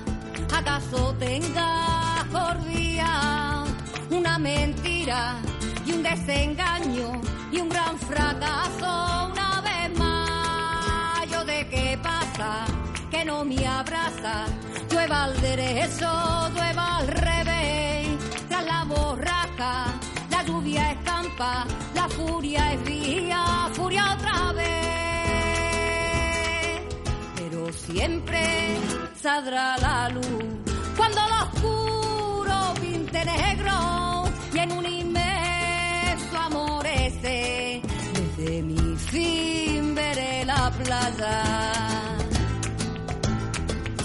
¿Acaso 0.55 1.15
tenga 1.17 2.23
por 2.31 2.63
día 2.65 3.63
una 4.11 4.37
mentira 4.37 5.37
y 5.87 5.93
un 5.93 6.03
desengaño 6.03 7.19
y 7.51 7.59
un 7.59 7.67
gran 7.67 7.97
fracaso 7.97 9.31
una 9.31 9.61
vez 9.61 9.97
más? 9.97 11.27
¿Yo 11.31 11.43
de 11.45 11.67
qué 11.67 11.99
pasa? 12.03 12.65
Que 13.09 13.25
no 13.25 13.43
me 13.43 13.65
abraza. 13.65 14.45
Llueva 14.91 15.23
al 15.23 15.41
derecho, 15.41 16.11
llueva 16.53 16.97
al 16.97 17.07
revés. 17.07 18.07
Tras 18.49 18.65
la 18.65 18.83
borraca, 18.83 19.85
la 20.29 20.43
lluvia 20.43 20.91
escampa, 20.91 21.65
la 21.95 22.07
furia 22.07 22.73
es 22.73 22.83
vía, 22.83 23.69
furia 23.73 24.13
otra 24.13 24.53
vez. 24.53 24.86
Siempre 27.87 28.77
saldrá 29.21 29.77
la 29.77 30.09
luz 30.09 30.25
cuando 30.97 31.21
lo 31.31 31.37
oscuro 31.45 32.73
pinte 32.81 33.23
negro 33.23 34.23
y 34.53 34.59
en 34.59 34.71
un 34.73 34.85
inmenso 34.85 36.37
amor 36.37 36.85
ese 36.85 37.81
desde 38.13 38.61
mi 38.61 38.95
fin 38.97 39.95
veré 39.95 40.45
la 40.45 40.71
playa. 40.71 41.43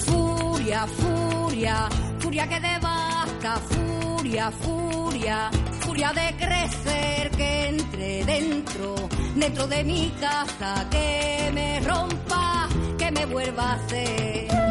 Furia, 0.07 0.87
furia, 0.87 1.89
furia 2.21 2.49
que 2.49 2.61
devasta, 2.61 3.57
furia, 3.71 4.51
furia, 4.51 5.51
de 5.93 6.35
crecer 6.39 7.31
que 7.37 7.67
entre 7.69 8.25
dentro, 8.25 8.95
dentro 9.35 9.67
de 9.67 9.85
mi 9.85 10.11
casa, 10.19 10.89
que 10.91 11.51
me 11.53 11.81
rompa, 11.81 12.67
que 12.97 13.11
me 13.11 13.27
vuelva 13.27 13.73
a 13.73 13.75
hacer. 13.75 14.62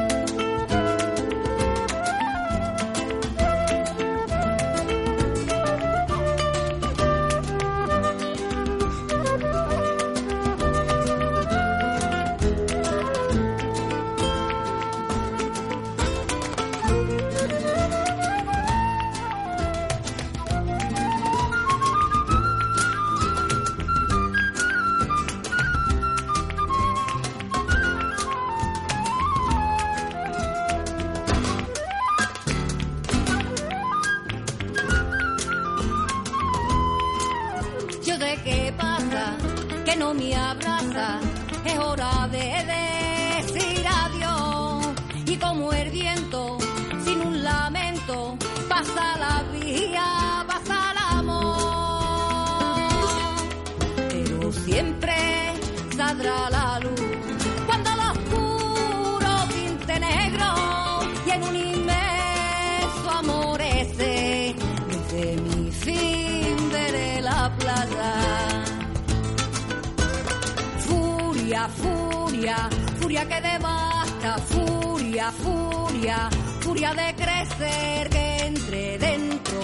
Furia, 73.12 73.28
que 73.28 73.41
devasta, 73.41 74.38
furia, 74.38 75.32
furia, 75.32 76.30
furia 76.62 76.93
de 76.93 77.14
crecer 77.16 78.09
que 78.09 78.45
entre 78.45 78.97
dentro, 78.97 79.59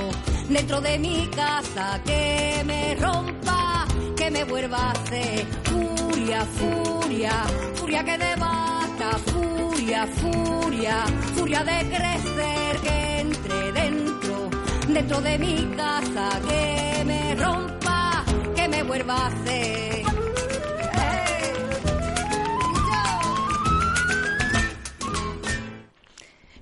dentro 0.50 0.82
de 0.82 1.00
mi 1.00 1.30
casa, 1.30 2.02
que 2.04 2.62
me 2.66 2.96
rompa, 2.96 3.88
que 4.18 4.30
me 4.32 4.44
vuelva 4.44 4.78
a 4.78 4.92
hacer. 4.92 5.46
Furia, 5.64 6.46
furia, 6.58 7.32
furia 7.76 8.04
que 8.04 8.18
devasta, 8.18 9.18
furia, 9.32 10.08
furia, 10.08 11.06
furia 11.36 11.64
de 11.64 11.78
crecer 11.96 12.78
que 12.82 13.20
entre 13.22 13.72
dentro, 13.72 14.50
dentro 14.90 15.22
de 15.22 15.38
mi 15.38 15.74
casa, 15.78 16.42
que 16.46 17.04
me 17.06 17.36
rompa, 17.36 18.26
que 18.54 18.68
me 18.68 18.84
vuelva 18.84 19.14
a 19.14 19.28
hacer. 19.28 19.87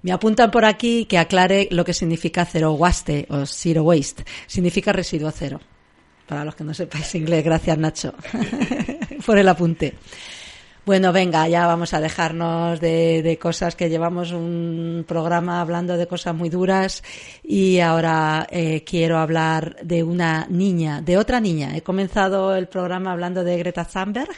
Me 0.05 0.11
apuntan 0.11 0.51
por 0.51 0.65
aquí 0.65 1.05
que 1.05 1.17
aclare 1.17 1.67
lo 1.71 1.83
que 1.83 1.91
significa 1.91 2.45
zero 2.45 2.73
waste 2.73 3.25
o 3.27 3.47
zero 3.47 3.81
waste. 3.81 4.23
Significa 4.45 4.93
residuo 4.93 5.31
cero. 5.31 5.59
Para 6.27 6.45
los 6.45 6.53
que 6.53 6.63
no 6.63 6.75
sepáis 6.75 7.15
inglés, 7.15 7.43
gracias 7.43 7.75
Nacho 7.75 8.13
por 9.25 9.39
el 9.39 9.49
apunte. 9.49 9.95
Bueno, 10.85 11.11
venga, 11.11 11.47
ya 11.47 11.65
vamos 11.65 11.95
a 11.95 12.01
dejarnos 12.01 12.79
de, 12.79 13.23
de 13.23 13.39
cosas 13.39 13.75
que 13.75 13.89
llevamos 13.89 14.31
un 14.31 15.05
programa 15.07 15.59
hablando 15.59 15.97
de 15.97 16.05
cosas 16.05 16.35
muy 16.35 16.49
duras 16.49 17.01
y 17.43 17.79
ahora 17.79 18.45
eh, 18.51 18.83
quiero 18.83 19.17
hablar 19.17 19.77
de 19.81 20.03
una 20.03 20.45
niña, 20.51 21.01
de 21.01 21.17
otra 21.17 21.39
niña. 21.39 21.75
He 21.75 21.81
comenzado 21.81 22.55
el 22.55 22.67
programa 22.67 23.11
hablando 23.11 23.43
de 23.43 23.57
Greta 23.57 23.85
Thunberg 23.85 24.29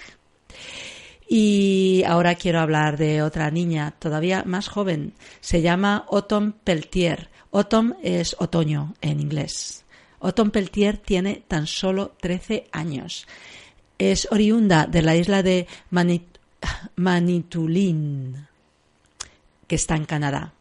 y 1.28 2.03
ahora 2.07 2.36
quiero 2.36 2.59
hablar 2.59 2.97
de 2.97 3.21
otra 3.21 3.51
niña 3.51 3.93
todavía 3.99 4.43
más 4.45 4.69
joven. 4.69 5.13
Se 5.41 5.61
llama 5.61 6.05
Autumn 6.09 6.53
Peltier. 6.53 7.30
Autumn 7.51 7.95
es 8.01 8.36
otoño 8.39 8.95
en 9.01 9.19
inglés. 9.19 9.86
Autumn 10.19 10.51
Peltier 10.51 10.97
tiene 10.97 11.43
tan 11.47 11.67
solo 11.67 12.15
13 12.21 12.67
años. 12.71 13.28
Es 13.97 14.28
oriunda 14.32 14.86
de 14.86 15.01
la 15.01 15.15
isla 15.15 15.43
de 15.43 15.67
Manit 15.89 16.38
Manitulin, 16.95 18.47
que 19.67 19.75
está 19.75 19.95
en 19.95 20.05
Canadá. 20.05 20.53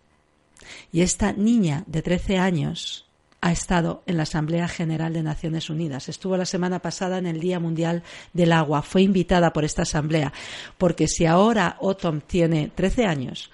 Y 0.92 1.02
esta 1.02 1.32
niña 1.32 1.84
de 1.86 2.02
13 2.02 2.38
años 2.38 3.05
ha 3.40 3.52
estado 3.52 4.02
en 4.06 4.16
la 4.16 4.24
Asamblea 4.24 4.68
General 4.68 5.12
de 5.12 5.22
Naciones 5.22 5.70
Unidas. 5.70 6.08
Estuvo 6.08 6.36
la 6.36 6.46
semana 6.46 6.80
pasada 6.80 7.18
en 7.18 7.26
el 7.26 7.40
Día 7.40 7.60
Mundial 7.60 8.02
del 8.32 8.52
Agua. 8.52 8.82
Fue 8.82 9.02
invitada 9.02 9.52
por 9.52 9.64
esta 9.64 9.82
asamblea 9.82 10.32
porque 10.78 11.08
si 11.08 11.26
ahora 11.26 11.76
Autumn 11.80 12.22
tiene 12.22 12.72
13 12.74 13.04
años, 13.04 13.50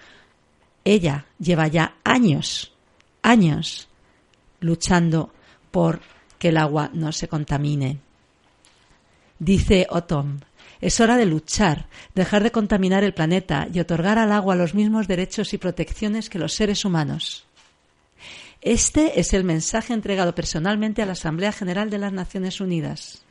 ella 0.84 1.26
lleva 1.38 1.68
ya 1.68 1.96
años, 2.04 2.72
años 3.22 3.88
luchando 4.60 5.32
por 5.70 6.00
que 6.38 6.48
el 6.48 6.56
agua 6.56 6.90
no 6.92 7.12
se 7.12 7.28
contamine. 7.28 7.98
Dice 9.38 9.86
Autumn, 9.90 10.40
es 10.80 11.00
hora 11.00 11.16
de 11.16 11.26
luchar, 11.26 11.86
dejar 12.14 12.42
de 12.42 12.50
contaminar 12.50 13.04
el 13.04 13.14
planeta 13.14 13.68
y 13.72 13.78
otorgar 13.78 14.18
al 14.18 14.32
agua 14.32 14.56
los 14.56 14.74
mismos 14.74 15.06
derechos 15.06 15.52
y 15.54 15.58
protecciones 15.58 16.28
que 16.28 16.40
los 16.40 16.54
seres 16.54 16.84
humanos. 16.84 17.46
Este 18.62 19.18
es 19.18 19.34
el 19.34 19.42
mensaje 19.42 19.92
entregado 19.92 20.36
personalmente 20.36 21.02
a 21.02 21.06
la 21.06 21.12
Asamblea 21.12 21.50
General 21.50 21.90
de 21.90 21.98
las 21.98 22.12
Naciones 22.12 22.60
Unidas. 22.60 23.24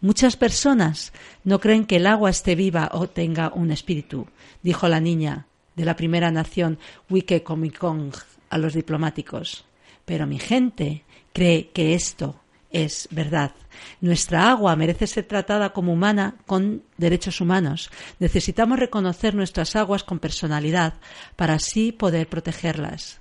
Muchas 0.00 0.38
personas 0.38 1.12
no 1.44 1.60
creen 1.60 1.84
que 1.84 1.96
el 1.96 2.06
agua 2.06 2.30
esté 2.30 2.54
viva 2.54 2.88
o 2.94 3.06
tenga 3.06 3.52
un 3.54 3.70
espíritu, 3.70 4.26
dijo 4.62 4.88
la 4.88 4.98
niña 4.98 5.46
de 5.76 5.84
la 5.84 5.94
primera 5.94 6.30
nación 6.30 6.78
Wike 7.10 7.42
Comicong 7.42 8.14
a 8.48 8.56
los 8.56 8.72
diplomáticos. 8.72 9.66
Pero 10.06 10.26
mi 10.26 10.38
gente 10.38 11.04
cree 11.34 11.68
que 11.68 11.92
esto 11.92 12.40
es 12.70 13.08
verdad. 13.10 13.52
Nuestra 14.00 14.50
agua 14.50 14.74
merece 14.74 15.06
ser 15.06 15.24
tratada 15.24 15.74
como 15.74 15.92
humana 15.92 16.36
con 16.46 16.82
derechos 16.96 17.42
humanos. 17.42 17.90
Necesitamos 18.20 18.78
reconocer 18.78 19.34
nuestras 19.34 19.76
aguas 19.76 20.02
con 20.02 20.18
personalidad 20.18 20.94
para 21.36 21.54
así 21.54 21.92
poder 21.92 22.26
protegerlas. 22.26 23.20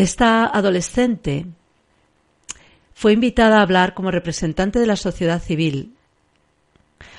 Esta 0.00 0.46
adolescente 0.46 1.44
fue 2.94 3.12
invitada 3.12 3.58
a 3.58 3.62
hablar 3.62 3.92
como 3.92 4.10
representante 4.10 4.78
de 4.78 4.86
la 4.86 4.96
sociedad 4.96 5.42
civil, 5.42 5.94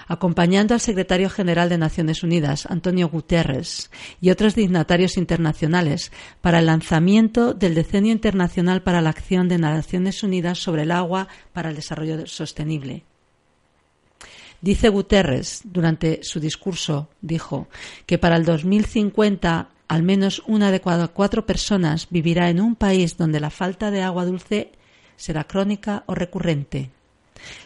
acompañando 0.08 0.74
al 0.74 0.80
secretario 0.80 1.30
general 1.30 1.70
de 1.70 1.78
Naciones 1.78 2.24
Unidas, 2.24 2.66
Antonio 2.66 3.08
Guterres, 3.08 3.92
y 4.20 4.32
otros 4.32 4.56
dignatarios 4.56 5.18
internacionales 5.18 6.12
para 6.42 6.58
el 6.58 6.66
lanzamiento 6.66 7.54
del 7.54 7.76
Decenio 7.76 8.14
Internacional 8.14 8.82
para 8.82 9.02
la 9.02 9.12
Acción 9.12 9.48
de 9.48 9.60
Naciones 9.60 10.24
Unidas 10.24 10.58
sobre 10.58 10.82
el 10.82 10.90
agua 10.90 11.28
para 11.54 11.70
el 11.70 11.76
desarrollo 11.76 12.26
sostenible. 12.26 13.04
Dice 14.60 14.90
Guterres, 14.90 15.62
durante 15.66 16.24
su 16.24 16.40
discurso, 16.40 17.10
dijo 17.22 17.68
que 18.08 18.18
para 18.18 18.38
el 18.38 18.44
2050 18.44 19.70
al 19.92 20.04
menos 20.04 20.42
una 20.48 20.72
de 20.72 20.80
cada 20.80 21.10
cuatro 21.10 21.46
personas 21.46 22.08
vivirá 22.10 22.50
en 22.50 22.62
un 22.62 22.78
país 22.78 23.18
donde 23.18 23.42
la 23.42 23.50
falta 23.50 23.92
de 23.92 24.02
agua 24.02 24.24
dulce 24.24 24.72
será 25.18 25.44
crónica 25.44 26.06
o 26.06 26.16
recurrente. 26.16 26.92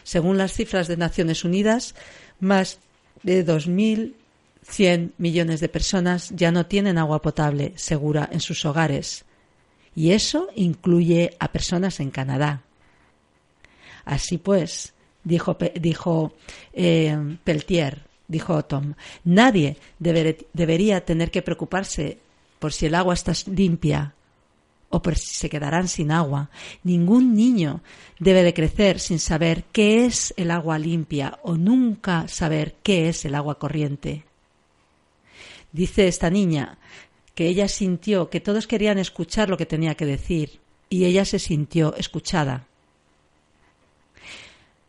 Según 0.02 0.36
las 0.36 0.52
cifras 0.52 0.88
de 0.88 0.96
Naciones 0.96 1.44
Unidas, 1.44 1.94
más 2.40 2.80
de 3.22 3.46
2.100 3.46 5.12
millones 5.18 5.60
de 5.60 5.68
personas 5.68 6.32
ya 6.34 6.50
no 6.50 6.66
tienen 6.66 6.98
agua 6.98 7.22
potable 7.22 7.74
segura 7.76 8.28
en 8.32 8.40
sus 8.40 8.64
hogares. 8.64 9.24
Y 9.94 10.10
eso 10.10 10.48
incluye 10.56 11.36
a 11.38 11.52
personas 11.52 12.00
en 12.00 12.10
Canadá. 12.10 12.62
Así 14.04 14.36
pues, 14.36 14.94
dijo, 15.22 15.56
dijo 15.76 16.34
eh, 16.72 17.36
Peltier, 17.44 18.05
dijo 18.28 18.64
Tom, 18.64 18.94
nadie 19.24 19.76
deber, 19.98 20.46
debería 20.52 21.04
tener 21.04 21.30
que 21.30 21.42
preocuparse 21.42 22.18
por 22.58 22.72
si 22.72 22.86
el 22.86 22.94
agua 22.94 23.14
está 23.14 23.32
limpia 23.46 24.14
o 24.88 25.02
por 25.02 25.16
si 25.16 25.34
se 25.34 25.50
quedarán 25.50 25.88
sin 25.88 26.10
agua. 26.10 26.50
Ningún 26.82 27.34
niño 27.34 27.80
debe 28.18 28.42
de 28.42 28.54
crecer 28.54 29.00
sin 29.00 29.18
saber 29.18 29.64
qué 29.72 30.06
es 30.06 30.32
el 30.36 30.50
agua 30.50 30.78
limpia 30.78 31.38
o 31.42 31.56
nunca 31.56 32.28
saber 32.28 32.76
qué 32.82 33.08
es 33.08 33.24
el 33.24 33.34
agua 33.34 33.58
corriente. 33.58 34.24
Dice 35.72 36.08
esta 36.08 36.30
niña 36.30 36.78
que 37.34 37.48
ella 37.48 37.68
sintió 37.68 38.30
que 38.30 38.40
todos 38.40 38.66
querían 38.66 38.98
escuchar 38.98 39.50
lo 39.50 39.58
que 39.58 39.66
tenía 39.66 39.94
que 39.94 40.06
decir 40.06 40.60
y 40.88 41.04
ella 41.04 41.24
se 41.24 41.38
sintió 41.38 41.94
escuchada. 41.96 42.65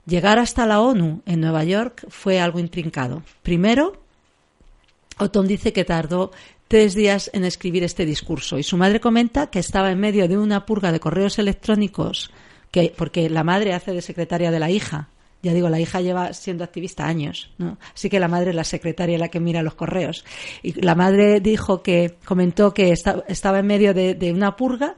Llegar 0.08 0.39
hasta 0.39 0.66
la 0.66 0.80
ONU 0.80 1.22
en 1.26 1.41
Nueva 1.41 1.66
York 1.66 2.05
fue 2.08 2.39
algo 2.39 2.60
intrincado. 2.60 3.24
Primero, 3.43 4.01
Otón 5.20 5.47
dice 5.47 5.74
que 5.74 5.84
tardó 5.84 6.32
tres 6.70 6.95
días 6.95 7.30
en 7.34 7.43
escribir 7.43 7.84
este 7.84 8.05
discurso 8.05 8.58
y 8.58 8.64
su 8.64 8.78
madre 8.78 9.01
comenta 9.01 9.47
que 9.47 9.60
estaba 9.60 9.91
en 9.91 9.99
medio 9.99 10.30
de 10.30 10.38
una 10.38 10.66
purga 10.66 10.93
de 10.93 11.01
correos 11.01 11.39
electrónicos 11.39 12.32
que, 12.72 12.93
porque 12.95 13.30
la 13.30 13.43
madre 13.43 13.74
hace 13.74 13.91
de 13.91 14.01
secretaria 14.01 14.49
de 14.49 14.60
la 14.60 14.70
hija. 14.70 15.10
Ya 15.43 15.53
digo, 15.53 15.68
la 15.68 15.80
hija 15.80 15.99
lleva 15.99 16.32
siendo 16.32 16.64
activista 16.64 17.05
años, 17.05 17.51
¿no? 17.58 17.78
Así 17.93 18.10
que 18.10 18.20
la 18.20 18.30
madre 18.30 18.51
es 18.51 18.55
la 18.55 18.64
secretaria 18.64 19.18
la 19.18 19.28
que 19.28 19.41
mira 19.41 19.62
los 19.62 19.76
correos. 19.76 20.24
Y 20.64 20.82
la 20.82 20.95
madre 20.95 21.41
dijo 21.41 21.84
que, 21.84 22.16
comentó 22.24 22.74
que 22.74 22.91
estaba 22.93 23.60
en 23.60 23.68
medio 23.68 23.93
de, 23.93 24.16
de 24.16 24.32
una 24.32 24.55
purga 24.55 24.95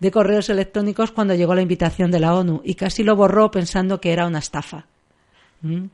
de 0.00 0.10
correos 0.10 0.48
electrónicos 0.48 1.12
cuando 1.12 1.34
llegó 1.34 1.54
la 1.54 1.62
invitación 1.62 2.10
de 2.10 2.20
la 2.20 2.34
ONU 2.34 2.60
y 2.64 2.74
casi 2.74 3.02
lo 3.02 3.16
borró 3.16 3.50
pensando 3.50 4.00
que 4.00 4.12
era 4.12 4.26
una 4.26 4.38
estafa. 4.38 4.86
¿Mm? 5.62 5.86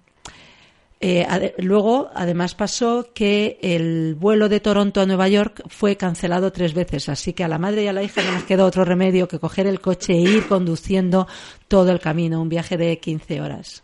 Eh, 1.04 1.54
luego, 1.58 2.10
además, 2.14 2.54
pasó 2.54 3.08
que 3.12 3.58
el 3.60 4.14
vuelo 4.14 4.48
de 4.48 4.60
Toronto 4.60 5.00
a 5.00 5.06
Nueva 5.06 5.26
York 5.26 5.64
fue 5.66 5.96
cancelado 5.96 6.52
tres 6.52 6.74
veces, 6.74 7.08
así 7.08 7.32
que 7.32 7.42
a 7.42 7.48
la 7.48 7.58
madre 7.58 7.82
y 7.82 7.88
a 7.88 7.92
la 7.92 8.04
hija 8.04 8.22
no 8.22 8.30
les 8.30 8.44
quedó 8.44 8.66
otro 8.66 8.84
remedio 8.84 9.26
que 9.26 9.40
coger 9.40 9.66
el 9.66 9.80
coche 9.80 10.12
e 10.12 10.20
ir 10.20 10.46
conduciendo 10.46 11.26
todo 11.66 11.90
el 11.90 11.98
camino, 11.98 12.40
un 12.40 12.48
viaje 12.48 12.76
de 12.76 13.00
15 13.00 13.40
horas. 13.40 13.82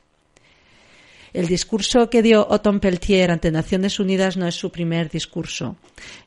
El 1.33 1.49
discurso 1.49 2.09
que 2.09 2.23
dio 2.23 2.47
Otton 2.49 2.79
Peltier 2.79 3.33
ante 3.33 3.51
Naciones 3.51 3.99
Unidas 3.99 4.37
no 4.37 4.47
es 4.47 4.55
su 4.55 4.71
primer 4.71 5.11
discurso. 5.11 5.75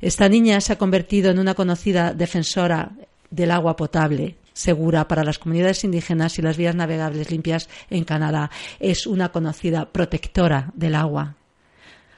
Esta 0.01 0.27
niña 0.27 0.59
se 0.59 0.73
ha 0.73 0.77
convertido 0.77 1.31
en 1.31 1.39
una 1.39 1.53
conocida 1.53 2.13
defensora 2.13 2.91
del 3.31 3.51
agua 3.51 3.75
potable 3.75 4.37
segura 4.53 5.07
para 5.07 5.23
las 5.23 5.39
comunidades 5.39 5.83
indígenas 5.83 6.37
y 6.37 6.41
las 6.41 6.57
vías 6.57 6.75
navegables 6.75 7.31
limpias 7.31 7.69
en 7.89 8.03
Canadá. 8.03 8.51
Es 8.79 9.07
una 9.07 9.29
conocida 9.29 9.91
protectora 9.91 10.71
del 10.75 10.95
agua. 10.95 11.35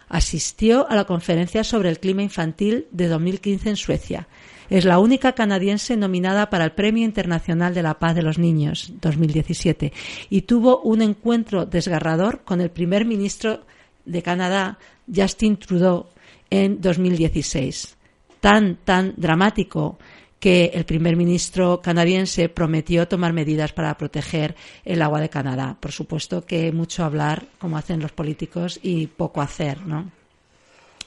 Asistió 0.09 0.89
a 0.89 0.95
la 0.95 1.05
conferencia 1.05 1.63
sobre 1.63 1.89
el 1.89 1.99
clima 1.99 2.21
infantil 2.21 2.87
de 2.91 3.07
2015 3.07 3.69
en 3.69 3.75
Suecia. 3.75 4.27
Es 4.69 4.85
la 4.85 4.99
única 4.99 5.33
canadiense 5.33 5.97
nominada 5.97 6.49
para 6.49 6.65
el 6.65 6.71
Premio 6.71 7.03
Internacional 7.03 7.73
de 7.73 7.83
la 7.83 7.99
Paz 7.99 8.15
de 8.15 8.21
los 8.21 8.37
Niños 8.37 8.93
2017 9.01 9.91
y 10.29 10.41
tuvo 10.43 10.81
un 10.81 11.01
encuentro 11.01 11.65
desgarrador 11.65 12.43
con 12.43 12.61
el 12.61 12.69
primer 12.69 13.05
ministro 13.05 13.65
de 14.05 14.21
Canadá, 14.21 14.77
Justin 15.13 15.57
Trudeau, 15.57 16.07
en 16.49 16.81
2016. 16.81 17.97
Tan, 18.39 18.77
tan 18.83 19.13
dramático 19.17 19.97
que 20.43 20.71
el 20.73 20.83
primer 20.83 21.15
ministro 21.15 21.79
canadiense 21.81 22.49
prometió 22.49 23.07
tomar 23.07 23.31
medidas 23.31 23.71
para 23.71 23.97
proteger 23.97 24.57
el 24.83 25.01
agua 25.01 25.21
de 25.21 25.29
Canadá. 25.29 25.77
Por 25.79 25.93
supuesto 25.93 26.45
que 26.45 26.69
mucho 26.73 27.05
hablar, 27.05 27.45
como 27.59 27.77
hacen 27.77 28.01
los 28.01 28.11
políticos, 28.11 28.77
y 28.83 29.07
poco 29.07 29.41
hacer, 29.41 29.87
¿no? 29.87 30.11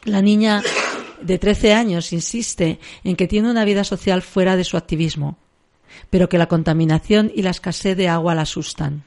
La 0.05 0.23
niña 0.23 0.63
de 1.21 1.37
13 1.37 1.75
años 1.75 2.15
insiste 2.15 2.79
en 3.05 3.15
que 3.15 3.29
tiene 3.29 3.51
una 3.51 3.67
vida 3.67 3.85
social 3.85 4.23
fuera 4.23 4.57
de 4.57 4.65
su 4.65 4.79
activismo, 4.79 5.37
pero 6.09 6.31
que 6.31 6.39
la 6.39 6.49
contaminación 6.49 7.31
y 7.35 7.43
la 7.43 7.51
escasez 7.51 7.95
de 7.95 8.09
agua 8.09 8.35
la 8.35 8.41
asustan. 8.41 9.05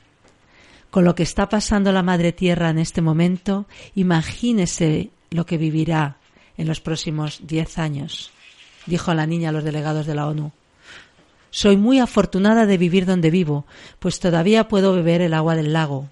Con 0.91 1.05
lo 1.05 1.15
que 1.15 1.23
está 1.23 1.49
pasando 1.49 1.91
la 1.91 2.03
Madre 2.03 2.34
Tierra 2.34 2.69
en 2.69 2.77
este 2.77 3.01
momento, 3.01 3.65
imagínese 3.95 5.09
lo 5.32 5.47
que 5.47 5.57
vivirá 5.57 6.17
en 6.55 6.67
los 6.67 6.82
próximos 6.82 7.39
10 7.47 7.80
años 7.80 8.32
dijo 8.89 9.11
a 9.11 9.15
la 9.15 9.25
niña 9.25 9.49
a 9.49 9.51
los 9.53 9.63
delegados 9.63 10.05
de 10.05 10.15
la 10.15 10.27
ONU. 10.27 10.51
Soy 11.51 11.77
muy 11.77 11.99
afortunada 11.99 12.65
de 12.65 12.77
vivir 12.77 13.05
donde 13.05 13.31
vivo, 13.31 13.65
pues 13.99 14.19
todavía 14.19 14.67
puedo 14.67 14.93
beber 14.93 15.21
el 15.21 15.33
agua 15.33 15.55
del 15.55 15.73
lago. 15.73 16.09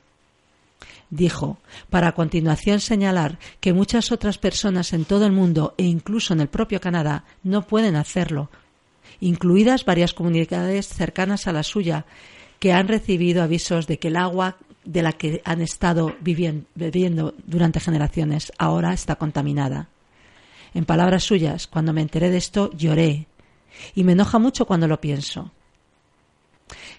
Dijo, 1.10 1.58
para 1.90 2.10
a 2.10 2.12
continuación 2.14 2.80
señalar 2.80 3.40
que 3.60 3.74
muchas 3.74 4.12
otras 4.12 4.38
personas 4.38 4.94
en 4.94 5.06
todo 5.06 5.26
el 5.26 5.32
mundo 5.32 5.74
e 5.78 5.84
incluso 5.84 6.34
en 6.34 6.42
el 6.42 6.48
propio 6.48 6.82
Canadá 6.82 7.24
no 7.44 7.62
pueden 7.62 7.96
hacerlo, 7.96 8.50
incluidas 9.22 9.86
varias 9.86 10.14
comunidades 10.14 10.88
cercanas 10.88 11.48
a 11.48 11.54
la 11.54 11.64
suya, 11.64 12.06
que 12.60 12.74
han 12.74 12.88
recibido 12.88 13.44
avisos 13.44 13.88
de 13.88 14.00
que 14.00 14.10
el 14.10 14.18
agua 14.18 14.58
de 14.84 15.02
la 15.02 15.12
que 15.12 15.42
han 15.46 15.62
estado 15.62 16.16
bebiendo 16.20 17.34
durante 17.46 17.80
generaciones 17.80 18.52
ahora 18.58 18.94
está 18.94 19.16
contaminada. 19.16 19.90
En 20.78 20.86
palabras 20.86 21.24
suyas, 21.24 21.66
cuando 21.66 21.92
me 21.92 22.04
enteré 22.04 22.30
de 22.30 22.38
esto, 22.38 22.70
lloré. 22.72 23.26
Y 23.96 24.04
me 24.04 24.12
enoja 24.12 24.38
mucho 24.38 24.68
cuando 24.68 24.88
lo 24.88 25.02
pienso. 25.02 25.52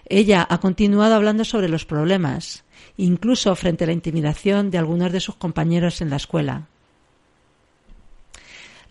Ella 0.03 0.45
ha 0.49 0.59
continuado 0.59 1.15
hablando 1.15 1.45
sobre 1.45 1.69
los 1.69 1.85
problemas, 1.85 2.65
incluso 2.97 3.55
frente 3.55 3.85
a 3.85 3.87
la 3.87 3.93
intimidación 3.93 4.69
de 4.69 4.79
algunos 4.79 5.13
de 5.13 5.21
sus 5.21 5.35
compañeros 5.35 6.01
en 6.01 6.09
la 6.09 6.17
escuela. 6.17 6.67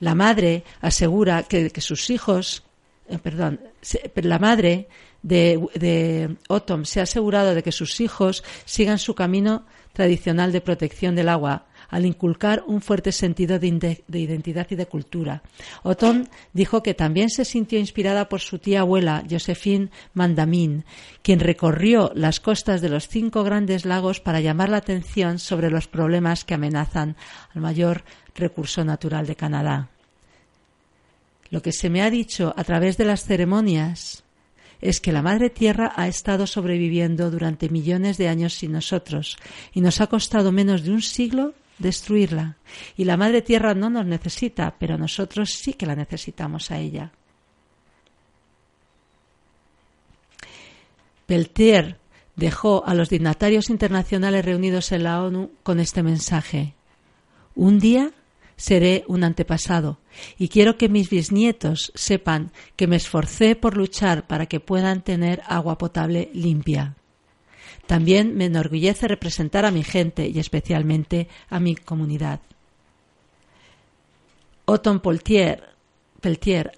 La 0.00 0.14
madre 0.14 0.64
asegura 0.80 1.42
que, 1.42 1.70
sus 1.82 2.08
hijos, 2.08 2.62
eh, 3.10 3.18
perdón, 3.18 3.60
la 4.14 4.38
madre 4.38 4.88
de, 5.20 5.68
de 5.74 6.34
Otom 6.48 6.86
se 6.86 7.00
ha 7.00 7.02
asegurado 7.02 7.54
de 7.54 7.62
que 7.62 7.72
sus 7.72 8.00
hijos 8.00 8.42
sigan 8.64 8.98
su 8.98 9.14
camino 9.14 9.66
tradicional 9.92 10.50
de 10.50 10.62
protección 10.62 11.14
del 11.14 11.28
agua, 11.28 11.66
al 11.88 12.04
inculcar 12.04 12.62
un 12.66 12.80
fuerte 12.80 13.12
sentido 13.12 13.58
de, 13.58 14.02
identidad 14.12 14.66
y 14.70 14.74
de 14.74 14.86
cultura. 14.86 15.42
Otón 15.82 16.28
dijo 16.52 16.82
que 16.82 16.94
también 16.94 17.30
se 17.30 17.44
sintió 17.44 17.78
inspirada 17.78 18.28
por 18.28 18.40
su 18.40 18.58
tía 18.58 18.80
abuela, 18.80 19.24
Josephine 19.28 19.90
Mandamin, 20.14 20.84
quien 21.22 21.40
recorrió 21.40 22.12
las 22.14 22.40
costas 22.40 22.80
de 22.80 22.90
los 22.90 23.08
cinco 23.08 23.42
grandes 23.42 23.84
lagos 23.84 24.20
para 24.20 24.40
llamar 24.40 24.68
la 24.68 24.78
atención 24.78 25.38
sobre 25.38 25.70
los 25.70 25.88
problemas 25.88 26.44
que 26.44 26.54
amenazan 26.54 27.16
al 27.54 27.62
mayor 27.62 28.04
recurso 28.34 28.84
natural 28.84 29.26
de 29.26 29.36
Canadá. 29.36 29.88
Lo 31.50 31.62
que 31.62 31.72
se 31.72 31.88
me 31.88 32.02
ha 32.02 32.10
dicho 32.10 32.52
a 32.56 32.64
través 32.64 32.98
de 32.98 33.06
las 33.06 33.24
ceremonias 33.24 34.22
es 34.80 35.00
que 35.00 35.12
la 35.12 35.22
Madre 35.22 35.50
Tierra 35.50 35.92
ha 35.96 36.06
estado 36.06 36.46
sobreviviendo 36.46 37.30
durante 37.30 37.68
millones 37.68 38.18
de 38.18 38.28
años 38.28 38.54
sin 38.54 38.72
nosotros 38.72 39.38
y 39.72 39.80
nos 39.80 40.00
ha 40.00 40.06
costado 40.06 40.52
menos 40.52 40.84
de 40.84 40.92
un 40.92 41.02
siglo 41.02 41.54
destruirla. 41.78 42.56
Y 42.96 43.04
la 43.04 43.16
Madre 43.16 43.42
Tierra 43.42 43.74
no 43.74 43.90
nos 43.90 44.06
necesita, 44.06 44.76
pero 44.78 44.98
nosotros 44.98 45.50
sí 45.50 45.74
que 45.74 45.86
la 45.86 45.96
necesitamos 45.96 46.70
a 46.70 46.78
ella. 46.78 47.12
Peltier 51.26 51.98
dejó 52.36 52.84
a 52.86 52.94
los 52.94 53.10
dignatarios 53.10 53.68
internacionales 53.68 54.44
reunidos 54.44 54.92
en 54.92 55.02
la 55.02 55.22
ONU 55.22 55.50
con 55.62 55.80
este 55.80 56.02
mensaje. 56.02 56.74
Un 57.54 57.78
día 57.80 58.12
seré 58.56 59.04
un 59.08 59.24
antepasado 59.24 59.98
y 60.38 60.48
quiero 60.48 60.76
que 60.76 60.88
mis 60.88 61.10
bisnietos 61.10 61.92
sepan 61.94 62.52
que 62.76 62.86
me 62.86 62.96
esforcé 62.96 63.56
por 63.56 63.76
luchar 63.76 64.26
para 64.26 64.46
que 64.46 64.60
puedan 64.60 65.02
tener 65.02 65.42
agua 65.46 65.78
potable 65.78 66.30
limpia. 66.32 66.97
También 67.88 68.36
me 68.36 68.44
enorgullece 68.44 69.08
representar 69.08 69.64
a 69.64 69.70
mi 69.70 69.82
gente 69.82 70.28
y 70.28 70.38
especialmente 70.38 71.26
a 71.48 71.58
mi 71.58 71.74
comunidad. 71.74 72.40
Otton 74.66 75.00
Peltier, 75.00 75.62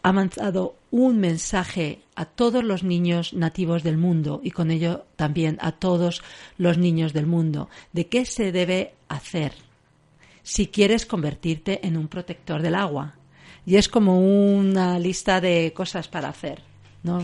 ha 0.04 0.12
mandado 0.12 0.76
un 0.92 1.18
mensaje 1.18 1.98
a 2.14 2.26
todos 2.26 2.62
los 2.62 2.84
niños 2.84 3.34
nativos 3.34 3.82
del 3.82 3.98
mundo 3.98 4.40
y 4.44 4.52
con 4.52 4.70
ello 4.70 5.04
también 5.16 5.58
a 5.60 5.72
todos 5.72 6.22
los 6.58 6.78
niños 6.78 7.12
del 7.12 7.26
mundo 7.26 7.68
de 7.92 8.06
qué 8.06 8.24
se 8.24 8.52
debe 8.52 8.94
hacer 9.08 9.52
si 10.44 10.68
quieres 10.68 11.06
convertirte 11.06 11.84
en 11.84 11.96
un 11.96 12.06
protector 12.06 12.62
del 12.62 12.76
agua. 12.76 13.16
Y 13.66 13.74
es 13.74 13.88
como 13.88 14.20
una 14.20 14.96
lista 15.00 15.40
de 15.40 15.72
cosas 15.74 16.06
para 16.06 16.28
hacer. 16.28 16.62
¿no? 17.02 17.20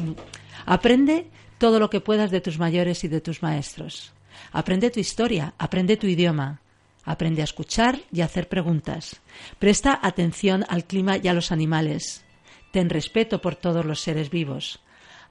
Aprende 0.65 1.29
todo 1.59 1.79
lo 1.79 1.91
que 1.91 2.01
puedas 2.01 2.31
de 2.31 2.41
tus 2.41 2.59
mayores 2.59 3.05
y 3.05 3.09
de 3.09 3.21
tus 3.21 3.43
maestros. 3.43 4.13
Aprende 4.53 4.91
tu 4.91 5.01
historia, 5.01 5.55
aprende 5.59 5.97
tu 5.97 6.07
idioma, 6.07 6.61
aprende 7.05 7.41
a 7.41 7.45
escuchar 7.45 8.01
y 8.13 8.21
a 8.21 8.27
hacer 8.27 8.49
preguntas. 8.49 9.21
Presta 9.59 9.99
atención 10.03 10.65
al 10.69 10.85
clima 10.85 11.17
y 11.17 11.29
a 11.29 11.35
los 11.35 11.53
animales. 11.53 12.25
Ten 12.73 12.91
respeto 12.91 13.41
por 13.41 13.57
todos 13.57 13.85
los 13.85 14.01
seres 14.01 14.31
vivos. 14.31 14.81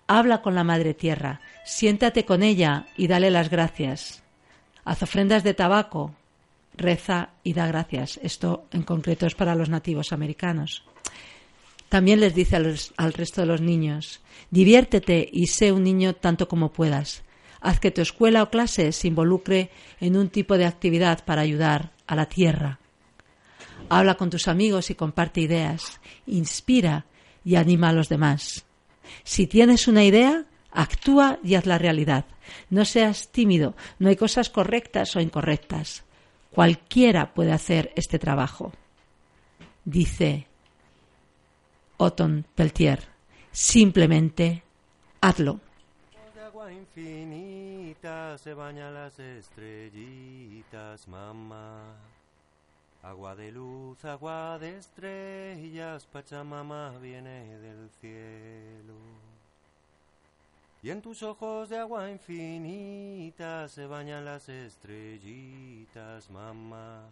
Habla 0.08 0.42
con 0.42 0.56
la 0.56 0.64
Madre 0.64 0.94
Tierra, 0.94 1.42
siéntate 1.66 2.26
con 2.26 2.44
ella 2.44 2.88
y 2.96 3.08
dale 3.08 3.32
las 3.32 3.50
gracias. 3.50 4.24
Haz 4.84 5.02
ofrendas 5.02 5.44
de 5.44 5.56
tabaco, 5.56 6.14
reza 6.76 7.30
y 7.44 7.54
da 7.54 7.68
gracias. 7.68 8.20
Esto 8.22 8.66
en 8.72 8.84
concreto 8.84 9.26
es 9.26 9.36
para 9.36 9.56
los 9.56 9.70
nativos 9.70 10.14
americanos. 10.14 10.84
También 11.90 12.20
les 12.20 12.34
dice 12.34 12.56
al 12.56 13.14
resto 13.14 13.42
de 13.42 13.48
los 13.48 13.62
niños, 13.62 14.22
diviértete 14.52 15.30
y 15.32 15.48
sé 15.48 15.72
un 15.72 15.84
niño 15.84 16.16
tanto 16.16 16.48
como 16.48 16.72
puedas. 16.72 17.24
Haz 17.62 17.80
que 17.80 17.92
tu 17.92 18.02
escuela 18.02 18.44
o 18.44 18.50
clase 18.50 18.92
se 18.92 19.08
involucre 19.08 19.72
en 20.00 20.18
un 20.18 20.30
tipo 20.30 20.58
de 20.58 20.66
actividad 20.66 21.26
para 21.26 21.42
ayudar 21.42 21.94
a 22.08 22.16
la 22.16 22.28
tierra. 22.28 22.80
Habla 23.90 24.16
con 24.16 24.30
tus 24.30 24.48
amigos 24.48 24.90
y 24.90 24.96
comparte 24.96 25.42
ideas. 25.42 26.00
Inspira 26.26 27.06
y 27.44 27.56
anima 27.56 27.90
a 27.90 27.94
los 27.94 28.10
demás. 28.10 28.66
Si 29.24 29.48
tienes 29.48 29.88
una 29.88 30.04
idea, 30.04 30.46
actúa 30.72 31.40
y 31.44 31.56
haz 31.56 31.66
la 31.66 31.78
realidad. 31.78 32.26
No 32.70 32.86
seas 32.86 33.32
tímido, 33.32 33.76
no 34.00 34.10
hay 34.10 34.16
cosas 34.16 34.50
correctas 34.50 35.16
o 35.16 35.22
incorrectas. 35.22 36.04
Cualquiera 36.52 37.34
puede 37.34 37.52
hacer 37.52 37.92
este 37.96 38.20
trabajo. 38.20 38.74
Dice 39.84 40.48
Otton 41.98 42.46
Peltier, 42.56 43.00
simplemente 43.52 44.64
hazlo. 45.22 45.60
de 46.34 46.42
agua 46.42 46.72
infinita 46.72 48.38
se 48.38 48.54
bañan 48.54 48.94
las 48.94 49.18
estrellitas, 49.20 51.08
mamá. 51.08 51.96
Agua 53.02 53.36
de 53.36 53.52
luz, 53.52 54.04
agua 54.04 54.58
de 54.60 54.78
estrellas, 54.78 56.06
Pachamama 56.06 56.98
viene 57.00 57.58
del 57.60 57.90
cielo. 58.02 58.96
Y 60.82 60.90
en 60.90 61.02
tus 61.02 61.24
ojos 61.24 61.70
de 61.70 61.78
agua 61.78 62.10
infinita 62.12 63.68
se 63.68 63.86
bañan 63.86 64.26
las 64.26 64.50
estrellitas, 64.50 66.30
mamá. 66.30 67.04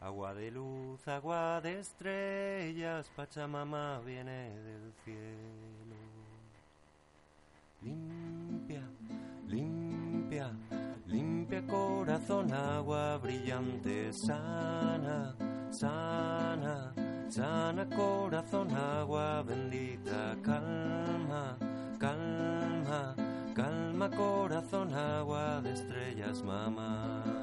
Agua 0.00 0.32
de 0.32 0.50
luz, 0.52 1.08
agua 1.08 1.60
de 1.60 1.80
estrellas, 1.80 3.10
Pachamama 3.16 4.00
viene 4.06 4.50
del 4.60 4.92
cielo. 5.04 5.96
Limpia, 7.82 8.82
limpia, 9.48 10.52
limpia 11.06 11.66
corazón, 11.66 12.52
agua 12.52 13.18
brillante, 13.18 14.12
sana, 14.12 15.34
sana, 15.70 16.94
sana 17.28 17.84
corazón, 17.86 18.70
agua 18.76 19.42
bendita, 19.42 20.36
calma, 20.42 21.58
calma, 21.98 23.16
calma 23.52 24.08
corazón, 24.10 24.94
agua 24.94 25.60
de 25.60 25.72
estrellas, 25.72 26.40
mamá. 26.44 27.37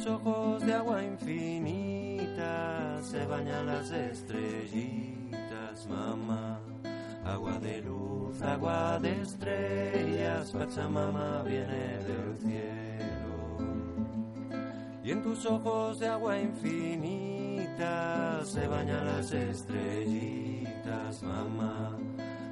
Tus 0.00 0.12
ojos 0.12 0.64
de 0.64 0.72
agua 0.72 1.04
infinita 1.04 2.98
se 3.02 3.26
bañan 3.26 3.66
las 3.66 3.90
estrellitas, 3.90 5.86
mamá. 5.88 6.58
Agua 7.22 7.58
de 7.58 7.82
luz, 7.82 8.40
agua 8.40 8.98
de 8.98 9.20
estrellas, 9.20 10.52
Pachamama 10.52 11.42
viene 11.42 11.98
del 11.98 12.34
cielo. 12.38 13.58
Y 15.04 15.10
en 15.10 15.22
tus 15.22 15.44
ojos 15.44 15.98
de 15.98 16.08
agua 16.08 16.40
infinita 16.40 18.40
se 18.46 18.66
bañan 18.68 19.04
las 19.04 19.30
estrellitas, 19.32 21.22
mamá. 21.22 21.98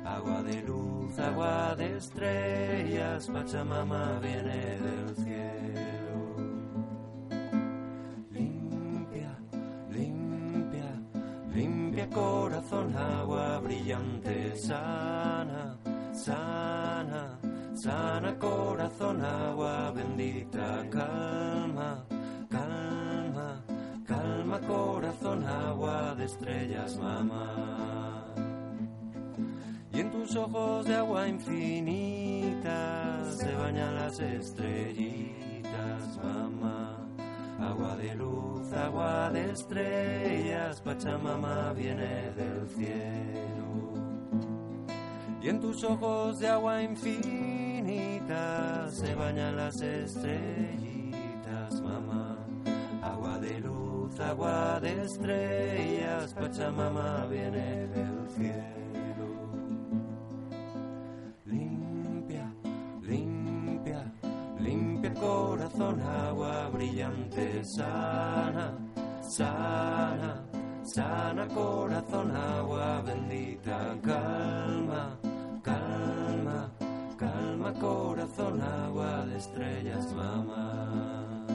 Agua 0.04 0.42
de 0.42 0.60
luz, 0.64 1.18
agua 1.18 1.74
de 1.76 1.96
estrellas, 1.96 3.26
Pachamama 3.26 4.20
viene 4.20 4.78
del 4.80 5.16
cielo. 5.16 6.07
Limpia 11.98 12.08
corazón, 12.10 12.96
agua 12.96 13.60
brillante, 13.60 14.56
sana, 14.56 15.76
sana, 16.12 17.38
sana 17.74 18.38
corazón, 18.38 19.24
agua 19.24 19.92
bendita, 19.92 20.86
calma, 20.90 22.04
calma, 22.48 23.62
calma 24.06 24.60
corazón, 24.60 25.44
agua 25.44 26.14
de 26.16 26.24
estrellas, 26.24 26.96
mamá. 26.98 28.24
Y 29.92 30.00
en 30.00 30.10
tus 30.10 30.36
ojos 30.36 30.86
de 30.86 30.94
agua 30.94 31.26
infinita 31.28 33.24
se 33.32 33.52
bañan 33.56 33.94
las 33.96 34.20
estrellitas, 34.20 36.18
mamá. 36.22 36.97
Agua 37.60 37.96
de 37.96 38.14
luz, 38.14 38.72
agua 38.72 39.30
de 39.30 39.50
estrellas, 39.50 40.80
Pachamama 40.80 41.72
viene 41.72 42.30
del 42.36 42.68
cielo. 42.68 43.94
Y 45.42 45.48
en 45.48 45.60
tus 45.60 45.82
ojos 45.82 46.38
de 46.38 46.48
agua 46.48 46.82
infinita 46.82 48.88
se 48.90 49.14
bañan 49.14 49.56
las 49.56 49.80
estrellitas, 49.80 51.80
mamá. 51.82 52.36
Agua 53.02 53.38
de 53.40 53.60
luz, 53.60 54.20
agua 54.20 54.78
de 54.80 55.02
estrellas, 55.02 56.34
Pachamama 56.34 57.26
viene 57.26 57.88
del 57.88 58.28
cielo. 58.36 58.87
Corazón, 65.78 66.02
agua 66.02 66.70
brillante, 66.72 67.64
sana, 67.64 68.76
sana, 69.22 70.44
sana 70.82 71.46
corazón, 71.48 72.36
agua 72.36 73.02
bendita, 73.02 73.96
calma, 74.02 75.18
calma, 75.62 76.70
calma 77.16 77.72
corazón, 77.74 78.60
agua 78.60 79.24
de 79.26 79.38
estrellas, 79.38 80.12
mamá. 80.14 81.46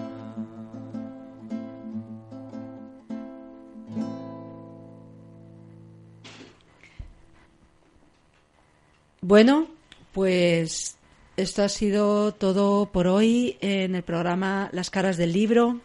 Bueno, 9.21 9.67
pues 10.13 10.97
esto 11.35 11.63
ha 11.63 11.69
sido 11.69 12.33
todo 12.33 12.85
por 12.91 13.07
hoy 13.07 13.57
en 13.61 13.95
el 13.95 14.03
programa 14.03 14.69
Las 14.71 14.89
caras 14.89 15.17
del 15.17 15.33
libro. 15.33 15.79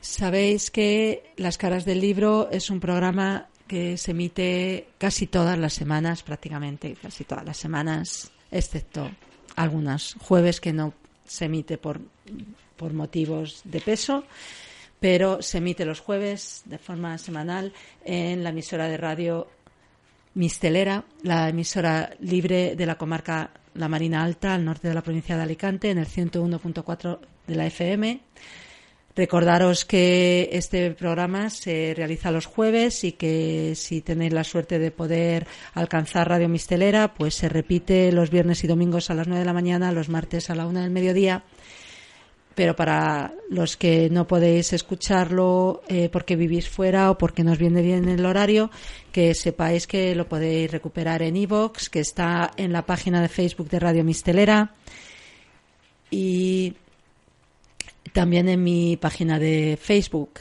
Sabéis 0.00 0.70
que 0.70 1.32
Las 1.36 1.58
caras 1.58 1.84
del 1.84 2.00
libro 2.00 2.48
es 2.50 2.70
un 2.70 2.80
programa 2.80 3.48
que 3.66 3.96
se 3.96 4.12
emite 4.12 4.88
casi 4.98 5.26
todas 5.26 5.58
las 5.58 5.74
semanas, 5.74 6.22
prácticamente 6.22 6.96
casi 7.00 7.24
todas 7.24 7.44
las 7.44 7.56
semanas, 7.56 8.30
excepto 8.50 9.10
algunas 9.56 10.14
jueves 10.20 10.60
que 10.60 10.72
no 10.72 10.94
se 11.24 11.46
emite 11.46 11.76
por, 11.76 12.00
por 12.76 12.92
motivos 12.92 13.60
de 13.64 13.80
peso, 13.80 14.24
pero 15.00 15.42
se 15.42 15.58
emite 15.58 15.84
los 15.84 16.00
jueves 16.00 16.62
de 16.64 16.78
forma 16.78 17.18
semanal 17.18 17.72
en 18.04 18.44
la 18.44 18.50
emisora 18.50 18.88
de 18.88 18.96
radio 18.96 19.48
Mistelera, 20.36 21.02
la 21.22 21.48
emisora 21.48 22.10
libre 22.20 22.76
de 22.76 22.84
la 22.84 22.98
comarca 22.98 23.52
La 23.72 23.88
Marina 23.88 24.22
Alta, 24.22 24.54
al 24.54 24.66
norte 24.66 24.86
de 24.86 24.92
la 24.92 25.02
provincia 25.02 25.34
de 25.34 25.42
Alicante, 25.42 25.90
en 25.90 25.96
el 25.96 26.06
101.4 26.06 27.18
de 27.46 27.54
la 27.54 27.66
FM. 27.66 28.20
Recordaros 29.16 29.86
que 29.86 30.50
este 30.52 30.90
programa 30.90 31.48
se 31.48 31.94
realiza 31.96 32.30
los 32.30 32.44
jueves 32.44 33.02
y 33.02 33.12
que 33.12 33.72
si 33.76 34.02
tenéis 34.02 34.34
la 34.34 34.44
suerte 34.44 34.78
de 34.78 34.90
poder 34.90 35.46
alcanzar 35.72 36.28
Radio 36.28 36.50
Mistelera, 36.50 37.14
pues 37.14 37.34
se 37.34 37.48
repite 37.48 38.12
los 38.12 38.28
viernes 38.28 38.62
y 38.62 38.66
domingos 38.66 39.08
a 39.08 39.14
las 39.14 39.26
9 39.26 39.40
de 39.40 39.46
la 39.46 39.54
mañana, 39.54 39.90
los 39.90 40.10
martes 40.10 40.50
a 40.50 40.54
la 40.54 40.66
1 40.66 40.82
del 40.82 40.90
mediodía 40.90 41.44
pero 42.56 42.74
para 42.74 43.34
los 43.50 43.76
que 43.76 44.08
no 44.08 44.26
podéis 44.26 44.72
escucharlo 44.72 45.82
eh, 45.88 46.08
porque 46.10 46.36
vivís 46.36 46.70
fuera 46.70 47.10
o 47.10 47.18
porque 47.18 47.44
nos 47.44 47.58
viene 47.58 47.82
bien 47.82 48.08
el 48.08 48.24
horario, 48.24 48.70
que 49.12 49.34
sepáis 49.34 49.86
que 49.86 50.14
lo 50.14 50.26
podéis 50.26 50.70
recuperar 50.70 51.20
en 51.20 51.36
iVoox, 51.36 51.90
que 51.90 52.00
está 52.00 52.50
en 52.56 52.72
la 52.72 52.86
página 52.86 53.20
de 53.20 53.28
Facebook 53.28 53.68
de 53.68 53.78
Radio 53.78 54.04
Mistelera 54.04 54.74
y 56.10 56.72
también 58.14 58.48
en 58.48 58.64
mi 58.64 58.96
página 58.96 59.38
de 59.38 59.78
Facebook. 59.78 60.40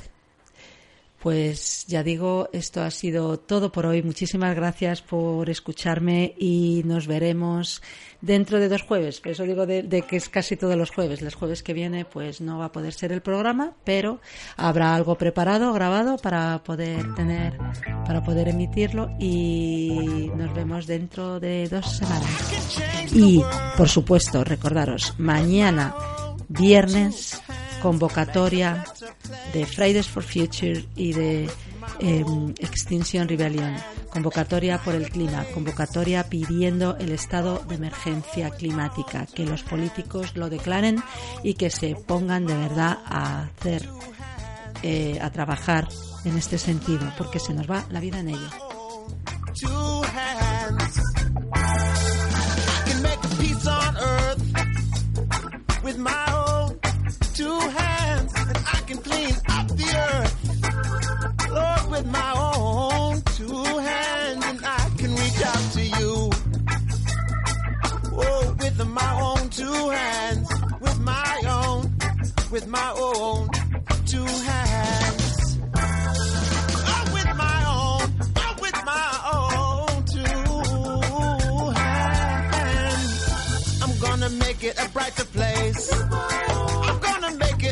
Pues 1.25 1.87
ya 1.87 2.03
digo, 2.03 2.49
esto 2.53 2.83
ha 2.83 2.91
sido 2.91 3.39
todo 3.39 3.71
por 3.71 3.87
hoy. 3.87 4.03
Muchísimas 4.03 4.55
gracias 4.55 5.01
por 5.01 5.49
escucharme 5.49 6.35
y 6.37 6.83
nos 6.85 7.07
veremos 7.07 7.81
dentro 8.21 8.59
de 8.59 8.69
dos 8.69 8.83
jueves. 8.83 9.21
Por 9.21 9.31
eso 9.31 9.41
digo 9.41 9.65
de, 9.65 9.81
de, 9.81 10.03
que 10.03 10.17
es 10.17 10.29
casi 10.29 10.55
todos 10.55 10.75
los 10.75 10.91
jueves. 10.91 11.23
Los 11.23 11.33
jueves 11.33 11.63
que 11.63 11.73
viene 11.73 12.05
pues 12.05 12.41
no 12.41 12.59
va 12.59 12.65
a 12.65 12.71
poder 12.71 12.93
ser 12.93 13.11
el 13.11 13.21
programa, 13.21 13.73
pero 13.83 14.21
habrá 14.55 14.93
algo 14.93 15.15
preparado, 15.17 15.73
grabado 15.73 16.17
para 16.19 16.61
poder 16.63 17.15
tener, 17.15 17.57
para 18.05 18.23
poder 18.23 18.49
emitirlo 18.49 19.09
y 19.19 20.29
nos 20.35 20.53
vemos 20.53 20.85
dentro 20.85 21.39
de 21.39 21.67
dos 21.67 21.91
semanas. 21.97 23.11
Y 23.15 23.41
por 23.75 23.89
supuesto, 23.89 24.43
recordaros, 24.43 25.15
mañana 25.17 25.95
viernes 26.49 27.41
convocatoria 27.85 28.83
de 29.53 29.63
Fridays 29.67 30.07
for 30.07 30.23
Future 30.23 30.83
y 30.95 31.13
de 31.13 31.47
eh, 31.99 32.25
Extinction 32.57 33.27
Rebellion, 33.27 33.75
convocatoria 34.09 34.79
por 34.79 34.95
el 34.95 35.07
clima, 35.07 35.45
convocatoria 35.53 36.23
pidiendo 36.23 36.97
el 36.97 37.11
estado 37.11 37.63
de 37.69 37.75
emergencia 37.75 38.49
climática, 38.49 39.27
que 39.27 39.45
los 39.45 39.61
políticos 39.61 40.35
lo 40.35 40.49
declaren 40.49 41.03
y 41.43 41.53
que 41.53 41.69
se 41.69 41.93
pongan 41.93 42.47
de 42.47 42.57
verdad 42.57 42.97
a 43.05 43.43
hacer 43.43 43.87
eh, 44.81 45.19
a 45.21 45.29
trabajar 45.29 45.87
en 46.23 46.37
este 46.37 46.57
sentido, 46.57 47.13
porque 47.19 47.37
se 47.37 47.53
nos 47.53 47.69
va 47.69 47.85
la 47.91 47.99
vida 47.99 48.19
en 48.19 48.29
ello. 48.29 48.49
Two 57.35 57.59
hands, 57.59 58.33
and 58.37 58.57
I 58.57 58.81
can 58.87 58.97
clean 58.97 59.35
up 59.49 59.67
the 59.67 59.89
earth, 60.07 61.51
Lord, 61.51 61.91
with 61.91 62.05
my 62.09 62.31
own 62.33 63.21
two 63.35 63.63
hands, 63.77 64.45
and 64.45 64.65
I 64.65 64.89
can 64.97 65.11
reach 65.15 65.41
out 65.43 65.71
to 65.73 65.81
you. 65.83 66.31
Oh, 68.17 68.55
with 68.57 68.87
my 68.87 69.21
own 69.21 69.49
two 69.49 69.89
hands, 69.89 70.49
with 70.79 70.99
my 71.01 71.41
own, 71.45 71.93
with 72.51 72.67
my 72.67 72.93
own 72.95 73.49
two 74.05 74.25
hands. 74.25 75.57
Oh, 75.75 77.03
with 77.13 77.35
my 77.35 77.65
own, 77.67 78.13
oh, 78.37 78.55
with 78.61 78.79
my 78.85 79.09
own 79.33 80.05
two 80.05 81.71
hands. 81.81 83.11
I'm 83.83 83.93
gonna 83.99 84.29
make 84.29 84.63
it 84.63 84.79
a 84.79 84.87
brighter 84.89 85.25
place. 85.25 85.91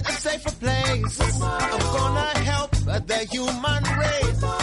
A 0.06 0.12
safer 0.12 0.52
place. 0.52 1.22
I'm 1.22 1.80
gonna 1.80 2.40
help 2.40 2.72
the 3.08 3.28
human 3.32 3.84
race. 4.00 4.63